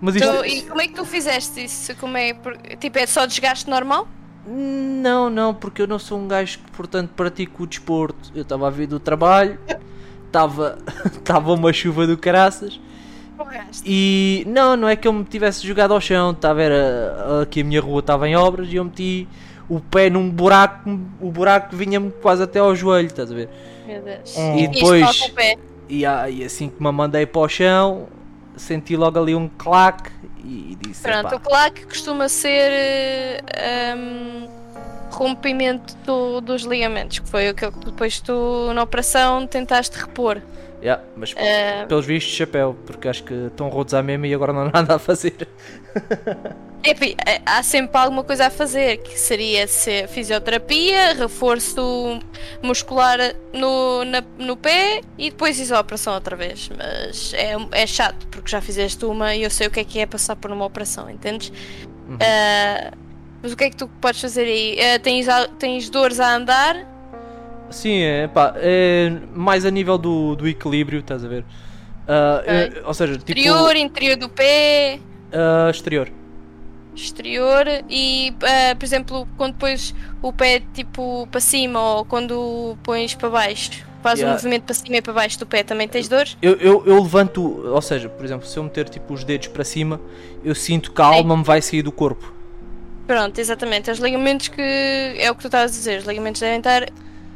Mas 0.00 0.14
isto. 0.14 0.26
Tu- 0.28 0.44
e 0.46 0.62
como 0.62 0.80
é 0.80 0.86
que 0.88 0.94
tu 0.94 1.04
fizeste 1.04 1.64
isso? 1.64 1.94
Como 1.96 2.16
é, 2.16 2.34
tipo, 2.80 2.98
é 2.98 3.06
só 3.06 3.26
desgaste 3.26 3.68
normal? 3.68 4.06
Não, 4.46 5.28
não, 5.28 5.52
porque 5.52 5.82
eu 5.82 5.86
não 5.86 5.98
sou 5.98 6.18
um 6.18 6.26
gajo 6.26 6.58
que, 6.60 6.70
portanto, 6.70 7.10
pratico 7.14 7.64
o 7.64 7.66
desporto. 7.66 8.30
Eu 8.34 8.42
estava 8.42 8.66
a 8.66 8.70
vir 8.70 8.86
do 8.86 8.98
trabalho, 8.98 9.58
estava 10.26 10.78
estava 11.04 11.52
uma 11.54 11.72
chuva 11.72 12.06
do 12.06 12.16
caraças 12.16 12.80
e 13.84 14.44
não, 14.48 14.76
não 14.76 14.88
é 14.88 14.96
que 14.96 15.06
eu 15.06 15.12
me 15.12 15.24
tivesse 15.24 15.66
jogado 15.66 15.94
ao 15.94 16.00
chão, 16.00 16.32
estava 16.32 16.60
era 16.62 17.42
aqui 17.42 17.60
a 17.60 17.64
minha 17.64 17.80
rua 17.80 18.00
estava 18.00 18.28
em 18.28 18.36
obras 18.36 18.68
e 18.70 18.76
eu 18.76 18.84
meti 18.84 19.28
o 19.68 19.80
pé 19.80 20.08
num 20.10 20.30
buraco, 20.30 20.88
o 21.20 21.30
buraco 21.30 21.76
vinha-me 21.76 22.10
quase 22.10 22.42
até 22.42 22.58
ao 22.58 22.74
joelho, 22.74 23.06
estás 23.08 23.30
a 23.30 23.34
ver? 23.34 23.48
Meu 23.86 24.02
Deus. 24.02 24.36
Hum. 24.36 24.58
E 24.58 24.68
depois 24.68 25.32
e, 25.88 26.02
e 26.02 26.44
assim 26.44 26.68
que 26.68 26.82
me 26.82 26.90
mandei 26.92 27.26
para 27.26 27.40
o 27.40 27.48
chão, 27.48 28.08
senti 28.56 28.96
logo 28.96 29.18
ali 29.18 29.34
um 29.34 29.48
claque 29.48 30.10
e 30.44 30.76
disse: 30.80 31.02
Pronto, 31.02 31.26
"Epá, 31.28 31.36
o 31.36 31.40
claque 31.40 31.86
costuma 31.86 32.28
ser 32.28 32.70
eh, 33.46 33.94
hum, 33.96 34.48
rompimento 35.10 35.96
do- 36.04 36.40
dos 36.40 36.62
ligamentos, 36.62 37.18
que 37.18 37.28
foi 37.28 37.50
o 37.50 37.54
que 37.54 37.70
depois 37.84 38.20
tu 38.20 38.72
na 38.74 38.82
operação 38.82 39.46
tentaste 39.46 39.98
repor. 39.98 40.40
Yeah, 40.82 41.02
mas 41.16 41.34
Eh, 41.36 41.86
pelos 41.86 42.06
vistos, 42.06 42.34
chapéu, 42.34 42.76
porque 42.86 43.08
acho 43.08 43.24
que 43.24 43.34
estão 43.34 43.68
rotos 43.68 43.94
à 43.94 44.02
mesma 44.02 44.26
e 44.26 44.34
agora 44.34 44.52
não 44.52 44.62
há 44.62 44.70
nada 44.70 44.94
a 44.96 44.98
fazer. 44.98 45.48
enfim, 46.84 47.14
eh, 47.26 47.40
há 47.44 47.62
sempre 47.62 47.98
alguma 47.98 48.22
coisa 48.22 48.46
a 48.46 48.50
fazer, 48.50 48.98
que 48.98 49.18
seria 49.18 49.66
ser 49.66 50.06
fisioterapia, 50.08 51.14
reforço 51.14 52.20
muscular 52.62 53.18
no, 53.52 54.04
na- 54.04 54.22
no 54.38 54.56
pé 54.56 55.00
e 55.18 55.30
depois 55.30 55.58
ir 55.58 55.72
à 55.74 55.80
operação 55.80 56.14
outra 56.14 56.36
vez. 56.36 56.70
Mas 56.76 57.34
é, 57.34 57.54
é 57.72 57.86
chato, 57.86 58.26
porque 58.28 58.50
já 58.50 58.60
fizeste 58.60 59.04
uma 59.04 59.34
e 59.34 59.42
eu 59.42 59.50
sei 59.50 59.66
o 59.66 59.70
que 59.70 59.80
é 59.80 59.84
que 59.84 59.98
é 59.98 60.06
passar 60.06 60.36
por 60.36 60.50
uma 60.52 60.64
operação, 60.64 61.10
entendes? 61.10 61.52
Uhum. 62.08 62.16
Eh, 62.20 62.90
mas 63.42 63.52
o 63.52 63.56
que 63.56 63.64
é 63.64 63.70
que 63.70 63.76
tu 63.76 63.88
podes 64.00 64.20
fazer 64.20 64.42
aí? 64.44 64.78
Eh, 64.78 64.98
tens, 64.98 65.26
tens 65.58 65.90
dores 65.90 66.18
a 66.20 66.34
andar? 66.34 66.86
Sim, 67.70 68.00
é, 68.02 68.26
pá, 68.28 68.54
é 68.56 69.10
mais 69.34 69.64
a 69.64 69.70
nível 69.70 69.98
do, 69.98 70.34
do 70.36 70.48
equilíbrio, 70.48 71.00
estás 71.00 71.24
a 71.24 71.28
ver? 71.28 71.44
Ah, 72.06 72.38
Ok. 72.42 72.54
é- 72.54 72.82
ou 72.86 72.94
seja, 72.94 73.12
tipo. 73.18 73.30
Exterior, 73.30 73.76
interior 73.76 74.16
do 74.16 74.28
pé, 74.28 74.98
ah, 75.32 75.68
exterior. 75.70 76.08
exterior 76.96 77.64
e, 77.88 78.34
eh, 78.42 78.74
por 78.74 78.84
exemplo, 78.84 79.28
quando 79.36 79.54
pões 79.54 79.94
o 80.20 80.32
pé 80.32 80.62
tipo 80.74 81.28
para 81.30 81.40
cima 81.40 81.80
ou 81.80 82.04
quando 82.04 82.76
pões 82.82 83.14
para 83.14 83.28
baixo, 83.30 83.70
faz 84.02 84.18
Yeah. 84.18 84.32
um 84.32 84.36
movimento 84.36 84.64
para 84.64 84.74
cima 84.74 84.96
e 84.96 85.02
para 85.02 85.12
baixo 85.12 85.38
do 85.38 85.46
pé, 85.46 85.62
também 85.62 85.86
tens 85.86 86.08
dores? 86.08 86.36
Eu, 86.42 86.54
eu, 86.54 86.82
eu 86.86 87.00
levanto, 87.02 87.40
ou 87.68 87.80
seja, 87.82 88.08
por 88.08 88.24
exemplo, 88.24 88.48
se 88.48 88.56
eu 88.58 88.64
meter 88.64 88.88
tipo 88.88 89.12
os 89.14 89.22
dedos 89.22 89.46
para 89.48 89.62
cima, 89.62 90.00
eu 90.42 90.54
sinto 90.56 90.90
que 90.90 91.00
a 91.00 91.04
alma 91.04 91.36
me 91.36 91.44
vai 91.44 91.62
sair 91.62 91.82
do 91.82 91.92
corpo. 91.92 92.32
Pronto, 93.06 93.38
exatamente. 93.38 93.90
Os 93.90 93.98
ligamentos 94.00 94.48
que 94.48 94.60
é 94.60 95.30
o 95.30 95.34
que 95.36 95.42
tu 95.42 95.46
estavas 95.46 95.70
a 95.70 95.74
dizer, 95.74 96.00
os 96.00 96.04
ligamentos 96.06 96.40
devem 96.40 96.58
estar. 96.58 96.82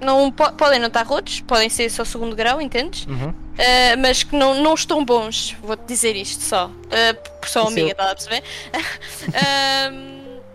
Não, 0.03 0.31
po- 0.33 0.53
podem 0.55 0.79
não 0.79 0.89
estar 0.89 1.03
rotos, 1.07 1.41
podem 1.41 1.69
ser 1.69 1.89
só 1.91 2.05
segundo 2.05 2.35
grau, 2.35 2.61
entendes? 2.61 3.07
Uhum. 3.07 3.29
Uh, 3.31 3.99
mas 3.99 4.23
que 4.23 4.35
não, 4.35 4.55
não 4.63 4.75
estão 4.75 5.05
bons, 5.05 5.57
vou-te 5.63 5.85
dizer 5.87 6.17
isto 6.17 6.43
só, 6.43 6.67
uh, 6.67 7.31
por 7.41 7.49
só 7.49 7.67
amiga, 7.69 7.91
estás 7.93 8.11
a 8.11 8.15
perceber? 8.15 8.43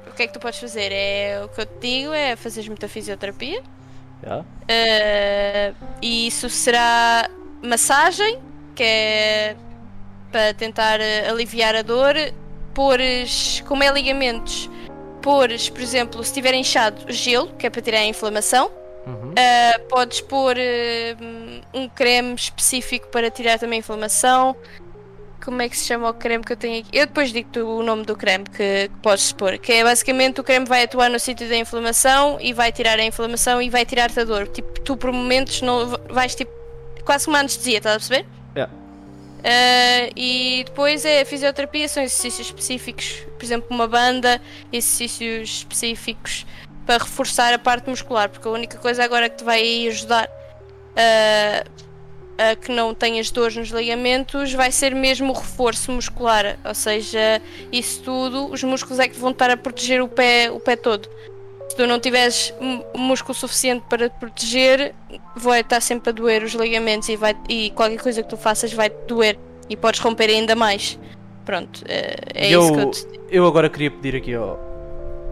O 0.09 0.17
que 0.17 0.23
é 0.23 0.27
que 0.27 0.33
tu 0.33 0.39
podes 0.39 0.59
fazer? 0.59 0.91
É 0.91 1.41
o 1.45 1.47
que 1.47 1.61
eu 1.61 1.65
te 1.67 1.77
digo, 1.79 2.11
é 2.11 2.35
fazeres 2.35 2.67
muita 2.67 2.87
fisioterapia 2.87 3.61
Yeah. 4.23 4.43
uh, 4.43 5.75
e 6.01 6.25
isso 6.25 6.49
será 6.49 7.29
massagem, 7.61 8.39
que 8.75 8.81
é 8.81 9.55
para 10.31 10.55
tentar 10.55 10.99
uh, 10.99 11.29
aliviar 11.29 11.75
a 11.75 11.83
dor, 11.83 12.15
pôres, 12.73 13.63
como 13.67 13.83
é 13.83 13.91
ligamentos, 13.91 14.71
pôres, 15.21 15.69
por 15.69 15.81
exemplo, 15.81 16.23
se 16.23 16.31
estiver 16.31 16.55
inchado, 16.55 17.13
gelo, 17.13 17.49
que 17.59 17.67
é 17.67 17.69
para 17.69 17.79
tirar 17.79 17.99
a 17.99 18.05
inflamação. 18.05 18.71
Uhum. 19.27 19.33
Uh, 19.33 19.87
podes 19.87 20.21
pôr 20.21 20.55
uh, 20.57 21.61
um 21.73 21.89
creme 21.89 22.35
específico 22.35 23.07
para 23.09 23.29
tirar 23.29 23.59
também 23.59 23.77
a 23.77 23.79
inflamação. 23.79 24.55
como 25.43 25.61
é 25.61 25.69
que 25.69 25.77
se 25.77 25.85
chama 25.85 26.09
o 26.09 26.13
creme 26.13 26.43
que 26.43 26.53
eu 26.53 26.57
tenho 26.57 26.81
aqui? 26.81 26.89
Eu 26.91 27.05
depois 27.05 27.31
digo-te 27.31 27.59
o 27.59 27.83
nome 27.83 28.05
do 28.05 28.15
creme 28.15 28.45
que, 28.45 28.89
que 28.89 29.01
podes 29.01 29.31
pôr. 29.31 29.57
Que 29.57 29.73
é 29.73 29.83
basicamente 29.83 30.41
o 30.41 30.43
creme 30.43 30.65
vai 30.65 30.83
atuar 30.83 31.09
no 31.09 31.19
sítio 31.19 31.47
da 31.47 31.55
inflamação 31.55 32.37
e 32.39 32.53
vai 32.53 32.71
tirar 32.71 32.99
a 32.99 33.03
inflamação 33.03 33.61
e 33.61 33.69
vai 33.69 33.85
tirar-te 33.85 34.19
a 34.19 34.23
dor. 34.23 34.47
Tipo, 34.47 34.79
tu 34.81 34.97
por 34.97 35.11
momentos 35.11 35.61
não 35.61 35.97
vais 36.09 36.35
tipo. 36.35 36.51
Quase 37.05 37.27
uma 37.27 37.39
anestesia, 37.39 37.77
estás 37.77 37.95
a 37.95 37.99
perceber? 37.99 38.25
Yeah. 38.53 38.73
Uh, 39.37 40.11
e 40.15 40.63
depois 40.65 41.05
é 41.05 41.21
a 41.21 41.25
fisioterapia, 41.25 41.87
são 41.87 42.03
exercícios 42.03 42.47
específicos, 42.47 43.23
por 43.37 43.45
exemplo, 43.45 43.67
uma 43.69 43.87
banda, 43.87 44.41
exercícios 44.73 45.59
específicos 45.59 46.45
para 46.87 47.03
reforçar 47.03 47.53
a 47.53 47.59
parte 47.59 47.89
muscular, 47.89 48.29
porque 48.29 48.47
a 48.47 48.51
única 48.51 48.77
coisa 48.77 49.03
agora 49.03 49.29
que 49.29 49.37
te 49.37 49.43
vai 49.43 49.87
ajudar 49.87 50.27
uh, 50.27 51.69
a 52.37 52.55
que 52.55 52.71
não 52.71 52.93
tenhas 52.95 53.29
dores 53.29 53.57
nos 53.57 53.69
ligamentos 53.69 54.53
vai 54.53 54.71
ser 54.71 54.95
mesmo 54.95 55.31
o 55.31 55.35
reforço 55.35 55.91
muscular, 55.91 56.57
ou 56.63 56.73
seja, 56.73 57.41
isso 57.71 58.01
tudo, 58.03 58.49
os 58.49 58.63
músculos 58.63 58.99
é 58.99 59.07
que 59.07 59.19
vão 59.19 59.31
estar 59.31 59.49
a 59.49 59.57
proteger 59.57 60.01
o 60.01 60.07
pé, 60.07 60.49
o 60.49 60.59
pé 60.59 60.77
todo. 60.77 61.09
Se 61.69 61.75
tu 61.75 61.85
não 61.85 61.99
tiveres 61.99 62.53
músculo 62.95 63.33
suficiente 63.33 63.83
para 63.89 64.09
te 64.09 64.17
proteger, 64.17 64.95
vai 65.35 65.59
estar 65.59 65.81
sempre 65.81 66.11
a 66.11 66.13
doer 66.13 66.41
os 66.41 66.53
ligamentos 66.53 67.09
e, 67.09 67.17
vai, 67.17 67.35
e 67.49 67.71
qualquer 67.71 68.01
coisa 68.01 68.23
que 68.23 68.29
tu 68.29 68.37
faças 68.37 68.71
vai 68.71 68.89
te 68.89 69.05
doer 69.07 69.37
e 69.69 69.75
podes 69.75 69.99
romper 69.99 70.29
ainda 70.29 70.55
mais. 70.55 70.97
Pronto, 71.43 71.83
é, 71.85 72.15
é 72.33 72.49
eu, 72.49 72.61
isso 72.61 72.73
que 72.73 72.79
eu 72.79 72.91
te 72.91 73.17
eu 73.29 73.45
agora 73.45 73.69
queria 73.69 73.91
pedir 73.91 74.15
aqui 74.15 74.33
ao, 74.33 74.57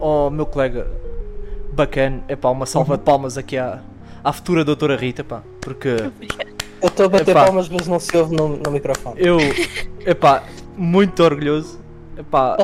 ao 0.00 0.30
meu 0.30 0.44
colega 0.44 0.86
bacana, 1.76 2.22
é 2.26 2.34
pá, 2.34 2.48
uma 2.50 2.66
salva 2.66 2.96
de 2.96 3.04
palmas 3.04 3.36
aqui 3.38 3.56
à, 3.58 3.80
à 4.24 4.32
futura 4.32 4.64
doutora 4.64 4.96
Rita, 4.96 5.22
pá, 5.22 5.42
porque 5.60 5.88
Eu 6.82 6.88
estou 6.88 7.06
a 7.06 7.08
bater 7.08 7.30
Epá. 7.30 7.44
palmas, 7.44 7.68
mas 7.68 7.86
não 7.86 7.98
se 8.00 8.16
ouve 8.16 8.34
no, 8.34 8.56
no 8.56 8.70
microfone. 8.70 9.14
eu, 9.18 9.38
é 10.04 10.14
pá, 10.14 10.42
muito 10.76 11.22
orgulhoso, 11.22 11.78
é 12.16 12.22
pá, 12.22 12.56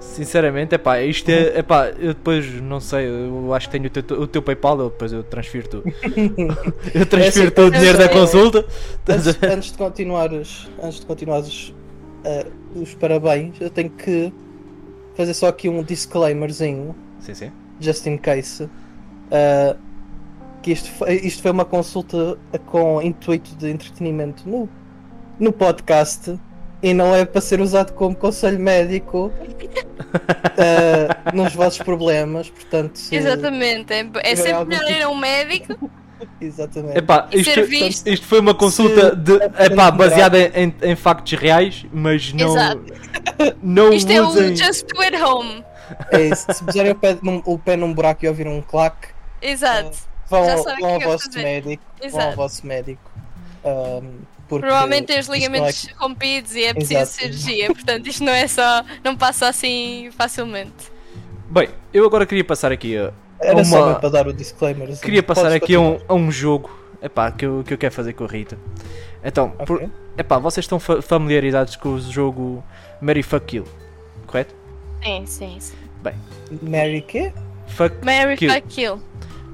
sinceramente, 0.00 0.74
é 0.74 0.78
pá, 0.78 1.00
isto 1.00 1.28
é, 1.28 1.58
é 1.58 1.62
pá, 1.62 1.88
eu 1.88 2.14
depois, 2.14 2.46
não 2.60 2.80
sei, 2.80 3.06
eu 3.06 3.52
acho 3.54 3.68
que 3.68 3.72
tenho 3.78 3.86
o 3.86 3.90
teu, 3.90 4.20
o 4.20 4.26
teu 4.26 4.42
Paypal, 4.42 4.78
eu 4.80 4.90
depois 4.90 5.12
eu 5.12 5.22
transfiro-te, 5.22 5.76
eu 6.94 7.06
transfiro-te 7.06 7.60
o 7.60 7.64
assim, 7.64 7.72
dinheiro 7.76 7.98
da 7.98 8.04
é- 8.04 8.08
consulta, 8.08 8.64
Antes, 9.08 9.42
antes 9.42 9.72
de 9.72 9.78
continuares, 9.78 10.68
antes 10.82 11.00
de 11.00 11.06
continuares 11.06 11.74
eh, 12.24 12.46
os 12.76 12.94
parabéns, 12.94 13.60
eu 13.60 13.70
tenho 13.70 13.90
que 13.90 14.32
fazer 15.16 15.34
só 15.34 15.48
aqui 15.48 15.68
um 15.68 15.82
disclaimerzinho, 15.82 16.94
sim, 17.20 17.34
sim, 17.34 17.50
just 17.80 18.06
in 18.06 18.16
case. 18.18 18.68
eh, 19.30 19.76
que 20.62 20.72
isto 20.72 20.90
foi, 20.92 21.16
isto 21.16 21.42
foi 21.42 21.50
uma 21.50 21.64
consulta 21.64 22.38
com 22.66 23.02
intuito 23.02 23.54
de 23.56 23.70
entretenimento 23.70 24.48
no, 24.48 24.66
no 25.38 25.52
podcast 25.52 26.38
e 26.82 26.94
não 26.94 27.14
é 27.14 27.24
para 27.26 27.40
ser 27.42 27.60
usado 27.60 27.92
como 27.92 28.14
conselho 28.16 28.58
médico 28.58 29.30
eh, 30.56 31.08
nos 31.34 31.52
vossos 31.54 31.78
problemas, 31.82 32.48
portanto. 32.50 32.96
se- 32.98 33.14
Exatamente, 33.14 33.92
é, 33.92 34.06
é 34.22 34.36
sempre 34.36 34.52
algum 34.52 34.68
melhor 34.70 34.90
ir 34.90 35.02
a 35.02 35.08
um 35.10 35.16
médico. 35.16 35.90
Exatamente. 36.40 36.98
Epá, 36.98 37.28
isto, 37.32 37.64
visto. 37.64 38.06
isto 38.06 38.26
foi 38.26 38.40
uma 38.40 38.54
consulta 38.54 39.10
Se- 39.10 39.16
de, 39.16 39.32
epá, 39.64 39.90
baseada 39.90 40.38
em, 40.38 40.74
em 40.82 40.96
factos 40.96 41.32
reais, 41.38 41.84
mas 41.92 42.32
não, 42.32 42.50
Exato. 42.56 42.82
não 43.62 43.92
Isto 43.92 44.10
é 44.12 44.22
o 44.22 44.28
usem. 44.28 44.56
Just 44.56 44.86
Do 44.94 45.02
It 45.02 45.16
Home. 45.20 45.62
É 46.10 46.20
isso. 46.22 46.46
Se 46.52 46.64
puserem 46.64 46.92
o 46.92 46.94
pé, 46.94 47.16
num, 47.22 47.42
o 47.44 47.58
pé 47.58 47.76
num 47.76 47.92
buraco 47.92 48.24
e 48.24 48.28
ouvir 48.28 48.46
um 48.46 48.60
claque, 48.62 49.08
Exato. 49.42 49.96
vão, 50.28 50.44
Já 50.44 50.58
sabem 50.58 50.78
o 50.78 50.80
vão 50.80 50.94
ao 50.94 51.00
é 51.00 51.04
vosso 51.04 51.24
fazer. 51.26 51.42
médico. 51.42 51.82
Vão 52.00 52.02
ao 52.02 52.06
Exato. 52.20 52.36
vosso 52.36 52.66
médico. 52.66 53.10
Ahm, 53.64 54.10
porque 54.48 54.66
Provavelmente 54.66 55.06
tem 55.06 55.18
os 55.18 55.28
é- 55.28 55.32
ligamentos 55.32 55.88
rompidos 55.98 56.54
e 56.54 56.64
é 56.64 56.74
preciso 56.74 57.00
Exato. 57.00 57.12
cirurgia, 57.12 57.66
portanto 57.72 58.06
isto 58.06 58.22
não 58.24 58.32
é 58.32 58.46
só. 58.46 58.84
não 59.02 59.16
passa 59.16 59.48
assim 59.48 60.10
facilmente. 60.16 60.92
Bem, 61.48 61.68
eu 61.92 62.04
agora 62.06 62.26
queria 62.26 62.44
passar 62.44 62.70
aqui 62.72 62.96
a. 62.96 63.12
Era 63.40 63.54
uma- 63.56 63.64
só 63.64 63.94
para 63.94 64.08
dar 64.10 64.26
o 64.28 64.32
disclaimer. 64.32 64.88
assim. 64.90 65.00
Queria 65.02 65.22
passar 65.22 65.42
Podes 65.44 65.56
aqui 65.56 65.74
a 65.74 65.80
um, 65.80 65.98
a 66.08 66.14
um 66.14 66.30
jogo 66.30 66.70
epá, 67.02 67.30
que, 67.30 67.44
eu, 67.44 67.62
que 67.66 67.72
eu 67.74 67.78
quero 67.78 67.92
fazer 67.94 68.12
com 68.14 68.24
a 68.24 68.26
Rita. 68.28 68.56
Então, 69.22 69.50
por- 69.50 69.76
Ok. 69.76 69.90
epá, 70.18 70.38
vocês 70.38 70.64
estão 70.64 70.78
fa- 70.78 71.00
familiarizados 71.02 71.76
com 71.76 71.90
o 71.90 72.00
jogo 72.00 72.62
Mary 73.00 73.22
Fuck 73.22 73.46
Kill, 73.46 73.64
correto? 74.26 74.54
Sim, 75.04 75.26
sim, 75.26 75.56
sim. 75.60 75.74
Mary 76.62 77.02
quê? 77.02 77.32
Fuck 77.68 78.04
Mary 78.04 78.36
Kill. 78.36 78.50
fuck 78.52 78.68
kill. 78.68 79.00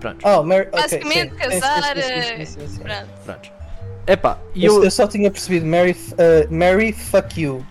Pronto, 0.01 0.19
Oh, 0.27 0.43
Mary. 0.43 0.67
ok, 0.69 0.81
Basicamente, 0.83 1.31
sim. 1.31 1.39
Sim, 1.39 1.51
sim, 1.51 1.61
casar. 1.61 1.97
sim, 1.97 2.03
sim, 2.03 2.09
eh, 2.11 2.45
sim, 2.45 2.61
sim, 2.61 2.69
sim. 2.69 2.83
Pronto. 2.83 3.09
pronto. 3.25 3.51
Epá, 4.07 4.39
Eu, 4.57 4.77
eu. 4.77 4.85
eu 4.85 4.91
só 4.91 5.07
tinha 5.07 5.31
percebido 5.31 5.67
Mary, 5.67 5.93
uh, 5.93 6.53
Mary 6.53 6.93
fuck 6.93 7.41
you. 7.41 7.65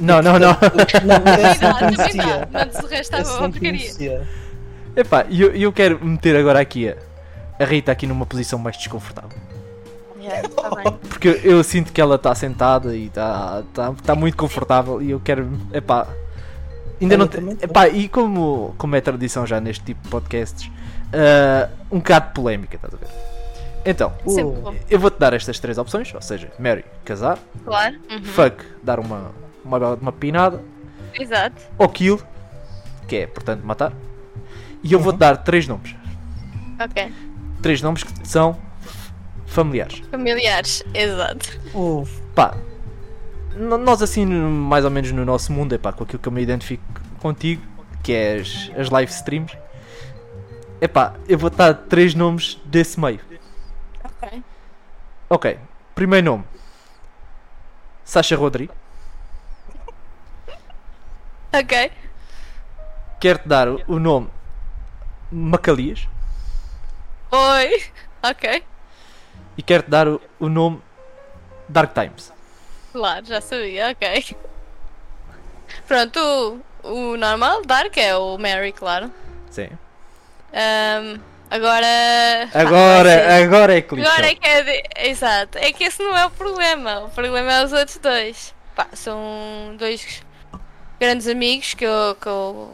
Não, 0.00 0.20
não, 0.22 0.38
não. 0.38 0.50
Não, 0.50 1.18
não. 1.18 2.48
Mas 2.52 2.74
o 2.82 2.86
resto 2.86 3.16
estava 3.16 3.30
uma 3.30 3.40
não 3.42 3.52
porcaria. 3.52 4.26
Epá, 4.96 5.26
e 5.28 5.40
eu, 5.42 5.54
eu 5.54 5.72
quero 5.72 6.04
meter 6.04 6.36
agora 6.36 6.60
aqui 6.60 6.88
a, 6.88 6.96
a 7.60 7.64
Rita 7.64 7.92
aqui 7.92 8.06
numa 8.06 8.24
posição 8.26 8.58
mais 8.58 8.76
desconfortável. 8.76 9.38
Yeah, 10.20 10.48
tá 10.48 10.70
bem. 10.74 10.92
Porque 11.08 11.40
eu 11.44 11.62
sinto 11.62 11.92
que 11.92 12.00
ela 12.00 12.14
está 12.16 12.34
sentada 12.34 12.96
e 12.96 13.06
está 13.06 13.62
tá, 13.74 13.92
tá 14.04 14.14
muito 14.14 14.36
confortável 14.36 15.02
e 15.02 15.10
eu 15.10 15.20
quero. 15.20 15.50
Epá. 15.72 16.06
Ainda 17.04 17.14
Eu 17.14 17.18
não. 17.18 17.28
te- 17.28 17.36
também 17.36 17.56
tô. 17.56 17.64
Epá, 17.64 17.88
e 17.88 18.08
como, 18.08 18.74
como 18.78 18.96
é 18.96 19.00
tradição 19.00 19.46
já 19.46 19.60
neste 19.60 19.84
tipo 19.84 20.02
de 20.02 20.08
podcasts, 20.08 20.70
ah, 21.12 21.68
um 21.90 21.98
bocado 21.98 22.28
de 22.28 22.34
polémica, 22.34 22.76
estás 22.76 22.94
a 22.94 22.96
ver? 22.96 23.08
Então, 23.86 24.12
Sempre 24.26 24.42
Uh. 24.60 24.74
eu 24.90 24.98
vou-te 24.98 25.18
dar 25.18 25.32
estas 25.34 25.58
três 25.58 25.76
opções: 25.78 26.12
ou 26.14 26.20
seja, 26.22 26.50
Mary, 26.58 26.84
casar, 27.04 27.38
Claro. 27.64 27.96
Uhum. 28.10 28.24
fuck, 28.24 28.64
dar 28.82 28.98
uma, 28.98 29.30
uma, 29.64 29.94
uma 29.94 30.12
pinada, 30.12 30.62
Exato. 31.18 31.56
ou 31.78 31.88
kill, 31.88 32.20
que 33.06 33.16
é, 33.16 33.26
portanto, 33.26 33.62
matar. 33.62 33.92
E 34.82 34.92
eu 34.92 34.98
vou-te 35.00 35.18
dar 35.18 35.36
três 35.36 35.66
nomes. 35.68 35.94
Ok. 36.82 37.12
Três 37.62 37.80
nomes 37.82 38.02
que 38.04 38.26
são 38.28 38.56
familiares. 39.46 40.02
Familiares. 40.10 40.82
Exato. 40.94 41.58
Uh, 41.74 42.06
Pá, 42.34 42.54
nós 43.56 44.02
assim, 44.02 44.26
mais 44.26 44.84
ou 44.84 44.90
menos 44.90 45.12
no 45.12 45.24
nosso 45.24 45.52
mundo, 45.52 45.74
é 45.74 45.78
pá, 45.78 45.92
com 45.92 46.04
aquilo 46.04 46.18
que 46.18 46.28
eu 46.28 46.32
me 46.32 46.42
identifico 46.42 46.82
contigo, 47.20 47.62
que 48.02 48.12
é 48.12 48.36
as, 48.36 48.70
as 48.76 48.90
live 48.90 49.10
streams, 49.10 49.56
é 50.80 50.88
pá, 50.88 51.14
eu 51.28 51.38
vou 51.38 51.50
dar 51.50 51.74
três 51.74 52.14
nomes 52.14 52.60
desse 52.64 52.98
meio. 52.98 53.20
Ok. 54.02 54.42
Ok, 55.30 55.58
primeiro 55.94 56.26
nome, 56.26 56.44
Sasha 58.04 58.36
Rodrigues. 58.36 58.76
Ok. 61.52 61.92
Quero-te 63.20 63.48
dar 63.48 63.68
o, 63.68 63.80
o 63.86 63.98
nome 64.00 64.28
Macalias 65.30 66.08
Oi. 67.30 67.84
Ok. 68.22 68.64
e 69.56 69.62
quero-te 69.62 69.88
dar 69.88 70.08
o, 70.08 70.20
o 70.40 70.48
nome 70.48 70.82
Dark 71.68 71.94
Times. 71.94 72.33
Claro, 72.94 73.26
já 73.26 73.40
sabia. 73.40 73.90
Ok. 73.90 74.36
Pronto, 75.88 76.62
o, 76.84 76.88
o 76.88 77.16
normal, 77.16 77.62
Dark, 77.66 77.96
é 77.96 78.14
o 78.16 78.38
Mary, 78.38 78.70
claro. 78.70 79.10
Sim. 79.50 79.68
Ahm, 80.52 81.18
agora. 81.50 81.86
Agora, 82.54 83.32
Ah, 83.32 83.36
agora 83.42 83.76
é 83.76 83.82
clichê. 83.82 84.08
Agora 84.08 84.26
é 84.28 84.34
que 84.36 84.46
é. 84.46 84.62
de- 84.62 85.08
Exato. 85.08 85.58
É 85.58 85.72
que 85.72 85.82
esse 85.82 86.00
não 86.04 86.16
é 86.16 86.24
o 86.26 86.30
problema. 86.30 87.00
O 87.00 87.10
problema 87.10 87.52
é 87.52 87.64
os 87.64 87.72
outros 87.72 87.98
dois. 87.98 88.54
Pá, 88.76 88.86
são 88.92 89.74
dois 89.76 90.22
grandes 91.00 91.26
amigos 91.26 91.74
que 91.74 91.84
eu, 91.84 92.14
que 92.20 92.28
eu, 92.28 92.72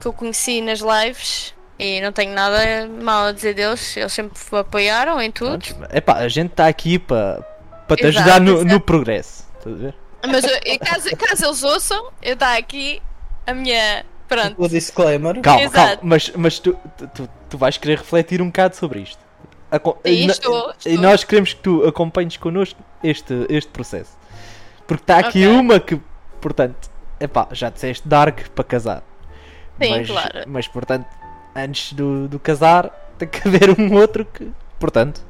que 0.00 0.06
eu 0.06 0.12
conheci 0.14 0.62
nas 0.62 0.80
lives 0.80 1.54
e 1.78 2.00
não 2.00 2.10
tenho 2.10 2.32
nada 2.32 2.88
mal 3.02 3.26
a 3.26 3.32
dizer 3.32 3.52
deles. 3.52 3.94
Eles 3.98 4.14
sempre 4.14 4.38
me 4.50 4.58
apoiaram 4.60 5.20
em 5.20 5.30
tudo. 5.30 5.62
Epá, 5.92 6.14
a 6.14 6.28
gente 6.28 6.52
está 6.52 6.66
aqui 6.66 6.98
para 6.98 7.44
te 7.94 8.06
Exato, 8.06 8.18
ajudar 8.18 8.40
no, 8.40 8.64
no 8.64 8.80
progresso. 8.80 9.46
Estás 9.58 9.74
a 9.74 9.78
ver? 9.78 9.94
Mas 10.26 10.44
eu- 10.44 10.78
caso, 10.80 11.16
caso 11.16 11.44
eles 11.46 11.62
ouçam, 11.62 12.10
eu 12.22 12.34
dá 12.36 12.56
aqui 12.56 13.00
a 13.46 13.54
minha. 13.54 14.04
Pronto. 14.28 14.54
o 14.62 14.68
disclaimer. 14.68 15.40
Calma, 15.40 15.62
Exato. 15.62 15.74
calma, 15.74 15.98
mas, 16.02 16.30
mas 16.36 16.58
tu, 16.58 16.78
tu, 17.14 17.28
tu 17.48 17.56
vais 17.56 17.78
querer 17.78 17.96
refletir 17.98 18.42
um 18.42 18.46
bocado 18.48 18.76
sobre 18.76 19.00
isto. 19.00 19.18
Aco- 19.70 19.98
Sim, 20.04 20.12
e, 20.12 20.26
estou, 20.26 20.68
e 20.84 20.88
estou. 20.90 21.02
nós 21.02 21.24
queremos 21.24 21.54
que 21.54 21.60
tu 21.60 21.86
acompanhes 21.86 22.36
connosco 22.36 22.78
este, 23.02 23.46
este 23.48 23.70
processo. 23.70 24.10
Porque 24.86 25.02
está 25.02 25.18
aqui 25.18 25.46
Ok. 25.46 25.58
uma 25.60 25.80
que, 25.80 25.98
portanto, 26.42 26.90
epá, 27.18 27.48
já 27.52 27.70
disseste 27.70 28.06
Dark 28.06 28.48
para 28.54 28.64
casar. 28.64 29.02
Sim, 29.80 29.90
mas, 29.90 30.10
claro. 30.10 30.32
mas, 30.46 30.68
portanto, 30.68 31.06
antes 31.56 31.92
do, 31.94 32.28
do 32.28 32.38
casar, 32.38 32.90
tem 33.16 33.26
que 33.28 33.40
haver 33.48 33.70
um 33.80 33.94
outro 33.94 34.26
que, 34.26 34.50
portanto, 34.78 35.22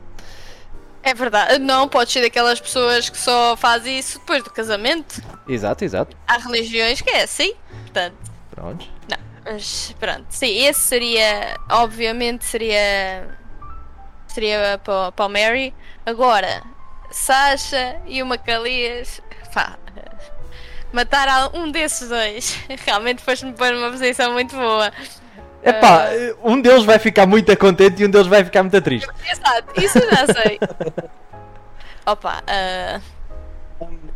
É 1.08 1.14
verdade. 1.14 1.58
Não, 1.58 1.88
pode 1.88 2.12
ser 2.12 2.20
daquelas 2.20 2.60
pessoas 2.60 3.08
que 3.08 3.16
só 3.16 3.56
fazem 3.56 3.98
isso 3.98 4.18
depois 4.18 4.44
do 4.44 4.50
casamento. 4.50 5.22
exato, 5.48 5.82
exato. 5.82 6.14
Há 6.26 6.36
religiões 6.36 7.00
que 7.00 7.08
é 7.08 7.22
assim. 7.22 7.54
Portanto. 7.84 8.16
Pronto. 8.50 8.86
Não, 9.10 9.18
mas 9.42 9.94
pronto. 9.98 10.26
Sim, 10.28 10.66
esse 10.66 10.80
seria. 10.80 11.56
Obviamente 11.70 12.44
seria. 12.44 13.26
Seria 14.26 14.78
para, 14.84 15.10
para 15.10 15.24
o 15.24 15.28
Mary. 15.30 15.74
Agora, 16.04 16.62
Sasha 17.10 17.98
e 18.06 18.22
o 18.22 18.26
Macalias. 18.26 19.22
Pá, 19.54 19.78
matar 20.92 21.50
um 21.54 21.70
desses 21.70 22.10
dois, 22.10 22.58
realmente 22.84 23.22
foste-me 23.22 23.54
pôr 23.54 23.72
numa 23.72 23.90
posição 23.90 24.32
muito 24.34 24.54
boa. 24.54 24.92
Epá, 25.62 26.04
Ah. 26.06 26.34
um 26.44 26.60
deles 26.60 26.84
vai 26.84 26.98
ficar 26.98 27.26
muito 27.26 27.54
contente 27.56 28.02
e 28.02 28.06
um 28.06 28.10
deles 28.10 28.26
vai 28.26 28.44
ficar 28.44 28.62
muito 28.62 28.80
triste. 28.80 29.08
Exato, 29.30 29.80
isso 29.80 29.98
eu 29.98 30.10
já 30.10 30.26
sei. 30.26 30.58
Opa, 32.06 32.42
ah, 32.46 33.00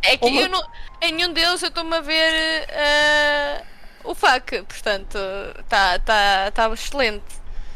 é 0.01 0.17
que 0.17 0.25
Uma- 0.25 0.41
eu 0.41 0.49
não, 0.49 0.63
em 1.01 1.11
nenhum 1.13 1.31
deles 1.33 1.61
eu 1.61 1.67
estou-me 1.69 1.95
a 1.95 2.01
ver 2.01 2.65
ah, 2.71 3.61
o 4.03 4.15
fuck, 4.15 4.63
portanto, 4.63 5.17
está 5.59 5.99
tá, 5.99 6.51
tá 6.51 6.69
excelente. 6.73 7.23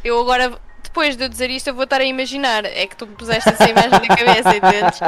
Eu 0.04 0.20
agora, 0.20 0.54
depois 0.84 1.16
de 1.18 1.24
eu 1.26 1.30
dizer 1.30 1.50
isto, 1.50 1.68
eu 1.68 1.76
vou 1.76 1.84
estar 1.84 2.00
a 2.02 2.04
imaginar. 2.06 2.66
É 2.66 2.88
que 2.88 2.96
tu 2.96 3.06
me 3.06 3.16
puseste 3.16 3.50
essa 3.50 3.70
imagem 3.70 3.92
na 3.92 4.16
cabeça, 4.16 4.56
entendes? 4.56 5.00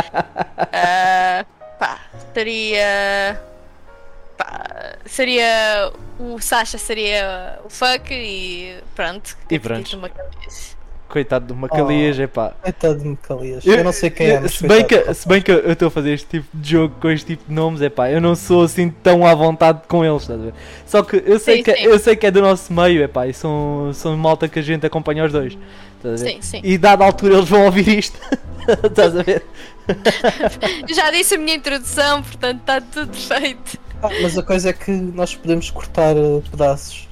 Ah, 0.74 1.46
pá, 1.80 2.00
seria. 2.34 3.42
Seria. 5.06 5.92
O 6.20 6.40
Sasha 6.40 6.78
seria 6.78 7.60
o 7.64 7.70
fuck 7.70 8.14
e 8.14 8.76
pronto. 8.96 9.38
E 9.50 9.58
pronto. 9.58 9.98
Coitado 11.10 11.48
do 11.48 11.56
Macalias, 11.56 12.20
epá. 12.20 12.54
Coitado 12.62 13.00
de 13.00 13.08
Mecalias. 13.08 13.66
Eu 13.66 13.84
não 13.84 13.92
sei 13.92 14.12
quem 14.12 14.28
é, 14.28 14.40
mas 14.40 14.52
se, 14.52 14.68
bem 14.68 14.86
que, 14.86 15.14
se 15.14 15.28
bem 15.28 15.42
que 15.42 15.52
eu 15.52 15.72
estou 15.72 15.88
a 15.88 15.92
fazer 15.92 16.14
este 16.14 16.28
tipo 16.28 16.48
de 16.54 16.70
jogo 16.70 16.96
com 17.02 17.10
este 17.10 17.26
tipo 17.26 17.46
de 17.48 17.54
nomes, 17.54 17.82
epá, 17.82 18.12
eu 18.12 18.22
não 18.22 18.36
sou 18.36 18.64
assim 18.64 18.92
tão 18.92 19.26
à 19.26 19.34
vontade 19.34 19.82
com 19.88 20.06
eles, 20.06 20.22
estás 20.22 20.40
a 20.40 20.44
ver? 20.44 20.54
Só 20.86 21.02
que 21.02 21.24
eu 21.26 21.40
sei, 21.40 21.58
Sim, 21.58 21.64
que, 21.64 21.76
sim. 21.76 21.84
eu 21.84 21.98
sei 21.98 22.16
que 22.16 22.28
é 22.28 22.32
do 22.32 22.42
nosso 22.44 22.72
meio, 22.72 23.02
epá, 23.02 23.26
e 23.26 23.34
são, 23.34 23.90
são 23.92 24.16
malta 24.16 24.48
que 24.48 24.60
a 24.60 24.62
gente 24.62 24.86
acompanha 24.86 25.26
os 25.26 25.32
dois, 25.32 25.58
estás 25.98 26.22
a 26.22 26.26
ver? 26.26 26.32
Sim, 26.34 26.42
sim. 26.44 26.62
E 26.64 26.78
dada 26.78 27.04
altura 27.04 27.34
eles 27.38 27.50
vão 27.50 27.66
ouvir 27.66 27.88
isto, 27.88 28.20
estás 28.86 29.18
a 29.18 29.24
ver? 29.24 29.44
Já 30.94 31.10
disse 31.10 31.34
a 31.34 31.38
minha 31.40 31.56
introdução, 31.56 32.22
portanto 32.22 32.60
está 32.60 32.82
tudo 32.82 33.18
feito. 33.18 33.80
Ah, 34.02 34.10
mas 34.22 34.38
a 34.38 34.44
coisa 34.44 34.70
é 34.70 34.74
que 34.74 34.92
nós 34.92 35.36
podemos 35.36 35.70
cortar 35.70 36.16
eh, 36.16 36.42
pedaços. 36.50 37.08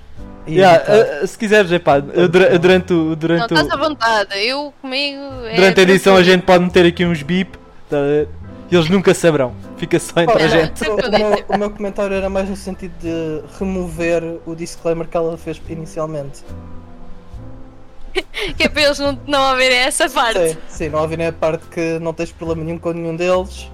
E 0.46 0.56
Yeah, 0.60 0.82
uh, 1.24 1.28
se 1.28 1.38
quiseres, 1.38 1.70
epá, 1.74 2.02
eu 2.14 2.30
dura- 2.30 2.58
durante, 2.58 2.94
o- 2.94 3.10
Não, 3.10 3.16
durante, 3.16 3.54
o- 3.54 3.58
estás 3.58 3.70
à 3.70 3.76
vontade. 3.76 4.34
Eu 4.38 4.74
comigo. 4.82 5.20
é 5.46 5.56
durante 5.56 5.80
a 5.82 5.84
edição 5.84 6.16
a 6.16 6.24
gente 6.24 6.44
pode 6.44 6.64
meter 6.64 6.86
aqui 6.86 7.06
uns 7.06 7.22
bip, 7.22 7.58
ver? 7.92 8.30
E 8.72 8.76
eles 8.76 8.90
nunca 8.90 9.14
saberão, 9.14 9.54
fica 9.78 10.00
só 10.00 10.22
entre 10.22 10.42
a 10.44 10.48
gente. 10.48 10.80
Sempre 10.80 11.08
o, 11.08 11.12
meu, 11.12 11.46
o 11.50 11.58
meu 11.58 11.70
comentário 11.70 12.14
era 12.14 12.30
mais 12.30 12.50
no 12.50 12.56
sentido 12.56 12.94
de 13.02 13.42
remover 13.60 14.24
o 14.46 14.56
disclaimer 14.56 15.06
que 15.08 15.18
ela 15.18 15.38
fez 15.38 15.62
inicialmente. 15.70 16.44
Que 18.58 18.64
é 18.64 18.70
para 18.70 18.82
eles 18.84 19.00
não, 19.00 19.20
não 19.28 19.52
ouvirem 19.52 19.78
essa 19.80 20.10
parte. 20.10 20.50
Sim, 20.50 20.58
sim, 20.70 20.90
não 20.90 21.00
havia 21.04 21.30
a 21.30 21.32
parte 21.34 21.66
que 21.68 22.00
não 22.00 22.14
tens 22.14 22.32
problema 22.32 22.64
nenhum 22.64 22.78
com 22.80 22.92
nenhum 22.92 23.16
deles. 23.16 23.70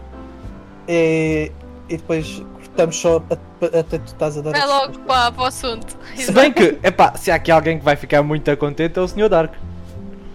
E, 0.87 1.51
e 1.87 1.97
depois 1.97 2.41
cortamos 2.73 2.97
só 2.97 3.21
a- 3.29 3.79
até 3.79 3.97
tu 3.99 4.07
estás 4.07 4.37
a 4.37 4.41
dar 4.41 4.51
Vai 4.51 4.61
as 4.61 4.67
logo 4.67 4.99
para, 4.99 5.31
para 5.31 5.43
o 5.43 5.45
assunto. 5.45 5.95
Se 6.15 6.31
bem 6.31 6.51
que, 6.51 6.77
epá, 6.83 7.13
se 7.15 7.29
há 7.31 7.35
aqui 7.35 7.51
alguém 7.51 7.77
que 7.77 7.85
vai 7.85 7.95
ficar 7.95 8.23
muito 8.23 8.55
contente 8.57 8.97
é 8.97 9.01
o 9.01 9.07
Sr. 9.07 9.29
Dark. 9.29 9.53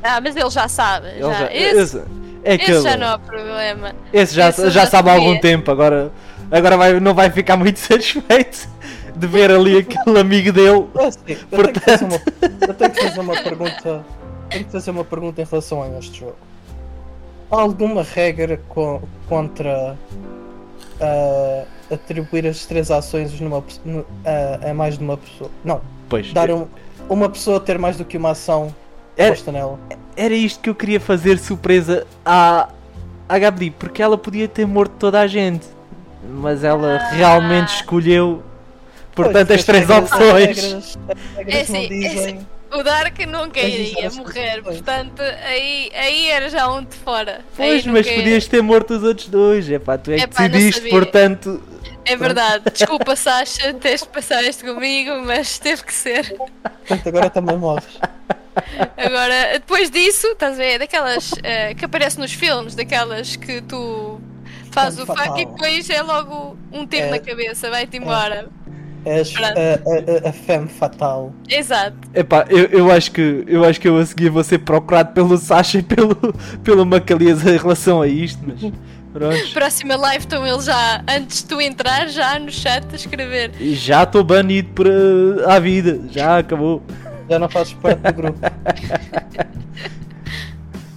Ah, 0.03 0.20
mas 0.20 0.36
ele 0.36 0.49
já 0.51 0.68
sabe. 0.68 1.09
Ele 1.09 1.20
já. 1.22 1.32
já, 1.32 1.53
Esse, 1.53 1.76
esse, 1.80 1.97
é 2.45 2.55
esse 2.55 2.62
aquele, 2.62 2.82
já 2.82 2.97
não 2.97 3.09
há 3.09 3.18
problema. 3.18 3.93
esse 4.12 4.34
já, 4.34 4.49
esse 4.51 4.61
eu 4.62 4.70
já 4.70 4.84
já 4.84 4.91
sabe 4.91 5.11
há 5.11 5.14
algum 5.14 5.39
tempo, 5.41 5.70
agora, 5.70 6.12
agora 6.51 6.76
vai, 6.76 7.01
não 7.01 7.12
vai 7.14 7.30
ficar 7.30 7.57
muito 7.57 7.78
satisfeito 7.80 8.68
de 9.16 9.26
ver 9.26 9.51
ali 9.51 9.78
aquele 9.78 10.18
amigo 10.20 10.53
dele. 10.53 10.86
Ah, 10.97 11.11
sim, 11.11 11.36
eu, 11.51 11.59
tenho 11.59 11.72
que 11.72 11.80
fazer 11.80 12.05
uma, 12.05 12.20
eu 12.68 12.74
tenho 12.74 12.91
que 12.93 13.03
fazer 13.03 13.20
uma 13.20 13.43
pergunta. 13.43 14.05
Tenho 14.49 14.64
que 14.64 14.72
fazer 14.72 14.91
uma 14.93 15.05
pergunta 15.05 15.43
em 15.43 15.45
relação 15.45 15.82
a 15.82 15.99
este 15.99 16.20
jogo. 16.20 16.36
Há 17.51 17.61
alguma 17.61 18.03
regra 18.03 18.59
co- 18.68 19.03
contra 19.28 19.97
ah, 21.01 21.64
atribuir 21.91 22.47
as 22.47 22.66
três 22.66 22.91
ações 22.91 23.39
numa, 23.41 23.62
a, 24.24 24.70
a 24.70 24.74
mais 24.74 24.99
de 24.99 25.05
uma 25.05 25.16
pessoa? 25.16 25.51
Não, 25.64 25.80
Pois, 26.09 26.32
dar 26.32 26.51
um, 26.51 26.66
uma 27.09 27.28
pessoa 27.28 27.59
ter 27.61 27.78
mais 27.78 27.97
do 27.97 28.05
que 28.05 28.16
uma 28.16 28.30
ação 28.30 28.74
Era- 29.16 29.30
posta 29.34 29.51
nela. 29.53 29.78
era 30.16 30.34
isto 30.34 30.61
que 30.61 30.70
eu 30.70 30.74
queria 30.74 31.01
fazer 31.01 31.39
surpresa 31.39 32.07
à, 32.24 32.68
à 33.28 33.39
Gabdi, 33.39 33.70
porque 33.70 34.03
ela 34.03 34.16
podia 34.18 34.49
ter 34.49 34.66
morto 34.66 34.93
toda 34.99 35.20
a 35.20 35.26
gente, 35.26 35.66
mas 36.28 36.64
ela 36.64 36.97
Ah. 36.97 37.09
realmente 37.14 37.68
escolheu, 37.74 38.43
portanto, 39.14 39.49
Pois, 39.49 39.61
as 39.61 39.66
três 39.66 39.91
as 39.91 39.99
opções. 39.99 40.62
regras- 40.62 40.99
as 41.09 41.36
regras 41.36 41.55
É 41.55 41.55
não 41.55 41.61
assim, 41.62 41.84
é 41.84 41.89
dizem. 41.89 42.47
O 42.73 42.83
Dark 42.83 43.19
nunca 43.27 43.61
iria 43.61 44.11
morrer, 44.11 44.62
portanto, 44.62 45.23
aí, 45.23 45.91
aí 45.95 46.29
era 46.31 46.49
já 46.51 46.71
um 46.71 46.85
de 46.85 46.95
fora. 46.97 47.41
Pois, 47.57 47.85
Aí 47.87 47.91
mas 47.93 48.07
nunca- 48.07 48.16
podias 48.19 48.47
ter 48.47 48.62
morto 48.62 48.95
os 48.95 49.03
outros 49.03 49.29
dois, 49.29 49.71
epá, 49.71 49.97
tu 49.97 50.11
é 50.11 50.16
que 50.16 50.23
Epá, 50.25 50.43
não 50.43 50.49
decidiste, 50.51 50.89
portanto, 50.91 51.62
É 52.05 52.16
verdade. 52.16 52.64
Desculpa, 52.73 53.16
Sasha, 53.16 53.73
teres 53.75 54.03
de 54.03 54.09
passar 54.09 54.43
isto 54.45 54.64
comigo, 54.66 55.12
mas 55.25 55.59
teve 55.59 55.83
que 55.85 55.93
ser. 55.95 56.37
Portanto, 56.37 57.09
agora 57.09 57.31
também 57.31 57.57
morres. 57.57 57.85
Agora, 58.97 59.53
depois 59.55 59.91
disso, 59.91 60.27
estás 60.29 60.55
a 60.55 60.57
ver? 60.57 60.79
Daquelas 60.79 61.31
eh, 61.43 61.75
que 61.75 61.85
aparecem 61.85 62.21
nos 62.21 62.33
filmes, 62.33 62.75
daquelas 62.75 63.37
que 63.37 63.61
tu 63.62 64.21
fazes 64.73 64.99
o 64.99 65.07
fuck 65.07 65.41
e 65.41 65.47
depois 65.47 65.89
é 65.91 66.03
logo 66.03 66.57
um 66.73 66.87
tiro 66.87 67.07
É. 67.07 67.11
na 67.11 67.19
cabeça, 67.19 67.71
vai-te 67.71 67.97
embora. 67.97 68.49
És 69.05 69.33
a, 69.37 69.41
a, 69.49 70.27
a, 70.27 70.29
a 70.29 70.33
femme 70.33 70.69
fatal. 70.69 71.33
Exato. 71.49 71.97
Epá, 72.15 72.45
eu, 72.49 72.65
eu 72.67 72.91
acho 72.91 73.11
que 73.13 73.45
eu 73.47 73.65
acho 73.65 73.81
que 73.81 73.89
eu 73.89 73.97
a 73.97 74.05
seguir 74.05 74.29
vou 74.29 74.43
ser 74.45 74.59
procurado 74.59 75.13
pelo 75.13 75.37
Sasha 75.39 75.79
e 75.79 75.83
pelo, 75.83 76.15
pelo 76.65 76.85
Macalias 76.85 77.47
em 77.47 77.57
relação 77.57 78.03
a 78.03 78.09
isto, 78.09 78.39
mas 78.47 78.61
pronto. 79.13 79.37
Próxima 79.55 79.97
live 79.97 80.25
estão 80.25 80.47
eles 80.47 80.65
já, 80.65 81.03
antes 81.09 81.43
de 81.43 81.49
tu 81.49 81.61
entrar, 81.61 82.09
já 82.09 82.39
no 82.39 82.51
chat 82.51 82.85
a 82.93 82.97
escrever. 82.97 83.53
E 83.61 83.75
já 83.75 84.03
estou 84.03 84.23
banido 84.25 84.69
por 84.75 84.87
uh, 84.87 85.49
à 85.49 85.59
vida, 85.59 86.01
já 86.11 86.39
acabou. 86.39 86.83
Já 87.31 87.39
não 87.39 87.49
fazes 87.49 87.73
parte 87.75 88.01
do 88.01 88.13
grupo. 88.13 88.39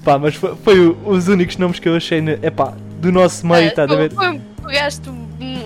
Pá, 0.04 0.18
mas 0.18 0.34
foi, 0.36 0.56
foi 0.64 0.98
os 1.06 1.28
únicos 1.28 1.58
nomes 1.58 1.78
que 1.80 1.88
eu 1.88 1.96
achei, 1.96 2.20
epá, 2.42 2.74
do 3.00 3.12
nosso 3.12 3.46
meio, 3.46 3.66
Ah, 3.66 3.68
estás 3.68 3.92
a 3.92 3.96
ver? 3.96 4.12
foi- 4.12 4.42
Pegaste 4.66 5.10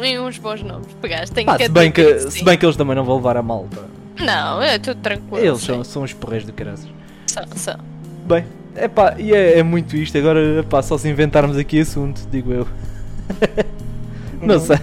um- 0.06 0.08
em 0.08 0.20
uns 0.20 0.38
bons 0.38 0.62
nomes, 0.64 0.88
pegaste. 1.02 1.34
Tenho 1.34 1.48
Pá, 1.48 1.58
que 1.58 1.66
se, 1.66 1.70
bem 1.72 1.92
que, 1.92 2.20
se 2.20 2.44
bem 2.44 2.58
que 2.58 2.66
eles 2.66 2.76
também 2.76 2.96
não 2.96 3.04
vão 3.04 3.16
levar 3.18 3.38
a 3.38 3.42
mal, 3.42 3.68
pá. 3.74 3.82
Não, 4.24 4.62
é 4.62 4.80
tudo 4.80 5.00
tranquilo. 5.02 5.38
Eles 5.46 5.60
sim. 5.60 5.66
são, 5.68 5.84
são 5.84 6.04
os 6.04 6.14
porreiros 6.14 6.46
de 6.46 6.54
caras. 6.54 6.88
São, 7.28 7.44
são. 7.56 7.76
Bem, 8.26 8.46
epá, 8.76 9.16
e 9.18 9.34
é, 9.34 9.60
é 9.60 9.64
muito 9.64 9.96
isto, 9.96 10.18
agora 10.18 10.60
epá, 10.62 10.82
só 10.82 10.98
se 10.98 11.10
inventarmos 11.10 11.58
aqui 11.58 11.80
assunto, 11.82 12.22
digo 12.32 12.52
eu. 12.54 12.68
Não 14.42 14.56
Uhum. 14.56 14.60
sei. 14.62 14.78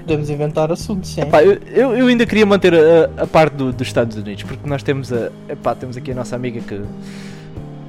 Podemos 0.00 0.30
inventar 0.30 0.72
assuntos, 0.72 1.10
sim. 1.10 1.20
Epá, 1.22 1.42
eu, 1.42 1.52
eu, 1.72 1.96
eu 1.96 2.06
ainda 2.08 2.26
queria 2.26 2.44
manter 2.44 2.74
a, 2.74 3.22
a 3.22 3.26
parte 3.26 3.54
do- 3.54 3.72
dos 3.72 3.86
Estados 3.86 4.16
Unidos, 4.16 4.42
porque 4.42 4.68
nós 4.68 4.82
temos, 4.82 5.12
a, 5.12 5.30
epá, 5.48 5.74
temos 5.74 5.96
aqui 5.96 6.10
a 6.10 6.14
nossa 6.14 6.34
amiga 6.34 6.60
que 6.60 6.80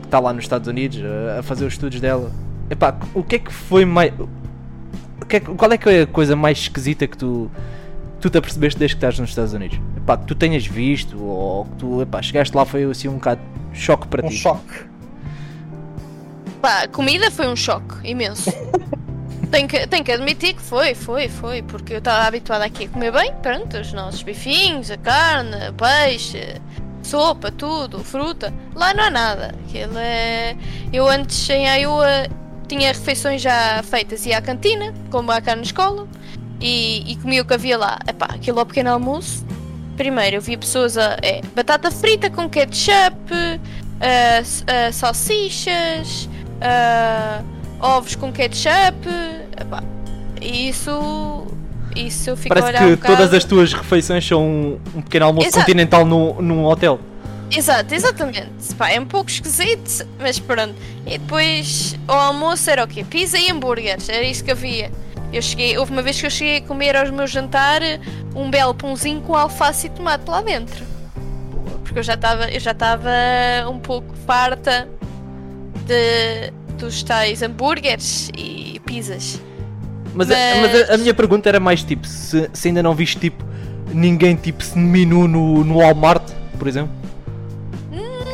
está 0.04 0.20
lá 0.20 0.32
nos 0.34 0.44
Estados 0.44 0.68
Unidos 0.68 1.00
a, 1.36 1.40
a 1.40 1.44
fazer 1.44 1.66
os 1.66 1.74
estudos 1.74 2.00
dela. 2.00 2.30
Epá, 2.70 2.96
o 3.14 3.24
que 3.24 3.36
é 3.36 3.40
que 3.40 3.52
foi 3.52 3.86
mais. 3.86 4.14
Que 5.26 5.38
é 5.38 5.40
qual 5.40 5.72
é 5.72 5.78
que 5.78 5.90
é 5.90 6.02
a 6.04 6.08
coisa 6.08 6.36
mais 6.36 6.58
esquisita 6.60 7.08
que 7.08 7.18
tu, 7.18 7.50
tu 8.20 8.30
te 8.30 8.38
apercebeste 8.38 8.80
desde 8.80 8.96
que 8.96 8.98
estás 8.98 9.20
nos 9.20 9.30
Estados 9.30 9.54
Unidos? 9.54 9.80
Epá, 9.98 10.18
que 10.18 10.26
tu 10.26 10.36
tenhas 10.36 10.66
visto 10.66 11.22
ou 11.22 11.66
que 11.66 11.76
tu 11.78 12.02
epá, 12.02 12.22
chegaste 12.22 12.56
lá 12.56 12.66
foi 12.66 12.84
assim 12.84 13.08
um 13.08 13.16
bocado 13.16 13.42
choque 13.74 14.08
para 14.08 14.26
Um 14.26 14.30
ti. 14.30 14.36
choque. 14.36 14.86
Pá, 16.62 16.84
a 16.84 16.88
comida 16.88 17.32
foi 17.32 17.48
um 17.48 17.56
choque 17.56 17.96
imenso. 18.04 18.52
tenho, 19.52 19.68
que, 19.68 19.88
tenho 19.88 20.04
que 20.04 20.12
admitir 20.12 20.54
que 20.54 20.62
foi, 20.62 20.94
foi, 20.94 21.28
foi, 21.28 21.62
porque 21.62 21.94
eu 21.94 21.98
estava 21.98 22.26
habituada 22.28 22.66
aqui 22.66 22.86
a 22.86 22.90
comer 22.90 23.12
bem, 23.12 23.34
pronto, 23.42 23.78
os 23.78 23.92
nossos 23.94 24.22
bifinhos, 24.24 24.92
a 24.92 24.98
carne, 24.98 25.70
o 25.70 25.74
peixe, 25.74 26.62
sopa, 27.04 27.52
tudo, 27.52 28.04
fruta. 28.04 28.54
Lá 28.76 28.94
não 28.94 29.06
há 29.06 29.10
nada. 29.10 29.56
Aquilo 29.68 29.98
é. 29.98 30.56
Eu 30.94 31.08
antes 31.08 31.50
em 31.50 31.68
Iowa 31.82 32.28
tinha 32.72 32.88
refeições 32.94 33.42
já 33.42 33.84
feitas, 33.84 34.26
ia 34.26 34.38
à 34.38 34.42
cantina, 34.42 34.94
como 35.10 35.30
há 35.30 35.42
cá 35.42 35.56
na 35.58 35.62
escola, 35.62 36.08
e, 36.60 37.12
e 37.12 37.16
comia 37.18 37.42
o 37.42 37.46
que 37.46 37.54
havia 37.54 37.78
lá. 37.78 38.00
Epá, 38.08 38.28
aquilo 38.28 38.60
ao 38.60 38.66
pequeno 38.66 38.92
almoço. 38.92 39.46
Primeiro 39.98 40.38
eu 40.38 40.42
via 40.42 40.58
pessoas 40.58 40.98
a. 40.98 41.18
É, 41.22 41.42
batata 41.54 41.92
frita 41.92 42.30
com 42.30 42.50
ketchup, 42.50 43.18
s- 44.00 44.64
ah, 44.68 44.92
salsichas, 44.92 46.30
ah, 46.62 47.42
ovos 47.80 48.16
com 48.16 48.32
ketchup. 48.32 49.08
Epá, 49.60 49.84
e 50.42 50.70
isso. 50.70 51.46
Isso 51.94 52.30
eu 52.30 52.38
fico 52.38 52.54
a 52.58 52.62
Parece 52.62 52.70
olhar 52.72 52.80
que 52.88 52.94
um 52.94 52.96
bocado. 52.96 53.16
todas 53.18 53.34
as 53.34 53.44
tuas 53.44 53.74
refeições 53.74 54.26
são 54.26 54.42
um, 54.48 54.80
um 54.96 55.02
pequeno 55.02 55.26
almoço 55.26 55.48
Exato. 55.50 55.66
continental 55.66 56.06
num, 56.06 56.42
num 56.42 56.64
hotel. 56.64 57.02
Exato, 57.52 57.94
exatamente. 57.94 58.74
Pá, 58.78 58.90
é 58.92 59.00
um 59.00 59.06
pouco 59.06 59.30
esquisito, 59.30 60.08
mas 60.20 60.40
pronto. 60.40 60.74
E 61.06 61.18
depois 61.18 61.98
o 62.08 62.12
almoço 62.12 62.70
era 62.70 62.84
o 62.84 62.88
quê? 62.88 63.04
Pizza 63.04 63.38
e 63.38 63.52
hambúrgueres, 63.52 64.08
era 64.10 64.24
isso 64.24 64.44
que 64.44 64.52
havia. 64.52 64.92
Eu 65.34 65.42
cheguei, 65.42 65.78
houve 65.78 65.92
uma 65.92 66.02
vez 66.02 66.20
que 66.20 66.26
eu 66.26 66.30
cheguei 66.30 66.58
a 66.58 66.62
comer 66.62 66.96
aos 66.96 67.10
meus 67.10 67.32
jantar 67.32 67.82
um 68.36 68.50
belo 68.50 68.74
pãozinho 68.74 69.22
com 69.22 69.36
alface 69.36 69.88
e 69.88 69.90
tomate 69.90 70.30
lá 70.30 70.42
dentro. 70.42 70.86
Porque 71.84 72.00
eu 72.00 72.04
já 72.04 72.14
estava, 72.16 72.50
eu 72.50 72.60
já 72.60 72.72
estava 72.72 73.10
um 73.70 73.80
pouco 73.80 74.14
farta 74.26 74.88
de, 75.86 76.52
dos 76.78 77.04
tais 77.04 77.42
hambúrgueres 77.42 78.30
e 78.38 78.80
pizzas. 78.86 79.42
Mas, 80.14 80.30
a- 80.30 80.34
mas 80.62 80.90
a, 80.90 80.94
a 80.96 80.98
minha 80.98 81.14
pergunta 81.14 81.48
era 81.50 81.60
mais 81.60 81.84
tipo, 81.84 82.06
se, 82.08 82.50
se 82.54 82.68
ainda 82.68 82.84
não 82.84 82.94
viste 82.94 83.18
tipo 83.20 83.44
ninguém 83.94 84.36
tipo 84.36 84.64
seminu 84.64 85.28
no, 85.28 85.64
no 85.64 85.78
Walmart, 85.80 86.24
por 86.58 86.68
exemplo. 86.68 86.94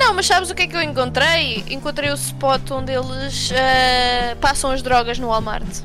Não, 0.07 0.13
mas 0.13 0.25
sabes 0.25 0.49
o 0.49 0.55
que 0.55 0.61
é 0.61 0.67
que 0.67 0.75
eu 0.75 0.81
encontrei? 0.81 1.65
Encontrei 1.69 2.09
o 2.09 2.13
spot 2.13 2.71
onde 2.71 2.93
eles 2.93 3.51
ah, 3.51 4.37
passam 4.39 4.71
as 4.71 4.81
drogas 4.81 5.19
no 5.19 5.27
Walmart. 5.27 5.67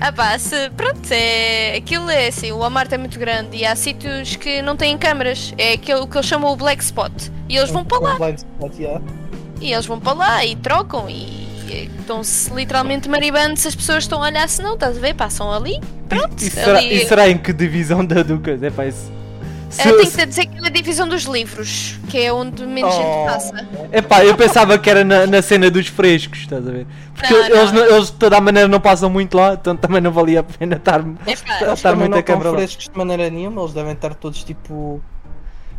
Ah 0.00 0.12
pá, 0.12 0.38
se, 0.38 0.70
pronto, 0.70 1.00
é, 1.10 1.76
aquilo 1.76 2.08
é 2.08 2.28
assim, 2.28 2.52
o 2.52 2.58
Walmart 2.58 2.90
é 2.92 2.98
muito 2.98 3.18
grande 3.18 3.56
e 3.56 3.66
há 3.66 3.74
sítios 3.74 4.36
que 4.36 4.62
não 4.62 4.76
têm 4.76 4.96
câmaras, 4.96 5.52
é 5.58 5.72
aquilo 5.72 6.02
o 6.02 6.06
que 6.06 6.16
eles 6.16 6.26
chamam 6.26 6.52
o 6.52 6.56
black 6.56 6.82
spot. 6.82 7.12
E 7.48 7.56
eles 7.56 7.70
vão 7.70 7.84
para 7.84 7.98
lá, 7.98 8.16
e 9.60 9.72
eles 9.72 9.86
vão 9.86 10.00
para 10.00 10.12
lá 10.12 10.44
e 10.44 10.56
trocam 10.56 11.08
e, 11.08 11.24
e 11.68 11.90
estão-se 11.98 12.52
literalmente 12.52 13.08
maribando 13.08 13.56
se 13.56 13.68
as 13.68 13.74
pessoas 13.74 14.04
estão 14.04 14.22
a 14.22 14.26
olhar 14.26 14.48
se 14.48 14.62
não, 14.62 14.74
estás 14.74 14.96
a 14.96 15.00
ver? 15.00 15.14
Passam 15.14 15.52
ali, 15.52 15.80
pronto. 16.08 16.40
E, 16.42 16.46
e 16.46 16.50
será, 16.50 16.78
ali, 16.78 16.94
e 16.94 17.06
será 17.06 17.28
em 17.28 17.38
que 17.38 17.52
divisão 17.52 18.04
da 18.04 18.22
Ducas? 18.22 18.62
É 18.62 18.70
pá, 18.70 18.86
isso. 18.86 19.16
Se, 19.68 19.82
Ah, 19.82 19.92
tem 19.96 20.10
que 20.10 20.26
dizer 20.26 20.46
que 20.46 20.58
é 20.58 20.60
na 20.60 20.68
divisão 20.68 21.08
dos 21.08 21.24
livros, 21.24 21.98
que 22.08 22.18
é 22.18 22.32
onde 22.32 22.64
menos 22.64 22.94
Oh. 22.94 22.96
gente 22.96 23.26
passa. 23.26 23.68
Epá, 23.92 24.24
eu 24.24 24.34
pensava 24.36 24.78
que 24.78 24.88
era 24.88 25.04
na, 25.04 25.26
na 25.26 25.42
cena 25.42 25.70
dos 25.70 25.88
frescos, 25.88 26.40
estás 26.40 26.66
a 26.66 26.70
ver? 26.70 26.86
Porque 27.14 27.32
Não, 27.34 27.44
eles, 27.44 27.72
não. 27.72 27.84
eles 27.84 28.06
de 28.06 28.12
toda 28.12 28.36
a 28.38 28.40
maneira 28.40 28.68
não 28.68 28.80
passam 28.80 29.10
muito 29.10 29.36
lá, 29.36 29.54
então 29.54 29.76
também 29.76 30.00
não 30.00 30.12
valia 30.12 30.40
a 30.40 30.42
pena 30.44 30.76
estar. 30.76 31.04
Eles 31.26 31.42
Estar 31.74 31.94
muito 31.96 32.12
não 32.12 32.18
a 32.18 32.22
câmara 32.22 32.50
lá. 32.50 32.56
frescos 32.58 32.88
de 32.88 32.96
maneira 32.96 33.28
nenhuma, 33.28 33.60
eles 33.62 33.74
devem 33.74 33.92
estar 33.92 34.14
todos 34.14 34.42
tipo. 34.44 35.02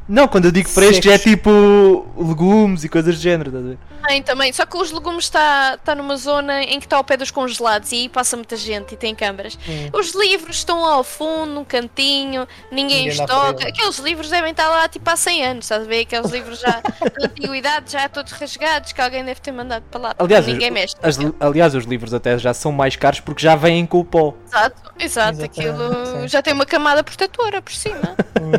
Não, 0.07 0.27
quando 0.27 0.45
eu 0.45 0.51
digo 0.51 0.69
frescos 0.69 1.05
é 1.05 1.17
tipo 1.17 2.05
legumes 2.17 2.83
e 2.83 2.89
coisas 2.89 3.15
do 3.15 3.21
género, 3.21 3.49
estás 3.49 3.65
a 3.65 3.69
ver? 3.69 3.77
Tem 4.07 4.23
também, 4.23 4.53
só 4.53 4.65
que 4.65 4.77
os 4.77 4.89
legumes 4.89 5.25
está 5.25 5.77
tá 5.83 5.93
numa 5.93 6.15
zona 6.15 6.63
em 6.63 6.79
que 6.79 6.85
está 6.85 6.95
ao 6.95 7.03
pé 7.03 7.17
dos 7.17 7.29
congelados 7.29 7.91
e 7.91 7.95
aí 7.95 8.09
passa 8.09 8.37
muita 8.37 8.55
gente 8.55 8.93
e 8.93 8.97
tem 8.97 9.13
câmaras. 9.13 9.59
Hum. 9.67 9.89
Os 9.91 10.13
livros 10.15 10.55
estão 10.57 10.81
lá 10.81 10.93
ao 10.93 11.03
fundo, 11.03 11.51
num 11.51 11.65
cantinho, 11.65 12.47
ninguém, 12.71 13.07
Ninguém 13.07 13.09
os 13.09 13.17
toca. 13.29 13.63
eles. 13.63 13.73
Aqueles 13.73 13.97
livros 13.99 14.29
devem 14.29 14.51
estar 14.51 14.69
lá 14.69 14.87
tipo 14.87 15.09
há 15.09 15.15
100 15.17 15.45
anos, 15.45 15.65
estás 15.65 15.81
a 15.83 15.85
ver? 15.85 16.01
Aqueles 16.01 16.31
livros 16.31 16.59
já 16.61 16.79
da 17.19 17.25
antiguidade, 17.25 17.91
já 17.91 18.07
todos 18.07 18.31
rasgados, 18.31 18.93
que 18.93 19.01
alguém 19.01 19.25
deve 19.25 19.41
ter 19.41 19.51
mandado 19.51 19.83
para 19.91 19.99
lá. 19.99 20.15
Aliás, 20.17 20.47
ninguém 20.47 20.69
os, 20.69 20.73
mexe. 20.73 20.95
as- 21.03 21.17
aliás, 21.41 21.75
os 21.75 21.83
livros 21.83 22.13
até 22.13 22.37
já 22.37 22.53
são 22.53 22.71
mais 22.71 22.95
caros 22.95 23.19
porque 23.19 23.41
já 23.43 23.57
vêm 23.57 23.85
com 23.85 23.99
o 23.99 24.05
pó. 24.05 24.33
Exato, 24.47 24.81
exato, 24.97 25.41
Exatamente, 25.41 25.43
aquilo 25.43 26.05
sim. 26.21 26.27
já 26.29 26.41
tem 26.41 26.53
uma 26.53 26.65
camada 26.65 27.03
protetora 27.03 27.61
por 27.61 27.73
cima. 27.73 28.15
Uhum, 28.39 28.53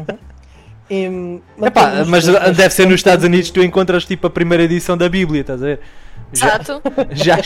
uhum. 0.00 0.18
E, 0.90 1.40
Epá, 1.62 2.04
mas 2.06 2.26
deve 2.26 2.70
ser 2.70 2.84
nos 2.86 2.96
Estados 2.96 3.24
Unidos 3.24 3.48
que 3.48 3.54
tu 3.54 3.64
encontras 3.64 4.04
tipo 4.04 4.26
a 4.26 4.30
primeira 4.30 4.64
edição 4.64 4.96
da 4.96 5.08
Bíblia, 5.08 5.40
estás 5.40 5.62
a 5.62 5.66
ver? 5.66 5.80
Já, 6.32 6.46
Exato. 6.58 6.82
já, 7.12 7.38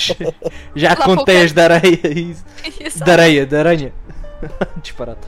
já 0.75 0.97
pouco. 0.97 1.25
teias 1.25 1.53
de 1.53 1.61
areia 1.61 2.01
e 2.05 2.31
isso. 2.33 3.05
De 3.05 3.11
areia, 3.11 3.47
de 3.47 3.57
aranha. 3.57 3.93
Disparado. 4.83 5.19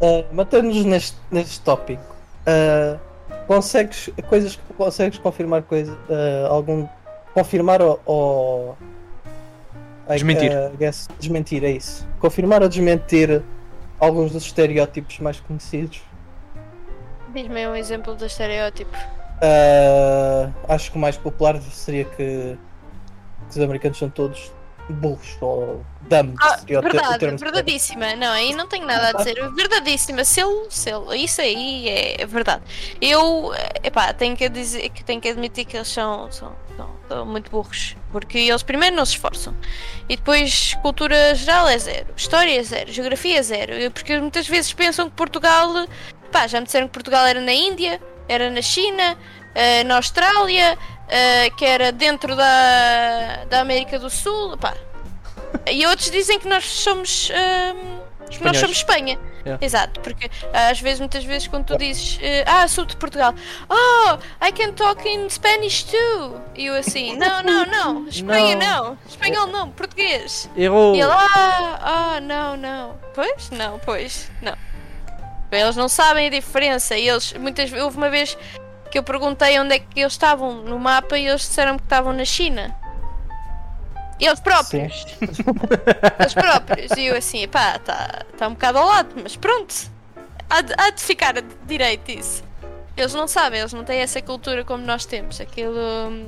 Uh, 0.00 0.24
Mantendo-nos 0.34 0.84
neste, 0.84 1.16
neste 1.30 1.60
tópico, 1.60 2.02
uh, 2.46 2.98
consegues 3.46 4.10
coisas 4.28 4.58
consegues 4.76 5.18
confirmar 5.18 5.62
coisa, 5.62 5.92
uh, 6.08 6.46
algum 6.48 6.86
confirmar 7.34 7.82
ou, 7.82 8.00
ou 8.06 8.78
I- 10.08 10.14
Desmentir. 10.14 10.50
uh, 10.52 10.76
guess, 10.76 11.08
desmentir 11.18 11.64
é 11.64 11.70
isso. 11.72 12.06
Confirmar 12.20 12.62
ou 12.62 12.68
desmentir 12.68 13.42
alguns 14.00 14.32
dos 14.32 14.44
estereótipos 14.44 15.18
mais 15.18 15.38
conhecidos. 15.40 16.00
Diz-me 17.32 17.66
um 17.66 17.76
exemplo 17.76 18.14
do 18.14 18.26
estereótipo. 18.26 18.96
Uh, 19.38 20.52
acho 20.68 20.90
que 20.90 20.96
o 20.96 21.00
mais 21.00 21.16
popular 21.16 21.60
seria 21.62 22.04
que, 22.04 22.16
que 22.16 23.50
os 23.50 23.58
americanos 23.60 23.98
são 23.98 24.10
todos 24.10 24.50
burros 24.88 25.36
ou 25.40 25.84
dumb. 26.08 26.34
Ah, 26.40 26.58
verdade, 26.66 27.36
verdadíssima. 27.36 28.16
Não, 28.16 28.32
aí 28.32 28.54
não 28.54 28.66
tenho 28.66 28.86
nada 28.86 29.10
a 29.10 29.12
dizer. 29.12 29.36
Verdadíssima. 29.52 30.24
Se 30.24 30.40
ele, 30.40 30.66
se 30.70 30.90
ele, 30.90 31.16
isso 31.16 31.40
aí 31.40 31.88
é 31.88 32.26
verdade. 32.26 32.62
Eu, 33.00 33.52
epá, 33.82 34.12
tenho 34.12 34.36
que, 34.36 34.48
dizer, 34.48 34.88
que 34.90 35.04
tenho 35.04 35.20
que 35.20 35.28
admitir 35.28 35.64
que 35.64 35.76
eles 35.76 35.88
são, 35.88 36.30
são, 36.32 36.52
são, 36.76 36.90
são 37.08 37.26
muito 37.26 37.50
burros. 37.50 37.96
Porque 38.10 38.38
eles 38.38 38.62
primeiro 38.62 38.96
não 38.96 39.04
se 39.04 39.12
esforçam. 39.12 39.54
E 40.08 40.16
depois 40.16 40.74
cultura 40.82 41.34
geral 41.34 41.68
é 41.68 41.78
zero. 41.78 42.06
História 42.16 42.58
é 42.58 42.62
zero. 42.62 42.90
Geografia 42.90 43.38
é 43.38 43.42
zero. 43.42 43.72
Porque 43.92 44.18
muitas 44.18 44.48
vezes 44.48 44.72
pensam 44.72 45.08
que 45.08 45.16
Portugal. 45.16 45.86
Pá, 46.30 46.46
já 46.46 46.60
me 46.60 46.66
disseram 46.66 46.86
que 46.86 46.92
Portugal 46.92 47.26
era 47.26 47.40
na 47.40 47.52
Índia, 47.52 48.00
era 48.28 48.50
na 48.50 48.62
China, 48.62 49.16
eh, 49.54 49.84
na 49.84 49.96
Austrália, 49.96 50.78
eh, 51.08 51.50
que 51.50 51.64
era 51.64 51.90
dentro 51.92 52.36
da, 52.36 53.44
da 53.48 53.60
América 53.60 53.98
do 53.98 54.10
Sul. 54.10 54.56
Pá, 54.58 54.74
e 55.70 55.86
outros 55.86 56.10
dizem 56.10 56.38
que 56.38 56.48
nós 56.48 56.64
somos. 56.64 57.30
que 58.30 58.44
nós 58.44 58.56
somos 58.58 58.76
Espanha. 58.76 59.18
Yeah. 59.46 59.64
Exato, 59.64 60.00
porque 60.00 60.30
às 60.52 60.78
vezes, 60.80 61.00
muitas 61.00 61.24
vezes, 61.24 61.48
quando 61.48 61.64
tu 61.64 61.78
dizes 61.78 62.18
eh, 62.20 62.44
Ah, 62.46 62.68
sou 62.68 62.84
de 62.84 62.94
Portugal, 62.96 63.34
Oh, 63.70 64.18
I 64.46 64.52
can 64.52 64.72
talk 64.74 65.08
in 65.08 65.30
Spanish 65.30 65.84
too. 65.84 66.38
E 66.54 66.66
eu 66.66 66.74
assim, 66.74 67.16
não, 67.18 67.42
não, 67.42 67.64
não, 67.64 68.08
Espanha 68.08 68.56
Não. 68.56 68.84
não, 68.84 68.98
espanhol 69.08 69.46
não, 69.46 69.70
português. 69.70 70.50
Errou! 70.54 70.94
E 70.94 71.00
ele, 71.00 71.10
ah, 71.10 71.78
ah, 72.16 72.20
não, 72.20 72.56
não. 72.58 72.98
Pois, 73.14 73.48
não, 73.50 73.78
pois, 73.78 74.30
não. 74.42 74.54
Eles 75.50 75.76
não 75.76 75.88
sabem 75.88 76.26
a 76.26 76.30
diferença. 76.30 76.96
E 76.96 77.08
eles, 77.08 77.32
muitas 77.34 77.72
houve 77.72 77.96
uma 77.96 78.10
vez 78.10 78.36
que 78.90 78.98
eu 78.98 79.02
perguntei 79.02 79.58
onde 79.58 79.74
é 79.74 79.78
que 79.78 80.00
eles 80.00 80.12
estavam 80.12 80.62
no 80.62 80.78
mapa 80.78 81.18
e 81.18 81.26
eles 81.26 81.42
disseram 81.42 81.76
que 81.76 81.84
estavam 81.84 82.12
na 82.12 82.24
China. 82.24 82.74
Eles 84.20 84.40
próprios. 84.40 85.06
Eles 86.18 86.34
próprios. 86.34 86.90
E 86.96 87.06
eu 87.06 87.16
assim, 87.16 87.46
pá, 87.46 87.76
está 87.76 88.24
tá 88.36 88.48
um 88.48 88.52
bocado 88.54 88.78
ao 88.78 88.86
lado, 88.88 89.14
mas 89.22 89.36
pronto. 89.36 89.72
Há 90.50 90.60
de, 90.60 90.74
há 90.76 90.90
de 90.90 91.00
ficar 91.00 91.34
direito 91.66 92.10
isso. 92.10 92.42
Eles 92.96 93.14
não 93.14 93.28
sabem, 93.28 93.60
eles 93.60 93.72
não 93.72 93.84
têm 93.84 94.00
essa 94.00 94.20
cultura 94.20 94.64
como 94.64 94.84
nós 94.84 95.06
temos. 95.06 95.40
Aquilo 95.40 95.78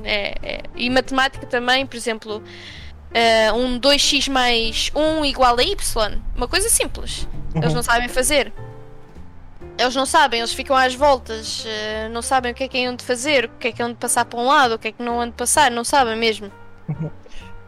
é. 0.05 0.35
é- 0.41 0.61
E 0.73 0.89
matemática 0.89 1.45
também, 1.45 1.85
por 1.85 1.97
exemplo, 1.97 2.41
eh, 3.13 3.51
um 3.51 3.77
2x 3.77 4.29
mais 4.29 4.89
1 4.95 5.25
igual 5.25 5.59
a 5.59 5.63
y. 5.63 6.21
Uma 6.33 6.47
coisa 6.47 6.69
simples. 6.69 7.27
Eles 7.53 7.73
não 7.73 7.83
sabem 7.83 8.07
fazer. 8.07 8.53
Eles 9.81 9.95
não 9.95 10.05
sabem, 10.05 10.39
eles 10.39 10.53
ficam 10.53 10.75
às 10.75 10.93
voltas, 10.93 11.65
eh, 11.67 12.07
não 12.09 12.21
sabem 12.21 12.51
o 12.51 12.55
que 12.55 12.63
é 12.63 12.67
que 12.67 12.77
é 12.77 12.89
onde 12.89 13.03
fazer, 13.03 13.45
o 13.45 13.49
que 13.59 13.69
é 13.69 13.71
que 13.71 13.81
é 13.81 13.85
onde 13.85 13.95
passar 13.95 14.25
para 14.25 14.39
um 14.39 14.45
lado, 14.45 14.75
o 14.75 14.79
que 14.79 14.89
é 14.89 14.91
que 14.91 15.01
não 15.01 15.17
onde 15.17 15.31
passar, 15.33 15.71
não 15.71 15.83
sabem 15.83 16.15
mesmo. 16.15 16.51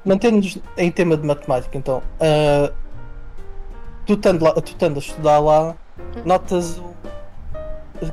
Mantendo-nos 0.05 0.57
em 0.77 0.91
tema 0.91 1.15
de 1.17 1.25
matemática, 1.25 1.77
então, 1.77 2.03
ah, 2.19 2.71
tu, 4.05 4.13
estando 4.13 4.43
lá, 4.43 4.53
tu 4.53 4.71
estando 4.71 4.97
a 4.97 4.99
estudar 4.99 5.39
lá, 5.39 5.75
notas 6.25 6.77
o. 6.77 6.93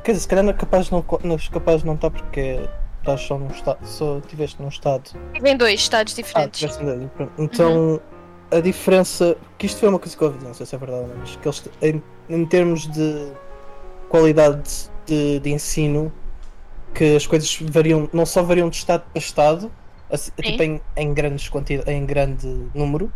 Quer 0.03 0.11
dizer, 0.13 0.21
se 0.21 0.27
calhar 0.27 0.43
não 0.43 0.51
é 0.51 0.53
capaz 0.55 0.85
de 0.85 0.93
não, 0.93 1.05
não, 1.23 1.37
capaz 1.51 1.81
de 1.81 1.87
não 1.87 1.95
estar 1.95 2.09
porque 2.09 2.59
estás 2.99 3.21
só 3.21 3.37
num 3.37 3.47
estado, 3.47 3.85
só 3.85 4.17
estiveste 4.19 4.61
num 4.61 4.69
estado. 4.69 5.11
Vem 5.41 5.57
dois 5.57 5.79
estados 5.81 6.13
Ah, 6.13 6.15
diferentes. 6.15 6.61
estado, 6.61 7.11
pronto. 7.15 7.33
Então, 7.37 7.99
a 8.51 8.59
diferença. 8.61 9.35
Que 9.57 9.65
isto 9.65 9.79
foi 9.79 9.89
uma 9.89 9.99
coisa 9.99 10.15
que 10.15 10.23
eu 10.23 10.27
ouvi, 10.29 10.43
não 10.45 10.53
sei 10.53 10.65
se 10.65 10.75
é 10.75 10.77
verdade 10.77 11.01
ou 11.01 11.07
não, 11.09 11.17
mas 11.17 11.35
que 11.35 11.45
eles, 11.47 11.69
em, 11.81 12.01
em 12.29 12.45
termos 12.45 12.87
de 12.87 13.33
qualidade 14.11 14.69
de, 15.05 15.39
de 15.39 15.49
ensino, 15.49 16.11
que 16.93 17.15
as 17.15 17.25
coisas 17.25 17.57
variam, 17.61 18.09
não 18.11 18.25
só 18.25 18.43
variam 18.43 18.69
de 18.69 18.75
estado 18.75 19.03
para 19.11 19.19
estado, 19.19 19.71
assim, 20.11 20.31
tipo 20.41 20.61
em, 20.61 20.81
em, 20.97 21.13
grandes 21.13 21.47
quantidade, 21.47 21.89
em 21.89 22.05
grande 22.05 22.45
número, 22.75 23.09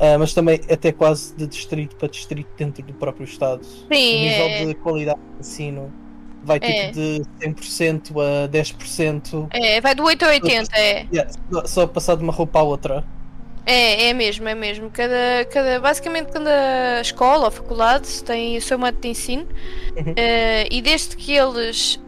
ah, 0.00 0.18
mas 0.18 0.34
também 0.34 0.60
até 0.70 0.90
quase 0.90 1.34
de 1.36 1.46
distrito 1.46 1.94
para 1.96 2.08
distrito 2.08 2.48
dentro 2.56 2.82
do 2.82 2.92
próprio 2.94 3.24
estado. 3.24 3.60
o 3.62 3.94
Sim, 3.94 4.20
nível 4.20 4.46
é, 4.46 4.66
de 4.66 4.74
qualidade 4.74 5.20
de 5.20 5.40
ensino 5.40 5.92
vai 6.44 6.58
tipo 6.58 6.72
É. 6.72 6.90
de 6.90 7.22
100% 7.40 8.12
a 8.44 8.48
10%. 8.48 9.46
é, 9.52 9.80
vai 9.80 9.94
do 9.94 10.02
8 10.02 10.24
a 10.24 10.28
80, 10.28 10.76
é. 10.76 11.06
Yeah, 11.12 11.30
só- 11.52 11.66
só 11.66 11.86
passar 11.86 12.16
de 12.16 12.22
uma 12.24 12.32
roupa 12.32 12.58
à 12.58 12.62
outra. 12.62 13.04
É, 13.70 14.08
é 14.08 14.12
mesmo, 14.14 14.48
é 14.48 14.54
mesmo. 14.54 14.90
Cada, 14.90 15.44
cada, 15.52 15.78
basicamente, 15.78 16.32
cada 16.32 17.00
escola 17.02 17.44
ou 17.44 17.50
faculdade 17.50 18.24
tem 18.24 18.56
o 18.56 18.62
seu 18.62 18.78
método 18.78 19.02
de 19.02 19.08
ensino 19.08 19.46
Uhum. 19.94 20.14
eh, 20.16 20.66
e 20.70 20.80
desde 20.80 21.16
que 21.16 21.32
eles 21.32 22.00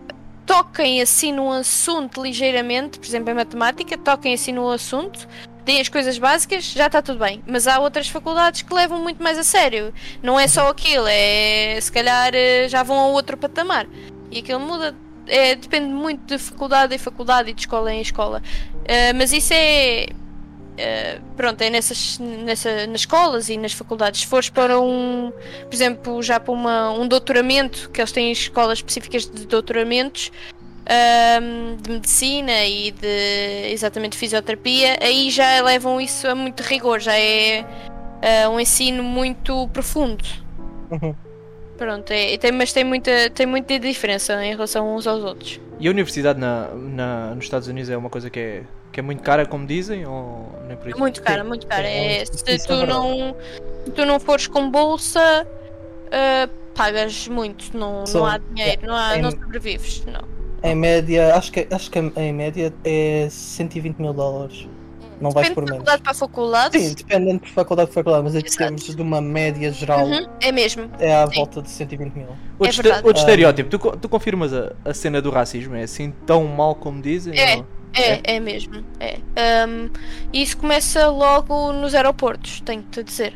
toquem 0.47 1.03
assim 1.03 1.33
num 1.33 1.51
assunto 1.53 2.23
ligeiramente, 2.23 2.99
por 2.99 3.07
exemplo, 3.07 3.31
em 3.31 3.35
matemática, 3.35 3.99
toquem 3.99 4.33
assim 4.35 4.53
num 4.53 4.71
assunto, 4.71 5.29
deem 5.65 5.81
as 5.81 5.89
coisas 5.89 6.17
básicas, 6.19 6.65
já 6.65 6.87
está 6.87 7.03
tudo 7.03 7.19
bem. 7.19 7.43
Mas 7.47 7.67
há 7.67 7.79
outras 7.79 8.09
faculdades 8.09 8.63
que 8.63 8.73
levam 8.73 8.99
muito 9.03 9.23
mais 9.23 9.37
a 9.39 9.43
sério. 9.45 9.93
Não 10.23 10.41
é 10.41 10.49
só 10.49 10.69
aquilo, 10.69 11.07
é 11.09 11.79
se 11.81 11.93
calhar 11.93 12.31
eh, 12.35 12.69
já 12.69 12.83
vão 12.83 12.99
a 12.99 13.07
outro 13.09 13.37
patamar. 13.37 13.87
E 14.31 14.39
aquilo 14.39 14.61
muda. 14.61 14.95
É, 15.27 15.55
depende 15.55 15.89
muito 15.93 16.23
de 16.27 16.39
faculdade 16.39 16.95
em 16.95 16.99
faculdade 16.99 17.51
e 17.51 17.55
de 17.55 17.61
escola 17.61 17.93
em 17.93 18.01
escola. 18.01 18.43
Eh, 18.85 19.13
mas 19.13 19.33
isso 19.33 19.53
é. 19.55 20.07
Eh, 20.79 21.19
pronto, 21.37 21.61
é 21.63 21.71
nessas, 21.71 22.19
nessa, 22.19 22.87
nas 22.87 23.01
escolas 23.03 23.49
e 23.49 23.57
nas 23.57 23.73
faculdades. 23.73 24.21
Se 24.21 24.27
fores 24.27 24.49
para 24.51 24.81
um, 24.81 25.33
por 25.69 25.75
exemplo, 25.75 26.23
já 26.23 26.39
para 26.41 26.53
uma, 26.53 26.91
um 26.93 27.07
doutoramento, 27.07 27.91
que 27.91 28.01
eles 28.01 28.13
têm 28.13 28.33
escolas 28.33 28.79
específicas 28.79 29.27
de 29.27 29.47
doutoramentos, 29.47 30.31
ahm, 30.87 31.77
de 31.81 31.91
medicina 31.91 32.65
e 32.65 32.91
de 32.91 33.71
exatamente 33.73 34.17
fisioterapia, 34.17 34.99
aí 35.01 35.31
já 35.31 35.63
levam 35.63 36.01
isso 36.01 36.27
a 36.29 36.35
muito 36.35 36.61
rigor, 36.63 37.01
já 37.01 37.17
é 37.19 37.65
ah, 38.45 38.49
um 38.51 38.59
ensino 38.61 39.03
muito 39.03 39.69
profundo. 39.69 40.25
Uhum. 40.91 41.15
Pronto, 41.79 42.11
é, 42.11 42.37
tem, 42.37 42.53
mas 42.53 42.73
tem 42.75 42.85
muita, 42.85 43.31
tem 43.31 43.47
muita 43.47 43.79
diferença 43.79 44.45
em 44.45 44.51
relação 44.51 44.95
uns 44.97 45.07
aos 45.07 45.25
outros. 45.25 45.59
E 45.79 45.89
a 45.89 45.91
universidade 45.91 46.39
na, 46.39 46.69
na- 46.75 47.35
nos 47.35 47.45
Estados 47.45 47.69
Unidos 47.69 47.89
é 47.89 47.97
uma 47.97 48.11
coisa 48.11 48.29
que 48.29 48.39
é, 48.39 48.63
que 48.93 49.01
é 49.01 49.03
muito 49.03 49.23
cara, 49.23 49.47
como 49.47 49.67
dizem? 49.67 50.07
Ou 50.07 50.53
nem 50.67 50.77
por 50.77 50.89
isso? 50.89 50.99
Muito 50.99 51.23
cara, 51.23 51.45
muito 51.45 51.67
cara. 51.67 51.87
É, 51.89 52.25
se, 52.25 52.43
é 52.47 52.59
tu 52.59 52.87
não, 52.87 53.35
se 53.85 53.91
tu 53.93 54.05
não 54.05 54.19
fores 54.21 54.47
com 54.47 54.71
bolsa, 54.71 55.47
ah, 56.13 56.49
pagas 56.75 57.29
muito, 57.29 57.77
não, 57.77 58.07
Só- 58.07 58.19
não 58.21 58.27
há 58.27 58.39
dinheiro, 58.39 58.87
não, 58.87 58.95
há, 58.97 59.19
em- 59.19 59.23
não 59.23 59.31
sobrevives. 59.31 60.05
Não. 60.07 60.23
Em 60.63 60.75
média, 60.75 61.35
acho 61.35 61.51
que, 61.53 61.67
acho 61.71 61.91
que 61.91 61.99
em 61.99 62.33
média 62.33 62.73
é 62.85 63.29
120 63.31 63.99
mil 63.99 64.13
dólares. 64.13 64.69
Não 65.21 65.31
vais 65.31 65.51
por 65.51 65.65
de 65.67 65.73
menos. 65.73 65.85
faculdade 65.85 66.03
para 66.03 66.15
faculdade. 66.15 66.81
Sim, 66.81 66.95
dependendo 66.95 67.41
de 67.45 67.53
faculdade 67.53 67.91
para 67.91 67.95
faculdade, 68.03 68.25
mas 68.25 68.35
Exato. 68.35 68.57
termos 68.57 68.97
de 68.97 69.03
uma 69.03 69.21
média 69.21 69.71
geral, 69.71 70.07
Uhum, 70.07 70.27
é 70.41 70.51
mesmo. 70.51 70.91
é 70.99 71.15
à 71.15 71.27
sim. 71.27 71.35
volta 71.37 71.61
de 71.61 71.69
120 71.69 72.15
mil. 72.15 72.29
Outro, 72.59 72.81
É 72.81 72.83
verdade. 72.83 73.07
outro 73.07 73.21
estereótipo, 73.21 73.69
tu, 73.69 73.79
tu 73.99 74.09
confirmas 74.09 74.53
a, 74.55 74.73
a 74.83 74.95
cena 74.95 75.21
do 75.21 75.29
racismo? 75.31 75.75
É 75.77 75.83
assim 75.83 76.11
tão 76.27 76.45
mal 76.47 76.75
como 76.75 77.03
dizem? 77.03 77.39
É. 77.39 77.57
ou- 77.57 77.67
É, 77.95 78.37
é 78.37 78.41
mesmo. 78.41 78.85
É. 78.99 79.19
E 80.33 80.43
isso 80.43 80.57
começa 80.57 81.09
logo 81.09 81.73
nos 81.73 81.95
aeroportos, 81.95 82.61
tenho-te 82.61 83.01
a 83.01 83.03
dizer. 83.03 83.35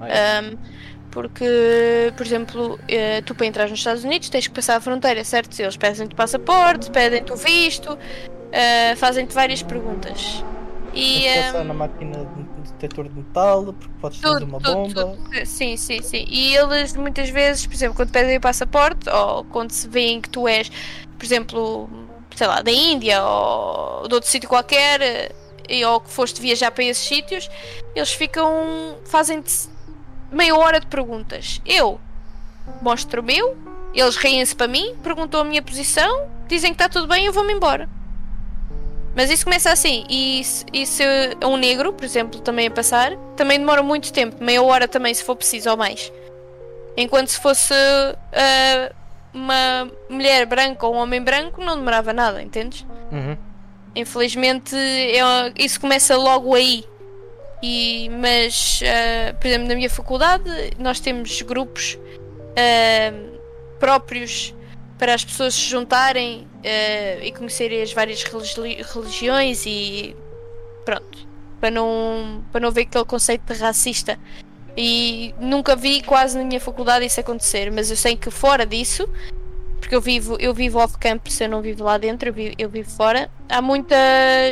Ah, 0.00 0.08
é. 0.08 0.38
Ahm, 0.38 0.56
porque, 1.10 2.12
por 2.16 2.24
exemplo, 2.24 2.78
eh, 2.88 3.20
tu 3.20 3.34
para 3.34 3.46
entrar 3.46 3.68
nos 3.68 3.78
Estados 3.78 4.02
Unidos 4.02 4.30
tens 4.30 4.46
que 4.46 4.54
passar 4.54 4.76
a 4.76 4.80
fronteira, 4.80 5.22
certo? 5.22 5.58
Eles 5.60 5.76
pedem-te 5.76 6.14
o 6.14 6.16
passaporte, 6.16 6.90
pedem-te 6.90 7.30
o 7.30 7.36
visto, 7.36 7.98
eh, 8.50 8.96
fazem-te 8.96 9.34
várias 9.34 9.62
perguntas. 9.62 10.42
E 10.94 11.20
Tens 11.20 11.46
passar 11.46 11.60
ahm, 11.60 11.68
na 11.68 11.74
máquina 11.74 12.18
de 12.64 12.70
detector 12.72 13.08
de 13.08 13.14
metal, 13.14 13.74
porque 13.74 13.94
podes 14.00 14.20
tudo, 14.20 14.44
uma 14.44 14.58
tudo, 14.58 14.74
bomba. 14.74 15.16
tudo. 15.16 15.46
Sim, 15.46 15.76
sim, 15.76 16.02
sim. 16.02 16.24
E 16.28 16.54
eles 16.54 16.94
muitas 16.96 17.28
vezes, 17.28 17.66
por 17.66 17.74
exemplo, 17.74 17.94
quando 17.96 18.10
pedem 18.10 18.38
o 18.38 18.40
passaporte 18.40 19.08
ou 19.10 19.44
quando 19.44 19.70
se 19.70 19.86
veem 19.88 20.20
que 20.20 20.30
tu 20.30 20.48
és, 20.48 20.70
por 21.18 21.24
exemplo, 21.24 21.90
sei 22.34 22.46
lá, 22.46 22.60
da 22.62 22.70
Índia 22.70 23.22
ou 23.22 24.08
de 24.08 24.14
outro 24.14 24.28
sítio 24.28 24.48
qualquer, 24.48 25.00
eh, 25.00 25.32
e, 25.68 25.84
ou 25.84 26.00
que 26.00 26.10
foste 26.10 26.40
viajar 26.40 26.70
para 26.70 26.84
esses 26.84 27.04
sítios, 27.04 27.48
eles 27.94 28.12
ficam. 28.12 28.96
fazem-te 29.04 29.68
meia 30.30 30.56
hora 30.56 30.80
de 30.80 30.86
perguntas. 30.86 31.60
Eu 31.64 32.00
mostro 32.80 33.20
o 33.20 33.24
meu, 33.24 33.56
eles 33.94 34.16
riem-se 34.16 34.54
para 34.54 34.66
mim, 34.68 34.96
perguntam 35.02 35.40
a 35.40 35.44
minha 35.44 35.62
posição, 35.62 36.28
dizem 36.48 36.72
que 36.72 36.82
está 36.82 36.88
tudo 36.88 37.06
bem 37.06 37.24
e 37.24 37.26
eu 37.26 37.32
vou-me 37.32 37.52
embora. 37.52 37.88
Mas 39.14 39.30
isso 39.30 39.44
começa 39.44 39.70
assim, 39.70 40.06
e 40.08 40.42
e 40.72 40.84
é 41.38 41.46
um 41.46 41.58
negro, 41.58 41.92
por 41.92 42.04
exemplo, 42.04 42.40
também 42.40 42.66
a 42.66 42.70
passar, 42.70 43.14
também 43.36 43.58
demora 43.58 43.82
muito 43.82 44.10
tempo, 44.10 44.42
meia 44.42 44.62
hora 44.62 44.88
também, 44.88 45.12
se 45.12 45.22
for 45.22 45.36
preciso, 45.36 45.70
ou 45.70 45.76
mais. 45.76 46.10
Enquanto 46.96 47.28
se 47.28 47.38
fosse 47.38 47.74
ah, 48.32 48.92
uma 49.32 49.90
mulher 50.08 50.46
branca 50.46 50.86
ou 50.86 50.94
um 50.94 50.98
homem 50.98 51.22
branco, 51.22 51.62
não 51.62 51.76
demorava 51.76 52.12
nada, 52.12 52.42
entendes? 52.42 52.84
Uhum. 53.10 53.36
Infelizmente, 53.94 54.74
é- 54.76 55.52
isso 55.56 55.80
começa 55.80 56.16
logo 56.16 56.54
aí. 56.54 56.84
E, 57.62 58.08
mas, 58.08 58.80
ah, 58.84 59.34
por 59.34 59.46
exemplo, 59.46 59.68
na 59.68 59.74
minha 59.74 59.90
faculdade, 59.90 60.50
nós 60.78 60.98
temos 61.00 61.40
grupos 61.42 61.98
ah, 62.56 63.12
próprios 63.78 64.54
para 64.98 65.14
as 65.14 65.24
pessoas 65.24 65.54
se 65.54 65.60
juntarem 65.62 66.46
ah, 66.64 67.24
e 67.24 67.30
conhecerem 67.32 67.82
as 67.82 67.92
várias 67.92 68.22
religi- 68.24 68.82
religiões 68.94 69.64
e 69.66 70.16
pronto, 70.84 71.18
para 71.60 71.70
não, 71.70 72.42
para 72.50 72.60
não 72.60 72.70
ver 72.72 72.82
aquele 72.82 73.04
conceito 73.04 73.52
de 73.52 73.60
racista. 73.60 74.18
E 74.76 75.34
nunca 75.38 75.76
vi 75.76 76.02
quase 76.02 76.38
na 76.38 76.44
minha 76.44 76.60
faculdade 76.60 77.04
isso 77.04 77.20
acontecer, 77.20 77.70
mas 77.70 77.90
eu 77.90 77.96
sei 77.96 78.16
que 78.16 78.30
fora 78.30 78.64
disso, 78.64 79.08
porque 79.78 79.94
eu 79.94 80.00
vivo, 80.00 80.36
eu 80.40 80.54
vivo 80.54 80.78
off-campus, 80.78 81.40
eu 81.40 81.48
não 81.48 81.60
vivo 81.60 81.84
lá 81.84 81.98
dentro, 81.98 82.28
eu 82.28 82.32
vivo, 82.32 82.54
eu 82.58 82.68
vivo 82.70 82.90
fora, 82.90 83.30
há 83.48 83.60
muita 83.60 83.96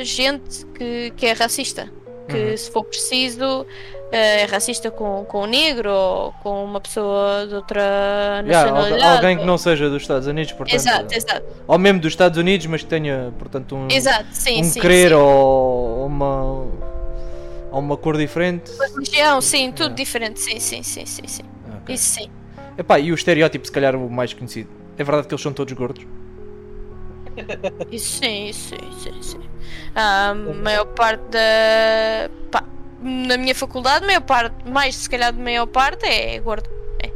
gente 0.03 0.67
que, 0.75 1.13
que 1.17 1.27
é 1.27 1.33
racista. 1.33 1.91
Que 2.29 2.37
Uhum. 2.51 2.57
se 2.57 2.71
for 2.71 2.85
preciso 2.85 3.67
eh, 4.13 4.43
é 4.43 4.45
racista 4.45 4.89
com, 4.89 5.25
com 5.25 5.41
o 5.41 5.47
negro 5.47 5.91
ou 5.91 6.33
com 6.45 6.63
uma 6.65 6.81
pessoa 6.81 7.45
de 7.49 7.55
outra 7.57 7.81
Yeah, 8.47 8.71
nacionalidade. 8.71 9.17
alguém 9.17 9.39
que 9.39 9.45
não 9.45 9.59
seja 9.59 9.89
dos 9.91 10.03
Estados 10.03 10.29
Unidos, 10.29 10.53
portanto. 10.53 10.75
Exato, 10.77 11.13
exato. 11.13 11.43
Ou 11.67 11.77
mesmo 11.77 11.99
dos 12.01 12.13
Estados 12.13 12.39
Unidos, 12.39 12.67
mas 12.67 12.83
que 12.85 12.89
tenha, 12.89 13.33
portanto, 13.37 13.75
um, 13.75 13.89
Exato, 13.91 14.27
sim, 14.31 14.61
um 14.61 14.65
sim. 14.65 14.79
querer 14.81 15.09
sim. 15.09 15.15
ou 15.15 16.07
uma, 16.07 16.67
ou 17.71 17.79
uma 17.81 17.97
cor 17.97 18.17
diferente. 18.17 18.71
Uma 18.73 18.87
religião, 18.89 19.41
sim, 19.41 19.71
tudo 19.71 19.83
Yeah. 19.91 19.95
diferente, 19.95 20.41
sim, 20.41 20.59
sim, 20.61 20.83
sim, 20.83 21.07
sim, 21.07 21.27
sim. 21.27 21.43
Ok. 21.83 21.95
Isso 21.95 22.15
sim. 22.21 22.31
Epá, 22.79 22.99
e 22.99 23.11
o 23.13 23.15
estereótipo, 23.15 23.67
se 23.67 23.73
calhar, 23.73 23.95
o 23.97 24.09
mais 24.11 24.33
conhecido. 24.33 24.69
É 24.97 25.05
verdade 25.05 25.29
que 25.29 25.35
eles 25.35 25.43
são 25.43 25.53
todos 25.53 25.73
gordos. 25.73 26.07
Isso 27.91 28.19
sim, 28.19 28.49
isso 28.49 28.69
sim, 28.71 28.93
sim, 29.13 29.23
sim. 29.23 29.41
A 29.95 30.35
maior 30.35 30.85
parte 30.87 31.23
da. 31.31 32.29
pá, 32.51 32.65
na 33.01 33.37
minha 33.39 33.55
faculdade, 33.55 34.05
a 34.05 34.07
maior 34.07 34.21
parte, 34.23 34.69
mais 34.69 34.95
se 34.97 35.09
calhar 35.09 35.33
de 35.33 35.39
maior 35.41 35.67
parte 35.67 36.05
é 36.07 36.39
gordo. 36.41 36.69
É. 37.03 37.11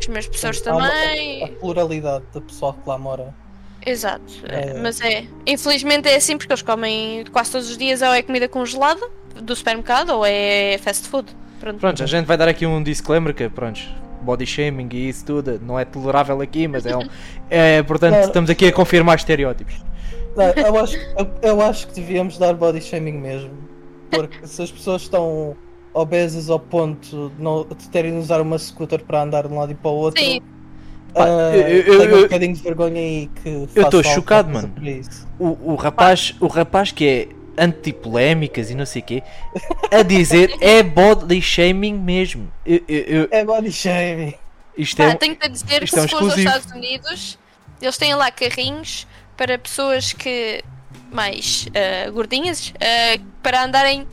Os 0.00 0.06
meus 0.08 0.26
professores 0.26 0.66
Há 0.66 0.74
uma- 0.74 0.88
também. 0.88 1.44
A 1.44 1.48
pluralidade 1.48 2.24
do 2.32 2.40
pessoal 2.42 2.74
que 2.74 2.88
lá 2.88 2.98
mora. 2.98 3.34
Exato. 3.84 4.32
é. 4.48 4.74
Mas 4.80 5.00
é. 5.00 5.24
Infelizmente 5.46 6.08
é 6.08 6.16
assim 6.16 6.36
porque 6.36 6.52
eles 6.52 6.62
comem 6.62 7.24
quase 7.32 7.50
todos 7.52 7.70
os 7.70 7.76
dias 7.76 8.02
ou 8.02 8.08
é 8.12 8.22
comida 8.22 8.48
congelada 8.48 9.00
do 9.42 9.54
supermercado 9.56 10.10
ou 10.10 10.24
é 10.26 10.78
fast 10.82 11.08
food. 11.08 11.34
Pronto. 11.60 11.78
Pronto, 11.78 12.02
a 12.02 12.06
gente 12.06 12.26
vai 12.26 12.36
dar 12.36 12.48
aqui 12.48 12.66
um 12.66 12.82
disclaimer 12.82 13.32
que, 13.34 13.48
pronto, 13.48 13.80
body 14.22 14.46
shaming 14.46 14.88
e 14.92 15.08
isso 15.08 15.24
tudo 15.24 15.60
não 15.64 15.78
é 15.78 15.84
tolerável 15.84 16.40
aqui, 16.40 16.66
mas 16.66 16.84
é 16.86 16.96
um. 16.96 17.06
É, 17.50 17.82
portanto, 17.82 18.12
Claro. 18.12 18.26
estamos 18.26 18.50
aqui 18.50 18.66
a 18.66 18.72
confirmar 18.72 19.16
estereótipos. 19.16 19.74
Não, 20.34 20.44
eu, 20.44 20.78
acho, 20.80 20.96
eu, 20.96 21.30
eu 21.42 21.60
acho 21.60 21.86
que 21.88 21.94
devíamos 21.94 22.38
dar 22.38 22.54
body 22.54 22.80
shaming 22.80 23.12
mesmo. 23.18 23.50
Porque 24.10 24.46
se 24.46 24.62
as 24.62 24.70
pessoas 24.70 25.02
estão 25.02 25.54
obesas 25.94 26.48
ao 26.48 26.58
ponto 26.58 27.30
de, 27.36 27.42
não, 27.42 27.64
de 27.64 27.88
terem 27.90 28.12
de 28.12 28.18
usar 28.18 28.40
uma 28.40 28.58
scooter 28.58 29.04
para 29.04 29.22
andar 29.22 29.46
de 29.46 29.52
um 29.52 29.58
lado 29.58 29.72
e 29.72 29.74
para 29.74 29.90
o 29.90 29.94
outro, 29.94 30.22
Sim. 30.22 30.40
Pá, 31.14 31.24
ah, 31.24 31.56
eu- 31.56 31.82
eu- 31.82 31.98
tenho 32.00 32.16
um 32.18 32.22
bocadinho 32.22 32.54
de 32.54 32.62
vergonha 32.62 33.00
aí 33.00 33.30
que 33.42 33.48
Eu 33.74 33.84
estou 33.84 34.02
chocado, 34.02 34.50
mano. 34.50 34.72
O, 35.38 35.72
o, 35.72 35.74
rapaz, 35.74 36.34
o 36.40 36.46
rapaz 36.46 36.90
que 36.92 37.06
é 37.06 37.28
anti-polémicas 37.62 38.70
e 38.70 38.74
não 38.74 38.86
sei 38.86 39.02
o 39.02 39.04
quê, 39.04 39.22
a 39.90 40.02
dizer 40.02 40.54
é 40.60 40.82
body 40.82 41.40
shaming 41.42 41.94
mesmo. 41.98 42.50
Eu- 42.64 42.82
eu- 42.88 43.04
eu- 43.22 43.28
É 43.30 43.44
body 43.44 43.70
shaming. 43.72 44.34
isto 44.76 44.96
Pá, 44.96 45.04
é. 45.04 45.14
tenho 45.14 45.36
que 45.36 45.48
dizer 45.48 45.78
que 45.80 45.84
isto 45.84 45.98
é 45.98 46.02
um 46.02 46.08
se 46.08 46.10
fores 46.10 46.28
aos. 46.30 46.38
Estados 46.38 46.72
Unidos, 46.72 47.38
eles 47.80 47.96
têm 47.98 48.14
lá 48.14 48.30
carrinhos 48.30 49.06
para 49.36 49.58
pessoas 49.58 50.12
que 50.12 50.62
mais 51.10 51.66
ah, 51.74 52.10
gordinhas 52.10 52.72
ah, 52.80 53.20
para 53.42 53.64
andarem 53.64 54.06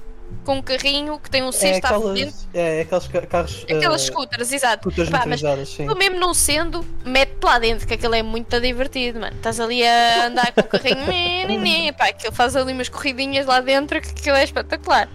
com 0.45 0.55
um 0.57 0.61
carrinho 0.61 1.19
que 1.19 1.29
tem 1.29 1.43
um 1.43 1.49
É 1.49 1.51
cesto 1.51 1.85
à 1.85 1.89
frente. 1.99 2.21
aquelas, 2.23 2.47
é 2.53 2.81
aqueles 2.81 3.07
ca- 3.07 3.21
carros. 3.27 3.65
Aquelas 3.69 4.01
eh, 4.01 4.05
scooters, 4.05 4.51
exato. 4.51 4.89
scooters 4.91 5.09
Pá, 5.09 5.23
mas 5.27 5.41
sim. 5.69 5.85
tu 5.87 5.95
mesmo 5.95 6.17
não 6.19 6.33
sendo, 6.33 6.83
mete-te 7.05 7.43
lá 7.45 7.59
dentro, 7.59 7.87
que 7.87 7.93
aquilo 7.93 8.15
é 8.15 8.23
muito 8.23 8.59
divertido, 8.59 9.19
mano. 9.19 9.35
Estás 9.35 9.59
ali 9.59 9.85
a 9.85 10.27
andar 10.27 10.51
com 10.53 10.61
o 10.61 10.63
carrinho, 10.63 10.95
né, 11.05 11.45
né, 11.45 11.57
né, 11.57 11.91
pá, 11.91 12.07
aquilo 12.07 12.33
faz 12.33 12.55
ali 12.55 12.73
umas 12.73 12.89
corridinhas 12.89 13.45
lá 13.45 13.61
dentro, 13.61 14.01
que 14.01 14.09
aquilo 14.09 14.35
é 14.37 14.43
espetacular. 14.43 15.07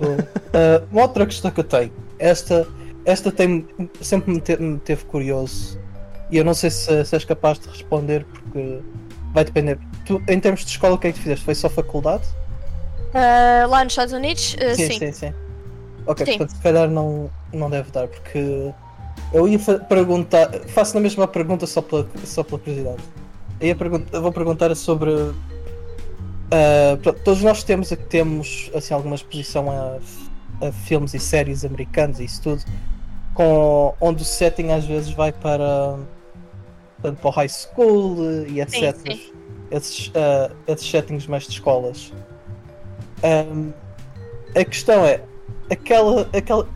Uh, 0.00 0.86
uma 0.92 1.02
outra 1.02 1.24
questão 1.26 1.50
que 1.50 1.60
eu 1.60 1.64
tenho, 1.64 1.92
esta, 2.18 2.66
esta 3.04 3.30
tem, 3.32 3.66
sempre 4.00 4.32
me, 4.32 4.40
te- 4.40 4.56
me 4.60 4.78
teve 4.78 5.04
curioso 5.04 5.78
e 6.30 6.36
eu 6.38 6.44
não 6.44 6.54
sei 6.54 6.70
se, 6.70 7.04
se 7.04 7.14
és 7.14 7.24
capaz 7.24 7.58
de 7.58 7.68
responder 7.68 8.24
porque 8.26 8.80
vai 9.32 9.44
depender. 9.44 9.78
Tu, 10.04 10.20
em 10.28 10.38
termos 10.40 10.64
de 10.64 10.70
escola, 10.70 10.94
o 10.94 10.98
que 10.98 11.06
é 11.08 11.12
que 11.12 11.18
tu 11.18 11.22
fizeste? 11.22 11.44
Foi 11.44 11.54
só 11.54 11.68
faculdade? 11.70 12.24
Ah, 13.16 13.66
lá 13.66 13.82
nos 13.82 13.92
Estados 13.94 14.12
Unidos, 14.12 14.54
ah, 14.60 14.74
sim. 14.74 14.98
sim, 14.98 15.12
sim. 15.12 15.32
Ok, 16.06 16.24
Sim. 16.24 16.38
portanto, 16.38 16.56
se 16.56 16.62
calhar 16.62 16.88
não, 16.88 17.30
não 17.52 17.68
deve 17.70 17.90
dar 17.90 18.06
porque 18.06 18.72
eu 19.32 19.48
ia 19.48 19.58
perguntar, 19.88 20.50
faço 20.68 20.94
na 20.94 21.00
mesma 21.00 21.26
pergunta 21.26 21.66
só 21.66 21.80
pela, 21.82 22.06
só 22.24 22.44
pela 22.44 22.58
curiosidade. 22.60 23.02
Eu 23.58 23.68
ia 23.68 23.74
pergun- 23.74 24.04
eu 24.12 24.22
vou 24.22 24.30
perguntar 24.30 24.74
sobre. 24.76 25.10
ah, 26.50 26.96
pronto, 27.02 27.20
todos 27.24 27.42
nós 27.42 27.64
temos, 27.64 27.88
temos 28.10 28.70
assim, 28.74 28.92
alguma 28.94 29.14
exposição 29.16 29.70
a, 29.70 29.98
a 30.66 30.72
filmes 30.72 31.14
e 31.14 31.18
séries 31.18 31.64
americanos 31.64 32.20
e 32.20 32.24
isso 32.24 32.42
tudo, 32.42 32.62
com, 33.34 33.94
onde 34.00 34.22
o 34.22 34.24
setting 34.26 34.70
às 34.70 34.84
vezes 34.84 35.10
vai 35.10 35.32
para, 35.32 35.98
portanto, 36.96 37.18
para 37.20 37.28
o 37.28 37.30
high 37.30 37.48
school 37.48 38.46
e 38.46 38.60
etc. 38.60 38.94
sim. 38.96 39.20
Esses, 39.70 40.12
ah, 40.14 40.50
esses 40.68 40.88
settings 40.88 41.26
mais 41.26 41.44
de 41.44 41.50
escolas. 41.52 42.12
Ahm, 43.22 43.72
a 44.54 44.64
questão 44.64 45.04
é, 45.04 45.22
aquela, 45.70 46.28
aquela, 46.32 46.68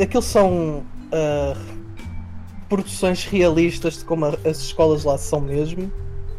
aquilo 0.00 0.22
são 0.22 0.84
ah, 1.12 1.54
produções 2.68 3.24
realistas 3.24 3.98
de 3.98 4.04
como 4.04 4.26
a- 4.26 4.38
as 4.44 4.58
escolas 4.58 5.04
lá 5.04 5.16
são 5.18 5.40
mesmo, 5.40 5.90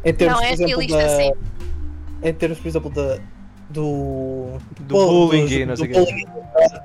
Em 0.06 0.14
termos, 0.14 0.40
Não, 0.40 0.46
é 0.46 0.48
por 0.50 0.54
exemplo, 0.54 0.78
realista, 0.80 0.98
da, 0.98 1.10
sim. 1.24 1.32
em 2.24 2.34
termos, 2.34 2.60
por 2.60 2.68
exemplo, 2.70 2.90
da, 2.90 3.20
do, 3.70 4.48
Do 4.80 4.96
bullying 4.96 5.48
e 5.52 5.66
não 5.66 5.76
sei 5.76 5.86
o 5.86 5.88
quê. 5.90 6.00
bullying, 6.00 6.26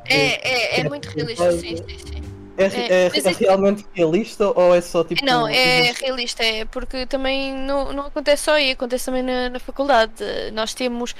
É, 0.06 0.16
é, 0.16 0.76
é 0.76 0.80
é 0.80 0.88
muito 0.88 1.06
realista, 1.10 1.52
sim, 1.52 1.76
sim, 1.76 1.84
sim. 1.86 2.22
É, 2.56 2.64
É, 2.64 2.66
é- 2.66 3.06
é 3.06 3.06
é- 3.06 3.32
realmente 3.38 3.84
realista 3.94 4.48
ou 4.48 4.74
é 4.74 4.80
só 4.80 5.02
tipo. 5.04 5.24
Não, 5.24 5.46
é 5.48 5.80
existe- 5.80 6.04
realista, 6.04 6.42
é 6.44 6.64
porque 6.64 7.04
também 7.06 7.52
não, 7.54 7.92
não 7.92 8.06
acontece 8.06 8.44
só 8.44 8.52
aí, 8.54 8.72
acontece 8.72 9.06
também 9.06 9.22
na, 9.22 9.48
na 9.50 9.58
faculdade. 9.58 10.12
Nós 10.52 10.72
temos 10.74 11.14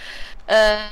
ah, 0.49 0.91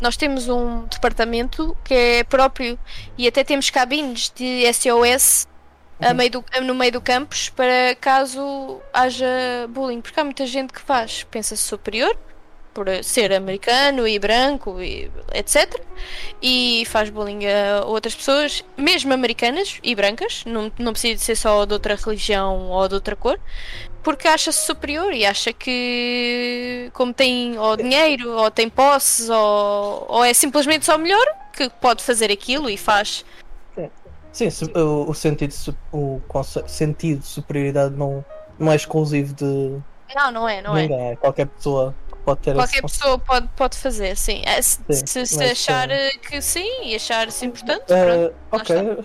nós 0.00 0.16
temos 0.16 0.48
um 0.48 0.84
departamento 0.86 1.76
que 1.84 1.94
é 1.94 2.24
próprio 2.24 2.78
e 3.16 3.26
até 3.26 3.42
temos 3.44 3.70
cabines 3.70 4.30
de 4.34 4.64
SOS 4.72 5.46
Uhum. 5.98 6.12
meio 6.14 6.30
do- 6.30 6.44
no 6.62 6.74
meio 6.74 6.92
do 6.92 7.00
campus 7.00 7.48
para 7.48 7.94
caso 7.98 8.82
haja 8.92 9.26
bullying, 9.70 10.02
porque 10.02 10.20
há 10.20 10.24
muita 10.24 10.44
gente 10.46 10.70
que 10.70 10.80
faz, 10.82 11.22
pensa-se 11.30 11.62
superior 11.62 12.14
por 12.74 12.86
ser 13.02 13.32
americano 13.32 14.06
e 14.06 14.18
branco 14.18 14.78
e 14.82 15.10
etc. 15.32 15.80
E 16.42 16.84
faz 16.88 17.08
bullying 17.08 17.46
a 17.46 17.86
outras 17.86 18.14
pessoas, 18.14 18.62
mesmo 18.76 19.14
americanas 19.14 19.78
e 19.82 19.94
brancas, 19.94 20.42
não, 20.44 20.70
não 20.78 20.92
precisa 20.92 21.14
de 21.14 21.20
ser 21.22 21.36
só 21.36 21.64
de 21.64 21.72
outra 21.72 21.94
religião 21.96 22.68
ou 22.68 22.86
de 22.86 22.94
outra 22.94 23.16
cor, 23.16 23.40
porque 24.06 24.28
acha-se 24.28 24.64
superior 24.64 25.12
e 25.12 25.26
acha 25.26 25.52
que, 25.52 26.88
como 26.94 27.12
tem 27.12 27.58
ou 27.58 27.76
dinheiro, 27.76 28.30
ou 28.30 28.48
tem 28.52 28.68
posses, 28.68 29.28
ou, 29.28 30.06
ou 30.08 30.22
é 30.22 30.32
simplesmente 30.32 30.84
só 30.84 30.96
melhor, 30.96 31.26
que 31.52 31.68
pode 31.80 32.04
fazer 32.04 32.30
aquilo 32.30 32.70
e 32.70 32.76
faz. 32.76 33.24
Sim, 34.32 34.48
su- 34.48 34.70
o, 34.76 35.10
o 35.10 35.14
sentido, 35.14 35.52
o 35.92 36.20
conce- 36.28 36.62
sentido 36.68 37.18
de 37.18 37.26
superioridade 37.26 37.96
não, 37.96 38.24
não 38.60 38.70
é 38.70 38.76
exclusivo 38.76 39.34
de 39.34 39.76
Não, 40.14 40.30
não 40.30 40.48
é, 40.48 40.62
não 40.62 40.76
é. 40.76 40.82
ninguém. 40.82 41.10
É 41.10 41.16
qualquer 41.16 41.46
pessoa 41.48 41.92
pode 42.24 42.40
ter 42.42 42.54
Qualquer 42.54 42.84
esse 42.84 42.98
pessoa 42.98 43.18
pode, 43.18 43.48
pode 43.56 43.76
fazer, 43.76 44.16
sim. 44.16 44.40
É, 44.46 44.62
Se, 44.62 44.78
Sim, 44.88 45.06
se, 45.06 45.26
se 45.26 45.42
achar 45.44 45.90
eh, 45.90 46.10
que 46.18 46.40
sim 46.40 46.84
e 46.84 46.94
achar-se 46.94 47.44
importante, 47.44 47.86
pronto. 47.86 48.34
ok. 48.52 49.04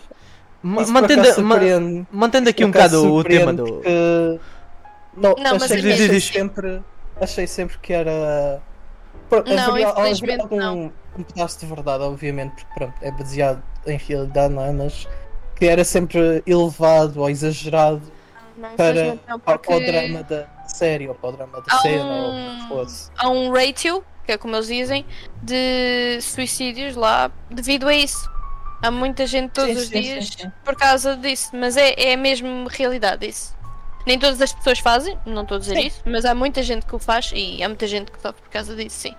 Mantendo, 0.63 2.07
mantendo 2.11 2.49
aqui 2.49 2.63
um 2.63 2.69
bocado 2.69 3.15
o 3.15 3.23
tema 3.23 3.51
do. 3.51 3.81
que- 3.81 4.39
Não, 5.16 5.36
Não, 5.36 5.53
mas 5.53 5.64
achei, 5.72 5.78
é 5.89 5.93
achei 5.93 6.07
mesmo. 6.07 6.34
sempre, 6.34 6.82
achei 7.20 7.47
sempre 7.47 7.78
que 7.80 7.93
era. 7.93 8.62
Pronto, 9.30 9.49
Não, 9.53 9.64
haveria- 9.70 9.89
haveria 9.89 10.12
infelizmente 10.12 10.41
algum 10.41 10.57
não. 10.57 10.91
um 11.18 11.24
pedaço 11.24 11.59
de 11.59 11.66
verdade, 11.66 12.03
obviamente, 12.03 12.51
porque 12.55 12.74
pronto, 12.74 12.93
é 13.01 13.12
baseado 13.12 13.64
em 13.88 13.97
realidade, 13.97 14.53
não 14.53 14.64
é? 14.64 14.72
Mas 14.72 15.07
que 15.55 15.66
era 15.66 15.84
sempre 15.84 16.41
elevado 16.45 17.20
ou 17.22 17.30
exagerado 17.30 18.01
não, 18.57 18.76
para, 18.76 19.18
não, 19.28 19.39
porque 19.39 19.74
o 19.74 19.80
drama 19.80 20.24
da 20.24 20.47
série 20.68 21.07
ou 21.07 21.16
para 21.16 21.30
o 21.30 21.32
drama 21.34 21.62
da 21.62 21.74
há 21.76 21.78
cena 21.80 22.03
um- 22.05 22.24
ou 22.24 22.32
o 22.32 22.57
que 22.62 22.68
fosse. 22.68 23.12
há 23.18 23.30
um 23.30 23.51
ratio, 23.51 24.03
que 24.26 24.32
é 24.34 24.38
como 24.38 24.55
eles 24.55 24.68
dizem, 24.68 25.05
de 25.41 26.20
suicídios 26.22 26.95
lá 26.95 27.32
devido 27.49 27.88
a 27.88 27.93
isso. 27.95 28.30
Há 28.84 28.89
muita 28.89 29.28
gente 29.28 29.51
todos 29.51 29.74
Sim, 29.74 29.78
os 29.78 29.88
sim, 29.88 30.01
dias 30.01 30.28
sim. 30.39 30.51
por 30.66 30.76
causa 30.76 31.16
disso, 31.16 31.51
mas 31.53 31.78
é, 31.78 31.93
é 32.12 32.16
mesmo 32.18 32.68
realidade 32.68 33.28
isso. 33.28 33.55
Nem 34.05 34.17
todas 34.19 34.41
as 34.41 34.51
pessoas 34.53 34.79
fazem, 34.79 35.17
não 35.25 35.43
estou 35.43 35.57
a 35.57 35.59
dizer 35.59 35.75
Sim. 35.75 35.87
isso, 35.87 36.01
mas 36.05 36.25
há 36.25 36.33
muita 36.35 36.61
gente 36.63 36.85
que 36.85 36.95
o 36.95 36.99
faz 36.99 37.31
e 37.35 37.61
há 37.63 37.67
muita 37.67 37.85
gente 37.87 38.11
que 38.11 38.19
sofre 38.21 38.41
por 38.41 38.49
causa 38.49 38.75
disso, 38.75 38.97
sim. 38.99 39.15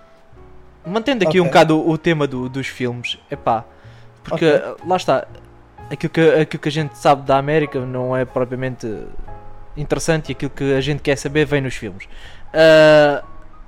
Mantendo 0.85 1.27
aqui 1.27 1.41
um 1.41 1.45
Ok. 1.45 1.53
bocado 1.53 1.79
o, 1.79 1.91
o 1.91 1.99
tema 1.99 2.27
do- 2.27 2.49
dos 2.49 2.67
filmes, 2.67 3.19
epá, 3.31 3.65
porque 4.25 4.47
Ok. 4.47 4.75
lá 4.87 4.97
está, 4.97 5.27
aquilo 5.91 6.11
que, 6.13 6.21
aquilo 6.21 6.61
que 6.61 6.69
a 6.69 6.73
gente 6.73 6.99
sabe 6.99 7.23
da 7.23 7.37
América 7.39 7.79
não 7.87 8.17
é 8.17 8.25
propriamente 8.25 8.87
interessante 9.77 10.31
e 10.31 10.33
aquilo 10.33 10.51
que 10.51 10.75
a 10.75 10.81
gente 10.81 11.01
quer 11.01 11.17
saber 11.17 11.45
vem 11.47 11.61
nos 11.61 11.75
filmes. 11.75 12.09
Ah, 12.53 13.23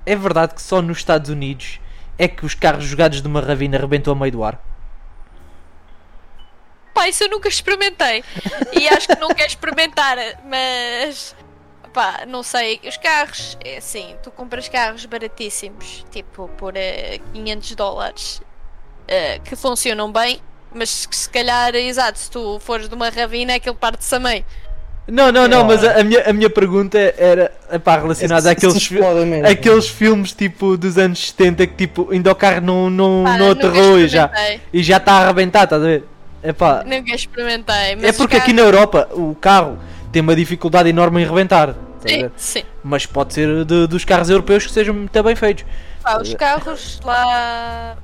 é 0.05 0.17
verdade 0.17 0.55
que 0.55 0.63
só 0.63 0.83
nos 0.83 0.99
Estados 0.99 1.31
Unidos 1.31 1.81
é 2.19 2.27
que 2.29 2.45
os 2.45 2.55
carros 2.55 2.85
jogados 2.85 3.23
de 3.23 3.29
uma 3.29 3.41
ravina 3.41 3.77
arrebentam 3.79 4.13
a 4.13 4.17
meio 4.17 4.33
do 4.33 4.45
ar. 4.45 4.61
Pá, 6.95 7.09
isso 7.09 7.25
eu 7.25 7.29
nunca 7.29 7.49
experimentei. 7.49 8.23
E 8.73 8.89
acho 8.89 9.09
que 9.09 9.19
não 9.19 9.29
quero 9.29 9.49
experimentar, 9.49 10.17
mas. 10.49 11.35
Pá, 11.93 12.21
não 12.27 12.43
sei. 12.43 12.81
Os 12.87 12.97
carros, 12.97 13.59
é 13.65 13.77
assim, 13.79 14.15
tu 14.23 14.31
compras 14.31 14.69
carros 14.69 15.05
baratíssimos, 15.07 16.05
tipo 16.11 16.49
por 16.57 16.77
eh, 16.77 17.19
500 17.33 17.75
dólares, 17.77 18.43
eh, 19.07 19.39
que 19.45 19.55
funcionam 19.55 20.11
bem, 20.11 20.41
mas 20.75 21.07
que 21.07 21.15
se 21.15 21.29
calhar, 21.29 21.75
exato, 21.75 22.19
se 22.19 22.31
tu 22.31 22.59
fores 22.61 22.89
de 22.89 22.95
uma 22.95 23.11
ravina, 23.11 23.55
aquilo 23.55 23.75
parte-se 23.77 24.13
a 24.15 24.19
meio. 24.19 24.45
Não, 25.07 25.31
não, 25.31 25.47
não, 25.47 25.61
Ah. 25.61 25.65
mas 25.65 25.85
a, 25.85 26.01
a 26.01 26.03
minha, 26.03 26.23
a 26.29 26.33
minha 26.33 26.49
pergunta 26.49 26.99
era 27.19 27.53
epá, 27.71 27.99
relacionada 27.99 28.51
Esse- 28.51 28.67
àqueles, 28.67 28.91
aqueles 29.51 29.87
filmes 29.89 30.33
tipo 30.33 30.79
dos 30.79 30.97
anos 30.97 31.27
70 31.29 31.67
que 31.67 31.75
tipo 31.77 32.11
ainda 32.11 32.33
o 32.33 32.35
carro 32.35 32.63
não, 32.63 32.89
não, 32.89 33.23
Pá, 33.23 33.37
não 33.37 33.51
aterrou 33.51 33.99
e 34.01 34.09
já 34.09 34.31
e 34.73 34.83
já 34.83 34.97
está 34.97 35.13
a 35.13 35.19
arrebentar, 35.25 35.65
estás 35.65 35.83
a 35.83 35.85
ver? 35.85 36.05
Epá, 36.45 36.85
experimentei. 37.15 37.97
Mas 37.97 38.05
é 38.05 38.11
os 38.11 38.17
porque 38.17 38.37
aqui 38.37 38.53
na 38.53 38.63
Europa 38.63 39.09
o 39.13 39.35
carro 39.35 39.79
tem 40.13 40.21
uma 40.23 40.37
dificuldade 40.37 40.89
enorme 40.91 41.23
em 41.23 41.27
rebentar, 41.27 41.71
a 41.71 41.75
Sim, 42.07 42.31
sim. 42.37 42.63
mas 42.83 43.07
pode 43.07 43.33
ser 43.33 43.65
de- 43.65 43.87
dos 43.87 44.05
carros 44.05 44.29
europeus 44.29 44.67
que 44.67 44.73
sejam 44.73 44.95
muito 44.95 45.23
bem 45.23 45.35
feitos. 45.35 45.65
Pá, 46.03 46.21
os 46.21 46.35
carros 46.35 47.01
lá. 47.03 47.97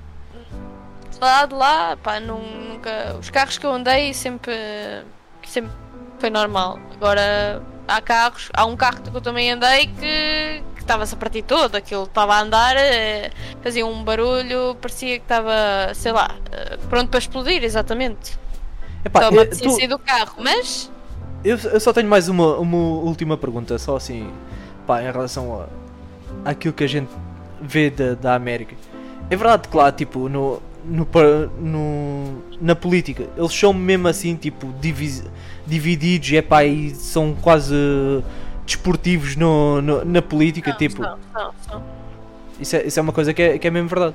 Lá 1.20 1.44
de 1.44 1.54
lá, 1.54 1.96
pá, 2.02 2.18
nun- 2.18 2.70
nunca. 2.70 3.14
Os 3.20 3.28
carros 3.28 3.58
que 3.58 3.66
eu 3.66 3.72
andei 3.72 4.14
sempre. 4.14 4.54
sempre 5.46 5.70
foi 6.18 6.30
normal. 6.30 6.78
Agora 6.94 7.62
há 7.86 8.00
carros. 8.00 8.48
Há 8.54 8.64
um 8.64 8.74
carro 8.74 9.02
que 9.02 9.14
eu 9.14 9.20
também 9.20 9.50
andei 9.52 9.86
que. 9.86 10.62
Que 10.80 10.84
estava-se 10.84 11.14
a 11.14 11.16
partir 11.16 11.42
todo. 11.42 11.74
Aquilo 11.76 12.04
estava 12.04 12.34
a 12.34 12.40
andar, 12.40 12.74
eh, 12.76 13.30
fazia 13.62 13.86
um 13.86 14.02
barulho, 14.02 14.74
parecia 14.80 15.18
que 15.18 15.24
estava, 15.24 15.92
sei 15.94 16.10
lá, 16.12 16.34
eh, 16.50 16.78
pronto 16.88 17.08
para 17.10 17.18
explodir, 17.18 17.62
exatamente. 17.62 18.38
Epá, 19.04 19.24
eu, 19.24 19.30
uma 19.30 19.46
tu- 19.46 19.88
do 19.88 19.98
carro, 19.98 20.34
mas. 20.38 20.90
eu- 21.44 21.56
eu 21.58 21.80
só 21.80 21.92
tenho 21.92 22.08
mais 22.08 22.28
uma, 22.28 22.56
uma 22.58 22.76
última 22.76 23.36
pergunta, 23.36 23.78
só 23.78 23.96
assim, 23.96 24.30
pá, 24.86 25.02
em 25.02 25.10
relação 25.12 25.66
a, 26.44 26.50
àquilo 26.50 26.74
que 26.74 26.84
a 26.84 26.88
gente 26.88 27.10
vê 27.60 27.90
da, 27.90 28.14
da 28.14 28.34
América. 28.34 28.74
É 29.30 29.36
verdade 29.36 29.68
que 29.68 29.76
lá, 29.76 29.92
tipo, 29.92 30.28
no, 30.28 30.60
no, 30.84 31.06
no- 31.60 32.42
na 32.60 32.74
política, 32.74 33.28
eles 33.36 33.52
são 33.54 33.72
mesmo 33.72 34.08
assim, 34.08 34.34
tipo, 34.36 34.66
divididos, 35.66 36.32
é 36.32 36.42
pá, 36.42 36.64
e 36.64 36.90
são 36.94 37.34
quase 37.40 37.74
desportivos 38.74 39.36
no, 39.36 39.80
no- 39.82 40.04
na 40.04 40.22
política, 40.22 40.70
Não, 40.70 40.76
tipo, 40.78 41.02
não, 41.02 41.18
não, 41.34 41.54
não. 41.70 41.82
isso 42.60 42.76
é, 42.76 42.86
isso 42.86 42.98
é 42.98 43.02
uma 43.02 43.12
coisa 43.12 43.32
que 43.34 43.42
é, 43.42 43.58
que 43.58 43.66
é 43.66 43.70
mesmo 43.70 43.88
verdade. 43.88 44.14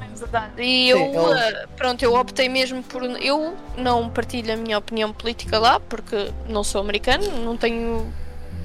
É 0.00 0.18
verdade. 0.18 0.62
E 0.62 0.88
eu, 0.88 0.98
eles- 0.98 1.40
eh, 1.42 1.66
pronto, 1.76 2.02
eu 2.02 2.14
optei 2.14 2.48
mesmo 2.48 2.82
por. 2.82 3.02
Eu 3.20 3.54
não 3.76 4.08
partilho 4.08 4.52
a 4.52 4.56
minha 4.56 4.78
opinião 4.78 5.12
política 5.12 5.58
lá, 5.58 5.78
porque 5.80 6.30
não 6.48 6.62
sou 6.64 6.80
americano, 6.80 7.24
não 7.44 7.56
tenho. 7.56 8.06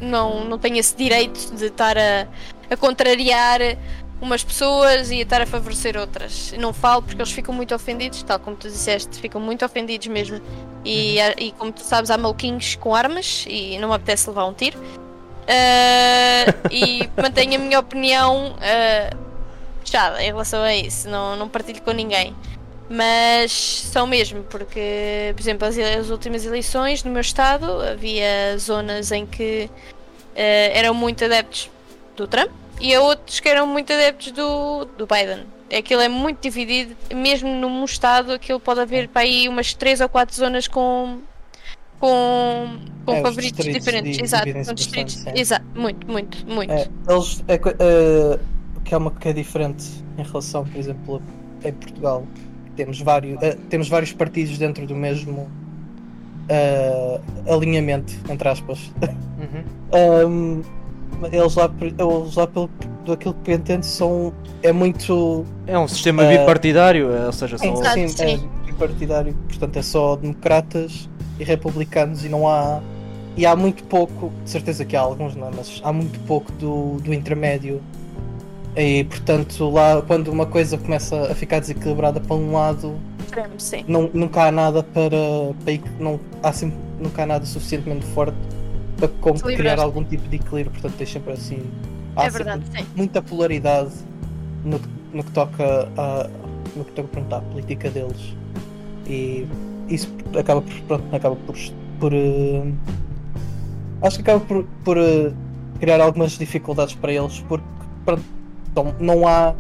Não, 0.01 0.43
não 0.45 0.57
tenho 0.57 0.77
esse 0.77 0.95
direito 0.95 1.53
de 1.55 1.65
estar 1.65 1.95
a, 1.95 2.25
a 2.71 2.75
contrariar 2.75 3.59
umas 4.19 4.43
pessoas 4.43 5.11
e 5.11 5.19
a 5.19 5.21
estar 5.21 5.41
a 5.41 5.45
favorecer 5.45 5.95
outras. 5.95 6.53
Não 6.57 6.73
falo 6.73 7.03
porque 7.03 7.21
eles 7.21 7.31
ficam 7.31 7.53
muito 7.53 7.73
ofendidos, 7.75 8.23
tal 8.23 8.39
como 8.39 8.55
tu 8.55 8.67
disseste, 8.67 9.19
ficam 9.19 9.39
muito 9.39 9.63
ofendidos 9.63 10.07
mesmo. 10.07 10.41
E, 10.83 11.19
há- 11.21 11.35
e 11.37 11.51
como 11.51 11.71
tu 11.71 11.81
sabes, 11.81 12.09
há 12.09 12.17
maluquinhos 12.17 12.75
com 12.75 12.95
armas 12.95 13.45
e 13.47 13.77
não 13.77 13.89
me 13.89 13.95
apetece 13.95 14.27
levar 14.29 14.45
um 14.45 14.53
tiro. 14.53 14.79
Eh, 15.53 16.45
e 16.71 17.09
mantenho 17.21 17.55
a 17.55 17.57
minha 17.57 17.79
opinião 17.79 18.55
fechada 19.83 20.23
em 20.23 20.27
relação 20.27 20.61
a 20.61 20.73
isso, 20.73 21.09
não, 21.09 21.35
não 21.35 21.49
partilho 21.49 21.81
com 21.81 21.91
ninguém. 21.91 22.33
Mas 22.89 23.51
são 23.51 24.05
mesmo, 24.05 24.43
porque, 24.43 25.33
por 25.33 25.41
exemplo, 25.41 25.67
as, 25.67 25.77
as 25.77 26.09
últimas 26.09 26.45
eleições 26.45 27.03
no 27.03 27.11
meu 27.11 27.21
estado 27.21 27.81
havia 27.81 28.57
zonas 28.57 29.11
em 29.11 29.25
que 29.25 29.69
eh, 30.35 30.77
eram 30.77 30.93
muito 30.93 31.23
adeptos 31.23 31.69
do 32.17 32.27
Trump 32.27 32.51
e 32.81 32.93
há 32.93 33.01
outros 33.01 33.39
que 33.39 33.47
eram 33.47 33.65
muito 33.65 33.93
adeptos 33.93 34.31
do, 34.31 34.85
do 34.97 35.07
Biden. 35.07 35.45
Aquilo 35.73 36.01
é 36.01 36.09
muito 36.09 36.41
dividido, 36.41 36.95
mesmo 37.13 37.47
num 37.47 37.85
estado, 37.85 38.33
aquilo 38.33 38.59
pode 38.59 38.81
haver 38.81 39.07
para 39.07 39.21
aí 39.21 39.47
umas 39.47 39.73
3 39.73 40.01
ou 40.01 40.09
4 40.09 40.35
zonas 40.35 40.67
com. 40.67 41.19
Com, 42.01 42.77
com 43.05 43.13
É, 43.13 43.17
os 43.17 43.21
favoritos 43.21 43.63
distritos 43.65 43.85
diferentes, 43.85 44.17
di- 44.17 44.23
exato. 44.23 44.47
Com 44.65 44.73
distritos, 44.73 45.13
sim. 45.13 45.29
exato, 45.35 45.65
muito, 45.75 46.11
muito, 46.11 46.45
muito. 46.47 46.71
É, 46.73 46.87
eles, 47.07 47.43
é, 47.47 47.53
é, 47.53 48.39
que 48.83 48.93
é 48.93 48.97
uma 48.97 49.11
que 49.11 49.29
é 49.29 49.33
diferente 49.33 49.85
em 50.17 50.23
relação, 50.23 50.65
por 50.65 50.77
exemplo, 50.77 51.21
em 51.63 51.71
Portugal. 51.71 52.25
Temos 52.75 52.99
vários, 52.99 53.41
é, 53.43 53.55
temos 53.69 53.87
vários 53.87 54.11
partidos 54.13 54.57
dentro 54.57 54.85
do 54.87 54.95
mesmo 54.95 55.47
é, 56.49 57.19
alinhamento, 57.47 58.13
entre 58.29 58.49
aspas. 58.49 58.91
Um, 59.93 60.61
eles 61.33 61.55
lá, 61.55 61.69
eles 61.81 62.35
lá 62.37 62.47
pelo 62.47 62.69
do 63.03 63.11
aquilo 63.11 63.33
que 63.43 63.51
eu 63.51 63.55
entendo, 63.55 63.83
são. 63.83 64.31
É 64.63 64.71
muito. 64.71 65.45
É 65.67 65.77
um 65.77 65.85
sistema 65.85 66.23
Eh, 66.23 66.37
bipartidário, 66.37 67.11
é, 67.13 67.25
ou 67.25 67.33
seja, 67.33 67.57
só, 67.57 67.65
Exato. 67.65 67.93
sim, 67.95 68.07
sim. 68.07 68.23
é 68.63 68.65
bipartidário. 68.67 69.33
Portanto, 69.49 69.75
é 69.75 69.81
só 69.81 70.15
democratas 70.15 71.09
e 71.41 71.43
republicanos 71.43 72.23
e 72.23 72.29
não 72.29 72.47
há 72.47 72.79
e 73.35 73.45
há 73.45 73.55
muito 73.55 73.83
pouco, 73.85 74.31
de 74.43 74.49
certeza 74.49 74.83
que 74.85 74.95
há 74.95 74.99
alguns, 75.01 75.35
não 75.35 75.47
é? 75.47 75.51
mas 75.55 75.81
há 75.83 75.91
muito 75.91 76.19
pouco 76.27 76.51
do, 76.53 76.97
do 77.01 77.13
intermédio. 77.13 77.81
E 78.75 79.03
portanto, 79.05 79.69
lá 79.69 80.01
quando 80.01 80.27
uma 80.29 80.45
coisa 80.45 80.77
começa 80.77 81.31
a 81.31 81.35
ficar 81.35 81.59
desequilibrada 81.59 82.19
para 82.19 82.35
um 82.35 82.53
lado, 82.53 82.95
sim. 83.57 83.83
não, 83.87 84.09
nunca 84.13 84.43
há 84.43 84.51
nada 84.51 84.83
para, 84.83 85.17
para 85.65 85.73
não 85.99 86.19
há 86.43 86.53
sempre, 86.53 86.77
nunca 86.99 87.23
há 87.23 87.25
nada 87.25 87.45
suficientemente 87.45 88.05
forte 88.07 88.37
para 88.97 89.07
como 89.07 89.39
criar 89.41 89.79
algum 89.79 90.03
tipo 90.03 90.27
de 90.29 90.35
equilíbrio, 90.35 90.71
portanto 90.71 90.95
tens 90.97 91.11
sempre 91.11 91.33
assim 91.33 91.59
há 92.15 92.25
É 92.25 92.29
sempre 92.29 92.43
verdade, 92.43 92.63
sim. 92.77 92.85
muita 92.95 93.21
polaridade 93.21 93.91
no, 94.63 94.77
que- 94.79 94.89
no 95.13 95.23
que 95.23 95.31
toca 95.31 95.89
a 95.97 96.29
no 96.75 96.85
que 96.85 96.91
toca 96.91 97.07
pronto, 97.09 97.33
à 97.33 97.41
política 97.41 97.89
deles 97.89 98.35
e 99.07 99.45
isso 99.93 100.11
acaba 100.37 100.61
por 100.61 100.73
pronto, 100.81 101.15
acaba 101.15 101.35
por, 101.35 101.55
por 101.99 102.13
eh, 102.13 102.71
acho 104.01 104.17
que 104.17 104.21
acaba 104.21 104.39
por, 104.39 104.63
por 104.83 104.97
eh, 104.97 105.31
criar 105.79 105.99
algumas 106.01 106.31
dificuldades 106.37 106.95
para 106.95 107.11
eles 107.13 107.43
porque 107.47 107.65
pronto, 108.05 108.23
então, 108.71 108.95
não 108.99 109.27
há 109.27 109.53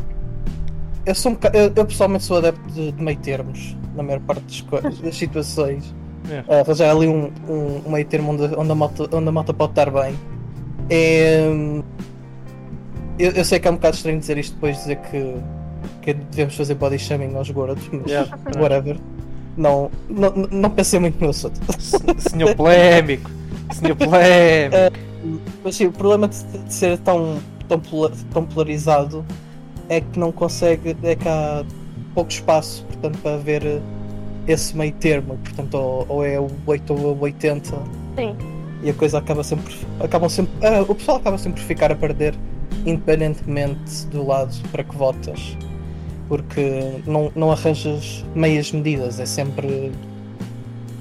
eu, 1.05 1.15
sou 1.15 1.31
um 1.31 1.35
boca- 1.35 1.51
eu, 1.53 1.71
eu 1.75 1.85
pessoalmente 1.85 2.23
sou 2.23 2.37
adepto 2.37 2.69
de, 2.71 2.91
de 2.91 3.03
meio 3.03 3.17
termos 3.17 3.75
na 3.95 4.03
maior 4.03 4.19
parte 4.21 4.41
das, 4.43 4.61
coisas, 4.61 4.99
das 5.01 5.15
situações 5.15 5.93
É. 6.29 6.43
Ah, 6.47 6.61
arranjar 6.61 6.91
ali 6.91 7.07
um, 7.07 7.31
um, 7.49 7.81
um 7.87 7.91
meio 7.91 8.05
termo 8.05 8.31
onde, 8.31 8.43
onde, 8.55 8.71
a 8.71 8.75
malta, 8.75 9.09
onde 9.15 9.27
a 9.27 9.31
malta 9.31 9.53
pode 9.53 9.71
estar 9.71 9.89
bem 9.89 10.15
É, 10.89 11.47
eu, 13.19 13.31
eu 13.31 13.43
sei 13.45 13.59
que 13.59 13.67
é 13.67 13.71
um 13.71 13.75
bocado 13.75 13.95
estranho 13.95 14.19
dizer 14.19 14.37
isto 14.37 14.53
depois 14.53 14.75
de 14.77 14.81
dizer 14.83 14.95
que, 14.97 15.35
que 16.01 16.13
devemos 16.13 16.55
fazer 16.55 16.75
body 16.75 16.97
shaming 16.99 17.35
aos 17.35 17.49
gordos, 17.51 17.87
mas 17.91 18.09
Yeah. 18.11 18.37
whatever. 18.59 18.97
Não, 19.61 19.91
não, 20.09 20.33
não 20.49 20.69
pensei 20.71 20.99
muito 20.99 21.23
no 21.23 21.29
assunto. 21.29 21.59
Senhor 22.17 22.55
polémico. 22.55 23.29
Senhor 23.71 23.95
polémico. 23.95 24.97
Mas 25.63 25.75
sim, 25.75 25.85
o 25.85 25.91
problema 25.91 26.27
de, 26.27 26.35
ser 26.67 26.97
tão, 26.97 27.37
tão, 27.69 27.79
pola- 27.79 28.11
tão 28.33 28.43
polarizado 28.43 29.23
é 29.87 30.01
que 30.01 30.17
não 30.17 30.31
consegue, 30.31 30.97
é 31.03 31.15
que 31.15 31.27
há 31.29 31.63
pouco 32.15 32.31
espaço 32.31 32.83
portanto, 32.85 33.19
para 33.21 33.35
haver 33.35 33.81
esse 34.47 34.75
meio 34.75 34.93
termo. 34.93 35.37
Portanto, 35.43 35.75
ou, 35.75 36.05
ou 36.09 36.25
é 36.25 36.39
o 36.39 36.47
8 36.65 36.91
ou 36.93 37.15
o 37.15 37.19
80 37.21 37.69
Sim. 38.15 38.35
e 38.81 38.89
a 38.89 38.93
coisa 38.95 39.19
acaba 39.19 39.43
sempre. 39.43 39.75
Acabam 39.99 40.27
sempre 40.27 40.53
ah, 40.65 40.81
o 40.81 40.95
pessoal 40.95 41.17
acaba 41.17 41.37
sempre 41.37 41.61
por 41.61 41.67
ficar 41.67 41.91
a 41.91 41.95
perder, 41.95 42.33
independentemente 42.83 44.07
do 44.07 44.25
lado 44.25 44.55
para 44.71 44.83
que 44.83 44.95
votas. 44.95 45.55
Porque 46.31 47.01
não, 47.05 47.29
não 47.35 47.51
arranjas 47.51 48.23
meias 48.33 48.71
medidas, 48.71 49.19
é 49.19 49.25
sempre 49.25 49.91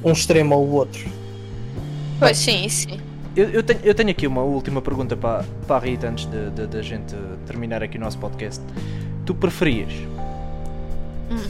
um 0.03 0.11
extremo 0.11 0.57
ou 0.57 0.67
o 0.67 0.73
outro. 0.73 1.07
Pois 2.19 2.37
sim, 2.37 2.69
sim. 2.69 2.99
Eu, 3.37 3.49
eu 3.51 3.63
tenho, 3.63 3.79
eu 3.85 3.95
tenho 3.95 4.11
aqui 4.11 4.27
uma 4.27 4.43
última 4.43 4.83
pergunta 4.83 5.17
para, 5.17 5.45
para 5.69 5.77
a 5.77 5.79
Rita 5.79 6.09
antes 6.09 6.27
de, 6.27 6.51
de, 6.51 6.67
de 6.67 6.77
a 6.77 6.83
gente 6.83 7.15
terminar 7.47 7.81
aqui 7.81 7.97
o 7.97 8.01
nosso 8.01 8.19
podcast. 8.19 8.61
Tu 9.25 9.33
preferias 9.33 9.93
Hum. 11.31 11.49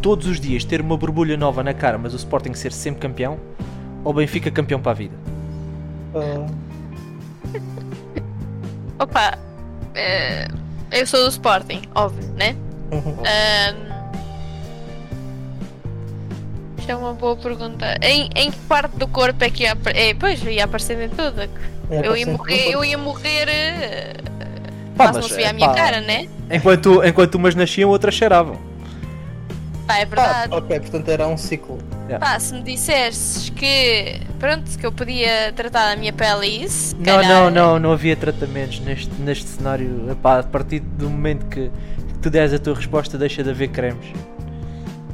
todos 0.00 0.28
os 0.28 0.38
dias 0.40 0.64
ter 0.64 0.80
uma 0.80 0.96
borbulha 0.96 1.36
nova 1.36 1.64
na 1.64 1.74
cara, 1.74 1.98
mas 1.98 2.12
o 2.12 2.16
Sporting 2.16 2.54
ser 2.54 2.70
sempre 2.72 3.00
campeão? 3.00 3.36
Ou 4.04 4.14
Benfica 4.14 4.48
campeão 4.48 4.80
para 4.80 4.92
a 4.92 4.94
vida? 4.94 5.16
Ah, 6.14 6.46
Opa, 9.02 9.36
eh, 9.96 10.46
eu 10.92 11.04
sou 11.04 11.24
do 11.24 11.28
Sporting, 11.30 11.82
óbvio, 11.96 12.28
né? 12.36 12.54
Uhum. 12.90 13.16
Ahm, 13.20 13.88
Isto 16.78 16.90
é 16.92 16.96
uma 16.96 17.12
boa 17.14 17.36
pergunta. 17.36 17.96
Em, 18.02 18.30
em 18.34 18.50
que 18.50 18.58
parte 18.60 18.96
do 18.96 19.06
corpo 19.08 19.42
é 19.44 19.50
que 19.50 19.64
ia 19.64 19.72
aparecer? 19.72 20.00
É, 20.10 20.14
pois, 20.14 20.42
ia 20.44 20.64
aparecer 20.64 21.00
em 21.00 21.08
tudo. 21.08 21.40
É, 21.42 21.48
Eu 22.06 22.16
ia 22.16 22.26
morrer, 22.26 22.70
eu 22.70 22.84
ia 22.84 22.98
morrer. 22.98 23.48
eh, 23.48 24.12
Pá, 24.96 25.06
Mas 25.12 25.16
não 25.16 25.22
se 25.22 25.44
a 25.44 25.52
minha 25.52 25.68
pá, 25.68 25.74
cara, 25.74 26.00
né? 26.00 26.28
Enquanto, 26.50 27.04
enquanto 27.04 27.34
umas 27.36 27.54
nasciam, 27.54 27.88
outras 27.90 28.14
cheiravam. 28.14 28.56
Pá, 29.86 29.98
é 29.98 30.02
Ah, 30.02 30.04
verdade. 30.04 30.54
ok, 30.54 30.80
portanto 30.80 31.08
era 31.08 31.26
um 31.26 31.36
ciclo. 31.36 31.78
Pá, 32.18 32.38
se 32.40 32.52
me 32.54 32.62
dissesses 32.62 33.48
que. 33.50 34.20
Pronto, 34.40 34.64
que 34.78 34.84
eu 34.84 34.90
podia 34.92 35.52
tratar 35.54 35.90
da 35.90 35.96
minha 35.96 36.12
pele 36.12 36.46
e 36.46 36.64
isso. 36.64 36.96
Não, 36.96 37.04
calhar- 37.04 37.28
não, 37.30 37.50
não, 37.50 37.78
não 37.78 37.92
havia 37.92 38.16
tratamentos 38.16 38.80
neste, 38.80 39.12
neste 39.20 39.44
cenário. 39.46 40.10
Epá, 40.10 40.40
a 40.40 40.42
partir 40.42 40.80
do 40.80 41.08
momento 41.08 41.46
que 41.46 41.70
tu 42.22 42.30
deres 42.30 42.52
a 42.52 42.58
tua 42.58 42.74
resposta, 42.74 43.16
deixa 43.18 43.42
de 43.42 43.50
haver 43.50 43.68
cremes. 43.68 44.06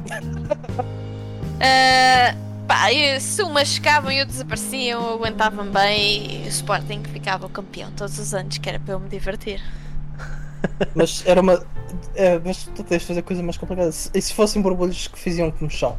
Ah, 1.57 2.35
pá, 2.67 2.91
eu- 2.93 3.19
se 3.21 3.41
umas 3.41 3.69
chegavam 3.69 4.11
e 4.11 4.19
outras 4.19 4.33
desapareciam, 4.35 5.01
eu 5.01 5.13
aguentava-me 5.13 5.69
bem 5.71 6.43
e 6.43 6.45
o 6.45 6.49
Sporting 6.49 7.01
ficava 7.05 7.45
o 7.45 7.49
campeão 7.49 7.89
todos 7.95 8.19
os 8.19 8.33
anos, 8.33 8.57
que 8.57 8.67
era 8.67 8.77
para 8.77 8.93
eu 8.93 8.99
me 8.99 9.07
divertir. 9.07 9.61
Mas 10.93 11.23
era 11.25 11.39
uma. 11.41 11.65
É, 12.13 12.37
mas 12.39 12.63
tu 12.75 12.83
tens 12.83 13.01
de 13.01 13.07
fazer 13.07 13.21
coisa 13.21 13.41
mais 13.41 13.55
complicada. 13.57 13.89
E 13.89 14.21
se 14.21 14.33
fossem 14.33 14.61
borbulhos 14.61 15.07
que 15.07 15.17
faziam 15.17 15.49
como 15.49 15.71
chão? 15.71 15.97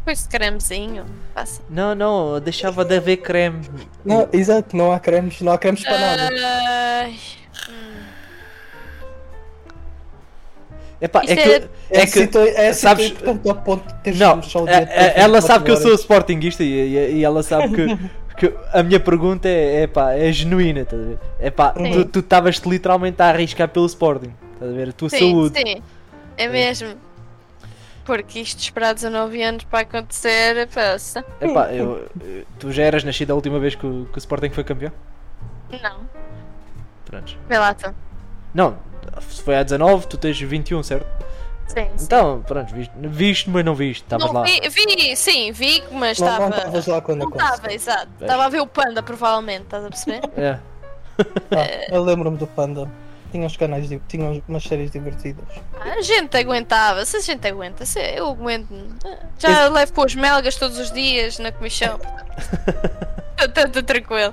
Depois 0.00 0.22
de 0.22 0.28
cremezinho, 0.28 1.04
passa. 1.34 1.60
Não, 1.68 1.94
não, 1.94 2.40
deixava 2.40 2.84
de 2.84 2.96
haver 2.96 3.16
creme. 3.18 3.60
Não, 4.04 4.28
exato, 4.32 4.76
não 4.76 4.92
há 4.92 5.00
cremes, 5.00 5.40
não 5.40 5.52
há 5.52 5.58
cremes 5.58 5.82
para 5.82 5.98
nada. 5.98 6.30
Ai, 7.02 7.18
Epá, 11.00 11.20
é 11.20 11.24
Isto 11.26 11.36
que, 11.36 11.40
é- 11.40 11.68
é 12.02 12.06
que 12.06 12.38
é 12.60 12.72
sabes- 12.72 13.06
que, 13.10 13.14
portanto, 13.22 13.48
ao 13.48 13.54
ponto 13.56 13.86
de 13.86 13.94
teres 14.02 14.18
Não, 14.18 14.42
chão 14.42 14.62
o 14.64 14.66
dia 14.66 14.74
ela 14.76 15.40
24 15.40 15.42
sabe 15.42 15.64
que 15.64 15.70
eu 15.70 15.76
sou 15.76 15.94
sportinguista 15.94 16.64
e, 16.64 16.66
e- 16.72 17.14
e 17.18 17.24
ela 17.24 17.42
sabe 17.44 17.68
que, 17.72 17.86
que 18.36 18.52
a 18.72 18.82
minha 18.82 18.98
pergunta 18.98 19.48
é, 19.48 19.82
é, 19.82 19.86
pá, 19.86 20.12
é 20.14 20.32
genuína, 20.32 20.80
estás 20.80 21.00
a 21.00 21.04
ver? 21.06 21.18
É 21.38 21.50
pá, 21.50 21.72
Sim. 21.76 21.92
tu 21.92 22.04
tu 22.06 22.18
estavas-te 22.18 22.68
literalmente 22.68 23.22
a 23.22 23.26
arriscar 23.26 23.68
pelo 23.68 23.86
Sporting, 23.86 24.32
estás 24.54 24.72
a 24.72 24.74
ver? 24.74 24.88
A 24.88 24.92
tua 24.92 25.08
sim, 25.08 25.18
saúde. 25.18 25.58
sim, 25.58 25.82
é 26.36 26.48
mesmo. 26.48 26.94
Porque 28.04 28.40
isto 28.40 28.58
esperar 28.58 28.94
19 28.94 29.40
anos 29.42 29.64
para 29.64 29.80
acontecer, 29.80 30.66
passa. 30.68 31.24
Epá, 31.40 31.70
eu, 31.72 32.08
eu- 32.20 32.44
tu 32.58 32.72
já 32.72 32.82
eras 32.82 33.04
nascido 33.04 33.30
a 33.32 33.34
última 33.34 33.60
vez 33.60 33.74
que 33.76 33.86
o, 33.86 34.08
que 34.10 34.16
o 34.16 34.20
Sporting 34.20 34.48
foi 34.50 34.64
campeão? 34.64 34.90
Não, 35.70 36.00
Prontos. 37.04 37.36
vê 37.48 37.58
lá 37.58 37.72
tu. 37.74 37.94
Não, 38.54 38.76
se 39.30 39.42
foi 39.42 39.56
há 39.56 39.62
19, 39.62 40.06
tu 40.06 40.16
tens 40.16 40.40
21, 40.40 40.82
certo? 40.82 41.06
Sim, 41.66 41.86
sim. 41.96 42.04
Então, 42.06 42.42
pronto, 42.46 42.74
viste, 42.74 42.92
viste 42.96 43.50
mas 43.50 43.64
não 43.64 43.74
viste, 43.74 44.02
estavas 44.02 44.32
lá. 44.32 44.42
vi, 44.42 44.60
vi, 44.70 45.16
sim, 45.16 45.52
vi, 45.52 45.82
mas 45.92 46.18
Não, 46.18 46.26
não 46.26 46.34
estava. 46.48 46.56
estavas 46.56 46.86
lá 46.86 47.00
quando 47.02 47.18
Não 47.20 47.28
estava, 47.28 47.72
exato. 47.72 48.08
Estava 48.20 48.44
a 48.46 48.48
ver 48.48 48.60
o 48.60 48.66
panda, 48.66 49.02
provavelmente, 49.02 49.64
estás 49.64 49.84
a 49.84 49.88
perceber? 49.88 50.20
É. 50.38 50.58
Ah, 51.90 51.94
eu 51.94 52.04
lembro-me 52.04 52.36
do 52.38 52.46
Panda. 52.46 52.88
Tinha 53.32 53.44
uns 53.44 53.56
canais, 53.56 53.88
tinha 54.06 54.40
umas 54.48 54.62
séries 54.62 54.90
divertidas. 54.92 55.44
A 55.80 56.00
gente 56.00 56.36
aguentava, 56.36 57.04
se 57.04 57.16
a 57.16 57.20
gente 57.20 57.44
aguenta, 57.46 57.84
se 57.84 57.98
eu 58.16 58.28
aguento. 58.28 58.68
Já 59.36 59.68
levo 59.68 59.92
com 59.92 60.04
os 60.04 60.14
melgas 60.14 60.54
todos 60.54 60.78
os 60.78 60.92
dias 60.92 61.40
na 61.40 61.50
comissão. 61.50 61.98
Tanto 63.52 63.82
tranquilo. 63.82 64.32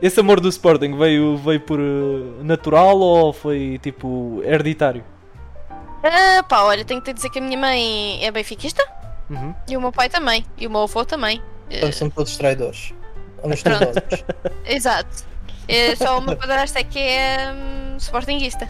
Esse 0.00 0.20
amor 0.20 0.38
do 0.40 0.48
Sporting 0.48 0.96
veio, 0.96 1.36
veio 1.36 1.60
por 1.60 1.80
eh, 1.80 2.42
natural 2.44 2.98
ou 2.98 3.32
foi 3.32 3.80
tipo 3.82 4.40
hereditário? 4.44 5.02
Ah, 6.04 6.42
pá, 6.48 6.62
olha, 6.62 6.84
tenho 6.84 7.00
que 7.00 7.10
te 7.12 7.14
dizer 7.16 7.30
que 7.30 7.38
a 7.40 7.42
minha 7.42 7.58
mãe 7.58 8.24
é 8.24 8.30
benfiquista 8.30 8.82
Uhum. 9.28 9.54
e 9.68 9.76
o 9.76 9.80
meu 9.80 9.92
pai 9.92 10.08
também. 10.08 10.44
E 10.56 10.66
o 10.66 10.70
meu 10.70 10.82
avô 10.82 11.04
também. 11.04 11.42
Então 11.70 11.92
são 11.92 12.08
todos 12.08 12.36
traidores. 12.36 12.94
Vamos 13.42 13.62
todos. 13.62 14.24
Exato. 14.64 15.24
É, 15.66 15.94
só 15.96 16.18
o 16.18 16.22
meu 16.22 16.34
padrasto 16.36 16.78
é 16.78 16.84
que 16.84 16.98
é 16.98 17.52
hum, 17.52 17.96
sportinguista. 17.98 18.66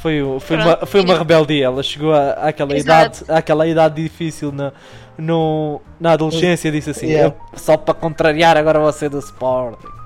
Foi, 0.00 0.20
foi, 0.40 0.56
Pronto. 0.56 0.78
uma, 0.78 0.86
foi 0.86 1.00
uma 1.02 1.18
rebeldia, 1.18 1.66
ela 1.66 1.82
chegou 1.82 2.14
à, 2.14 2.30
àquela, 2.34 2.74
Exato. 2.76 3.24
idade, 3.24 3.38
àquela 3.38 3.66
idade 3.66 4.02
difícil 4.02 4.52
na, 4.52 4.72
no, 5.18 5.80
na 6.00 6.12
adolescência 6.12 6.68
e 6.68 6.70
disse 6.70 6.90
assim: 6.90 7.06
Yeah. 7.08 7.34
"Eu, 7.52 7.58
só 7.58 7.76
para 7.76 7.92
contrariar, 7.92 8.56
agora 8.56 8.78
você 8.78 9.08
do 9.08 9.18
Sporting. 9.18 9.97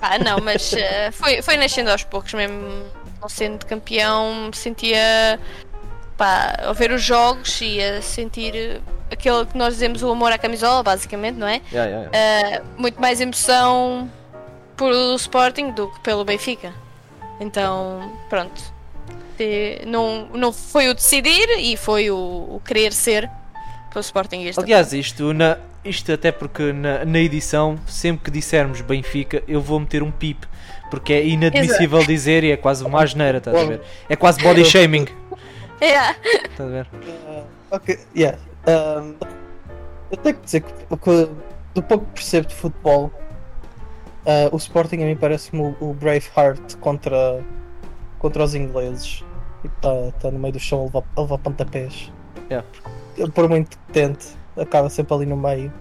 Ah, 0.00 0.18
não, 0.18 0.38
mas 0.40 0.72
eh, 0.72 1.10
foi, 1.10 1.42
foi 1.42 1.56
nascendo 1.56 1.90
aos 1.90 2.04
poucos 2.04 2.32
mesmo. 2.34 2.84
Não 3.20 3.28
sendo 3.28 3.66
campeão, 3.66 4.50
sentia. 4.52 5.40
pá, 6.16 6.54
a 6.68 6.72
ver 6.72 6.92
os 6.92 7.02
jogos 7.02 7.60
e 7.60 7.82
a 7.82 8.00
sentir 8.00 8.80
aquele 9.10 9.44
que 9.46 9.56
nós 9.58 9.74
dizemos 9.74 10.02
o 10.02 10.10
amor 10.10 10.30
à 10.30 10.38
camisola, 10.38 10.82
basicamente, 10.82 11.36
não 11.36 11.46
é? 11.48 11.60
Yeah, 11.72 11.90
yeah, 11.90 12.10
yeah. 12.12 12.58
Eh, 12.58 12.62
muito 12.76 13.00
mais 13.00 13.20
emoção 13.20 14.08
pelo 14.76 15.16
Sporting 15.16 15.70
do 15.72 15.88
que 15.90 16.00
pelo 16.00 16.24
Benfica. 16.24 16.72
Então, 17.40 18.12
pronto. 18.28 18.60
Eh, 19.40 19.82
Não, 19.86 20.26
não 20.32 20.52
foi 20.52 20.88
o 20.88 20.94
decidir 20.94 21.48
e 21.58 21.76
foi 21.76 22.10
o, 22.10 22.16
o 22.16 22.62
querer 22.64 22.92
ser 22.92 23.28
pelo 23.90 24.02
Sportingista. 24.02 24.60
Aliás, 24.60 24.92
isto, 24.92 25.32
na, 25.32 25.56
isto 25.88 26.12
até 26.12 26.30
porque 26.30 26.72
na, 26.72 27.04
na 27.04 27.18
edição, 27.18 27.78
sempre 27.86 28.24
que 28.24 28.30
dissermos 28.30 28.80
Benfica, 28.80 29.42
eu 29.48 29.60
vou 29.60 29.80
meter 29.80 30.02
um 30.02 30.10
pip. 30.10 30.46
Porque 30.90 31.12
é 31.12 31.26
inadmissível 31.26 32.04
dizer 32.04 32.44
e 32.44 32.50
é 32.50 32.56
quase 32.56 32.84
uma 32.84 33.02
asneira, 33.02 33.38
estás 33.38 33.56
a 33.56 33.64
ver? 33.64 33.82
É 34.08 34.16
quase 34.16 34.42
body 34.42 34.64
shaming. 34.64 35.06
Yeah. 35.80 36.16
Estás 36.24 36.60
a 36.60 36.66
ver? 36.66 36.86
Ah, 37.28 37.42
ok, 37.70 37.98
yeah. 38.16 38.38
Um, 38.66 39.14
eu 40.10 40.16
tenho 40.16 40.34
que 40.36 40.44
dizer 40.44 40.62
que, 40.62 40.96
que 40.96 41.28
do 41.74 41.82
pouco 41.82 42.04
que 42.06 42.12
percebo 42.12 42.48
de 42.48 42.54
futebol, 42.54 43.12
ah, 44.26 44.48
o 44.50 44.56
Sporting 44.56 45.02
a 45.02 45.06
mim 45.06 45.16
parece-me 45.16 45.62
o, 45.62 45.76
o 45.80 45.94
Braveheart 45.94 46.76
contra, 46.80 47.44
contra 48.18 48.42
os 48.42 48.54
ingleses. 48.54 49.24
Está 49.64 50.12
tá 50.20 50.30
no 50.30 50.38
meio 50.38 50.52
do 50.52 50.60
chão 50.60 50.80
a 50.80 50.84
levar, 50.84 51.04
a 51.16 51.20
levar 51.20 51.38
pontapés. 51.38 52.12
Yeah. 52.50 52.66
Por 53.34 53.48
muito 53.48 53.70
que 53.70 53.92
tente, 53.92 54.28
acaba 54.60 54.88
sempre 54.90 55.14
ali 55.14 55.26
no 55.26 55.36
meio. 55.36 55.72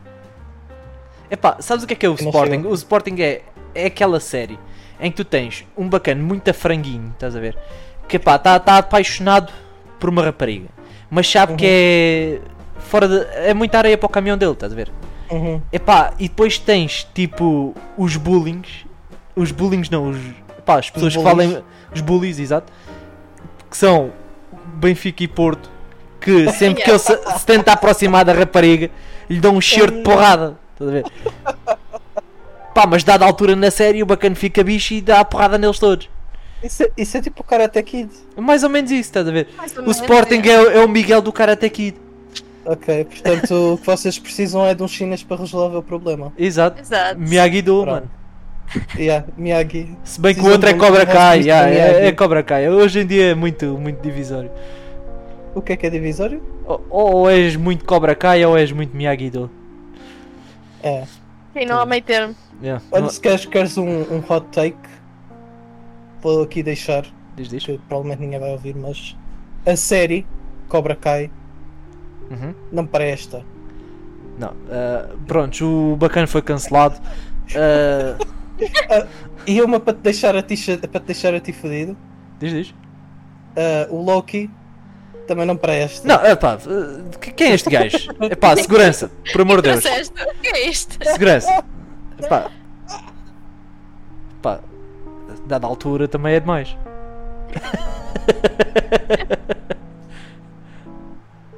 Epá, 1.30 1.58
sabes 1.60 1.84
o 1.84 1.88
que 1.88 1.94
é 1.94 1.96
que 1.96 2.06
é 2.06 2.10
o 2.10 2.14
Eu 2.14 2.16
Sporting? 2.16 2.64
O 2.66 2.74
Sporting 2.74 3.16
é, 3.20 3.42
é 3.76 3.86
aquela 3.88 4.20
série 4.20 4.58
em 5.00 5.12
que 5.12 5.18
tu 5.18 5.26
tens 5.26 5.66
um 5.78 5.88
bacana 5.88 6.22
muito 6.22 6.50
a 6.50 6.54
franguinho, 6.54 7.12
estás 7.14 7.36
a 7.36 7.40
ver? 7.40 7.58
Que 8.08 8.18
pá, 8.18 8.36
está 8.36 8.60
tá 8.60 8.78
apaixonado 8.78 9.52
por 10.00 10.10
uma 10.10 10.24
rapariga, 10.24 10.70
mas 11.10 11.30
sabe 11.30 11.56
que 11.56 11.66
é 11.66 12.42
fora 12.80 13.08
de, 13.08 13.26
é 13.34 13.54
muita 13.54 13.78
areia 13.78 13.98
para 13.98 14.06
o 14.06 14.10
caminhão 14.10 14.38
dele, 14.38 14.54
estás 14.54 14.72
a 14.72 14.76
ver? 14.76 14.92
Uhum. 15.30 15.62
Epá, 15.72 16.14
e 16.18 16.30
depois 16.30 16.58
tens 16.58 17.06
tipo 17.14 17.76
os 17.98 18.16
bullings, 18.16 18.86
os 19.36 19.52
bullings 19.52 19.90
não, 19.90 20.10
os, 20.10 20.18
epá, 20.58 20.80
as 20.80 20.90
pessoas 20.90 21.16
que 21.16 21.22
bullies. 21.22 21.52
falem, 21.52 21.64
os 21.94 22.02
bullies, 22.02 22.40
exato, 22.40 22.72
que 23.70 23.76
são 23.76 24.12
Benfica 24.76 25.24
e 25.24 25.28
Porto, 25.28 25.70
que 26.20 26.52
sempre 26.54 26.84
que 26.84 26.90
ele 26.90 27.00
se, 27.00 27.16
se 27.38 27.46
tenta 27.46 27.72
aproximar 27.74 28.26
da 28.26 28.34
rapariga, 28.34 28.90
lhe 29.30 29.40
dão 29.40 29.56
um 29.56 29.62
cheiro 29.62 29.92
de 29.92 30.02
porrada, 30.04 30.58
estás 30.74 30.90
a 30.90 30.94
ver? 30.94 31.06
Pá, 32.74 32.86
mas 32.86 33.04
dada 33.04 33.26
a 33.26 33.28
altura 33.28 33.56
na 33.56 33.72
série, 33.72 34.04
o 34.04 34.06
bacana 34.06 34.36
fica 34.36 34.64
bicho 34.64 34.94
e 34.94 35.02
dá 35.02 35.20
a 35.20 35.26
porrada 35.26 35.58
neles 35.58 35.80
todos. 35.80 36.10
Isso, 36.64 36.84
é, 36.84 36.92
isso 36.98 37.18
é 37.18 37.22
tipo 37.22 37.42
o 37.42 37.44
Karate 37.44 37.82
Kid. 37.84 38.10
É 38.36 38.42
Mais 38.42 38.64
ou 38.64 38.70
menos 38.70 38.92
isso, 38.92 39.02
estás 39.02 39.28
a 39.28 39.32
ver? 39.32 39.48
O 39.86 39.92
Sporting 39.92 40.42
é. 40.46 40.50
é, 40.52 40.62
o- 40.62 40.72
é 40.72 40.86
o 40.86 40.90
Miguel 40.90 41.22
do 41.22 41.32
Karate 41.32 41.70
Kid. 41.70 41.98
Ok, 42.66 43.06
portanto 43.06 43.74
o 43.74 43.78
que 43.78 43.86
vocês 43.86 44.20
precisam 44.20 44.66
é 44.66 44.76
de 44.76 44.84
um 44.84 44.88
chinês 44.88 45.24
para 45.24 45.38
resolver 45.38 45.78
o 45.78 45.82
problema. 45.84 46.34
Exato. 46.38 46.82
Exato. 46.82 47.20
Miyagi-Do, 47.20 47.86
mano. 47.86 48.12
Yeah, 48.98 49.26
Miyagi. 49.38 49.96
Se 50.04 50.20
bem 50.20 50.36
que 50.36 50.42
o 50.42 50.50
outro 50.50 50.70
é 50.70 50.74
Cobra 50.74 51.06
Kai, 51.06 51.40
yeah, 51.44 51.70
é, 51.70 52.08
é 52.08 52.12
Cobra 52.12 52.44
Kai. 52.44 52.68
Hoje 52.70 53.00
em 53.00 53.06
dia 53.08 53.32
é 53.32 53.34
muito, 53.36 53.66
muito 53.78 54.02
divisório. 54.02 54.52
O 55.58 55.62
que 55.62 55.74
é 55.74 55.76
que 55.78 55.88
é 55.88 55.90
divisório? 55.90 56.42
Ou, 56.66 56.86
ou 56.90 57.30
és 57.30 57.56
muito 57.56 57.84
Cobra 57.86 58.14
Kai 58.16 58.46
ou 58.46 58.56
és 58.58 58.72
muito 58.72 58.96
Miyagi-Do. 58.96 59.50
É. 60.84 61.04
Sim, 61.54 61.66
não 61.66 61.80
há 61.80 61.86
meio 61.86 62.04
termo. 62.04 62.36
Yeah. 62.62 62.84
Olha, 62.92 63.04
Não- 63.04 63.10
se 63.10 63.20
queres, 63.20 63.46
queres 63.46 63.78
um, 63.78 63.88
um 63.88 64.24
hot 64.30 64.46
take, 64.52 64.78
vou 66.22 66.44
aqui 66.44 66.62
deixar, 66.62 67.06
Diz, 67.36 67.50
diz. 67.50 67.66
que 67.66 67.80
provavelmente 67.88 68.20
ninguém 68.22 68.40
vai 68.40 68.52
ouvir, 68.52 68.76
mas 68.76 69.16
a 69.66 69.76
série 69.76 70.26
Cobra 70.68 70.96
Kai 70.96 71.32
Uhum. 72.30 72.54
não 72.72 72.86
presta. 72.86 73.44
Não. 74.38 74.54
ah, 74.70 75.10
pronto, 75.26 75.66
o 75.94 75.96
bacana 75.96 76.28
foi 76.28 76.42
cancelado. 76.42 77.00
Ah, 77.56 78.16
E 79.48 79.62
uma 79.62 79.80
para 79.80 79.94
te 79.94 80.02
deixar 80.02 80.36
a 80.36 80.42
ti, 80.44 80.56
para 80.92 81.00
te 81.00 81.06
deixar 81.06 81.34
a 81.34 81.40
ti 81.40 81.54
fodido, 81.54 81.96
diz, 82.40 82.52
diz. 82.52 82.76
ah, 83.56 83.88
o 83.90 84.02
Loki 84.04 84.50
também 85.28 85.46
não 85.46 85.56
presta. 85.58 86.08
Não, 86.08 86.16
é 86.26 86.36
pá, 86.36 86.58
quem 87.36 87.52
é 87.52 87.54
este 87.54 87.70
gajo? 87.70 87.98
É 88.30 88.36
pá, 88.36 88.56
segurança, 88.56 89.12
por 89.32 89.42
amor 89.42 89.62
de 89.62 89.72
Deus. 89.72 89.84
O 89.86 90.42
que 90.42 90.48
é 90.48 90.68
isto? 90.70 90.98
Segurança. 91.04 91.64
Pá. 92.30 92.50
Pá. 94.42 94.60
Dada 95.46 95.66
a 95.68 95.70
altura 95.70 96.08
também 96.08 96.34
é 96.36 96.40
demais. 96.40 96.76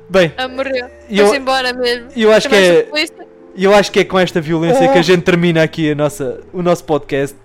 Bem, 0.10 0.34
Ah, 0.38 0.48
morreu. 0.48 0.88
E 1.08 1.20
eu- 1.20 1.36
embora 1.36 1.72
mesmo. 1.74 2.08
eu 2.16 2.32
acho 2.34 2.50
que 2.50 2.56
é-? 2.56 2.88
E 3.56 3.64
eu 3.64 3.74
acho 3.76 3.92
que 3.92 4.00
é 4.00 4.06
com 4.06 4.18
esta 4.18 4.40
violência 4.42 4.88
que 4.88 4.98
a 4.98 5.02
gente 5.02 5.22
termina 5.24 5.62
aqui 5.64 5.92
a 5.92 5.96
nossa, 5.96 6.40
o 6.54 6.62
nosso 6.62 6.84
podcast. 6.84 7.36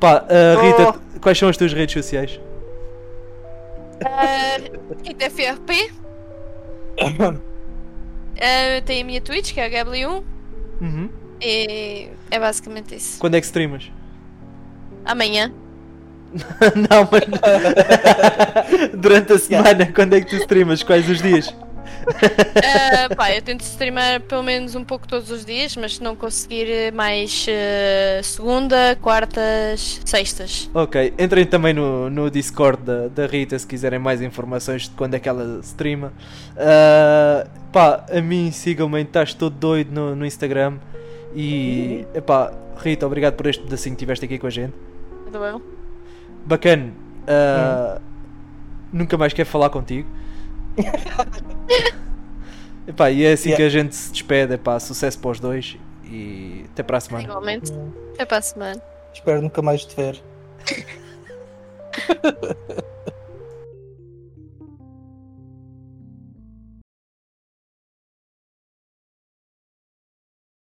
Pá, 0.00 0.24
ah, 0.28 0.60
Rita, 0.62 0.94
quais 1.20 1.38
são 1.38 1.48
as 1.48 1.56
tuas 1.56 1.72
redes 1.72 1.92
sociais? 1.92 2.40
Ah, 4.04 4.56
Rita 5.04 5.30
FRP. 5.30 5.92
Ah, 8.40 8.80
tem 8.84 9.02
a 9.02 9.04
minha 9.04 9.20
Twitch, 9.20 9.52
que 9.52 9.60
é 9.60 9.66
a 9.66 9.70
Gably1. 9.70 10.22
Uhum. 10.80 11.08
E 11.40 12.08
é 12.30 12.38
basicamente 12.38 12.94
isso. 12.94 13.18
Quando 13.18 13.34
é 13.34 13.40
que 13.40 13.46
streamas? 13.46 13.90
Amanhã. 15.04 15.52
Não, 16.90 17.08
mas 17.10 18.90
durante 18.98 19.32
a 19.34 19.38
semana, 19.38 19.86
quando 19.92 20.14
é 20.14 20.20
que 20.20 20.26
tu 20.30 20.36
streamas? 20.36 20.82
Quais 20.82 21.08
os 21.08 21.22
dias? 21.22 21.54
Ah, 22.64 23.14
pá, 23.14 23.32
eu 23.34 23.42
tento 23.42 23.60
streamar 23.60 24.20
pelo 24.22 24.42
menos 24.42 24.74
um 24.74 24.84
pouco 24.84 25.06
todos 25.06 25.30
os 25.30 25.44
dias, 25.44 25.76
mas 25.76 25.96
se 25.96 26.02
não 26.02 26.16
conseguir 26.16 26.70
eh, 26.70 26.90
mais 26.90 27.46
eh, 27.48 28.20
segunda, 28.22 28.96
quartas, 29.00 30.00
sextas. 30.04 30.70
Ok, 30.72 31.12
entrem 31.18 31.44
também 31.44 31.74
no, 31.74 32.08
no 32.08 32.30
Discord 32.30 32.82
da, 32.82 33.08
da 33.08 33.26
Rita 33.26 33.58
se 33.58 33.66
quiserem 33.66 33.98
mais 33.98 34.22
informações 34.22 34.82
de 34.82 34.90
quando 34.90 35.14
é 35.14 35.20
que 35.20 35.28
ela 35.28 35.60
streama. 35.62 36.12
Ah, 36.56 37.46
pá, 37.72 38.04
a 38.10 38.20
mim 38.20 38.50
sigam-me, 38.50 39.02
estás 39.02 39.34
todo 39.34 39.54
doido 39.54 39.92
no, 39.92 40.16
no 40.16 40.24
Instagram. 40.24 40.78
E 41.34 42.06
epá, 42.14 42.52
Rita, 42.76 43.06
obrigado 43.06 43.34
por 43.34 43.46
este 43.46 43.62
pedacinho 43.62 43.96
que 43.96 44.02
estiveste 44.02 44.24
aqui 44.24 44.38
com 44.38 44.46
a 44.46 44.50
gente. 44.50 44.72
Tudo 45.26 45.40
bem? 45.40 45.62
Bacana. 46.46 46.92
ah, 47.26 48.00
Nunca 48.92 49.18
mais 49.18 49.32
quero 49.32 49.48
falar 49.48 49.70
contigo. 49.70 50.08
epá, 52.88 53.10
e 53.10 53.24
é 53.24 53.32
assim 53.32 53.50
Yeah. 53.50 53.56
que 53.56 53.62
a 53.66 53.68
gente 53.68 53.94
se 53.94 54.10
despede. 54.12 54.54
Epá, 54.54 54.78
sucesso 54.80 55.18
para 55.18 55.30
os 55.30 55.40
dois 55.40 55.76
e 56.04 56.64
até 56.72 56.82
para 56.82 56.98
a 56.98 57.00
semana. 57.00 57.24
Igualmente. 57.24 57.72
Até 58.14 58.24
para 58.24 58.38
a 58.38 58.42
semana. 58.42 58.82
Espero 59.12 59.42
nunca 59.42 59.62
mais 59.62 59.84
te 59.84 59.94
ver. 59.96 60.22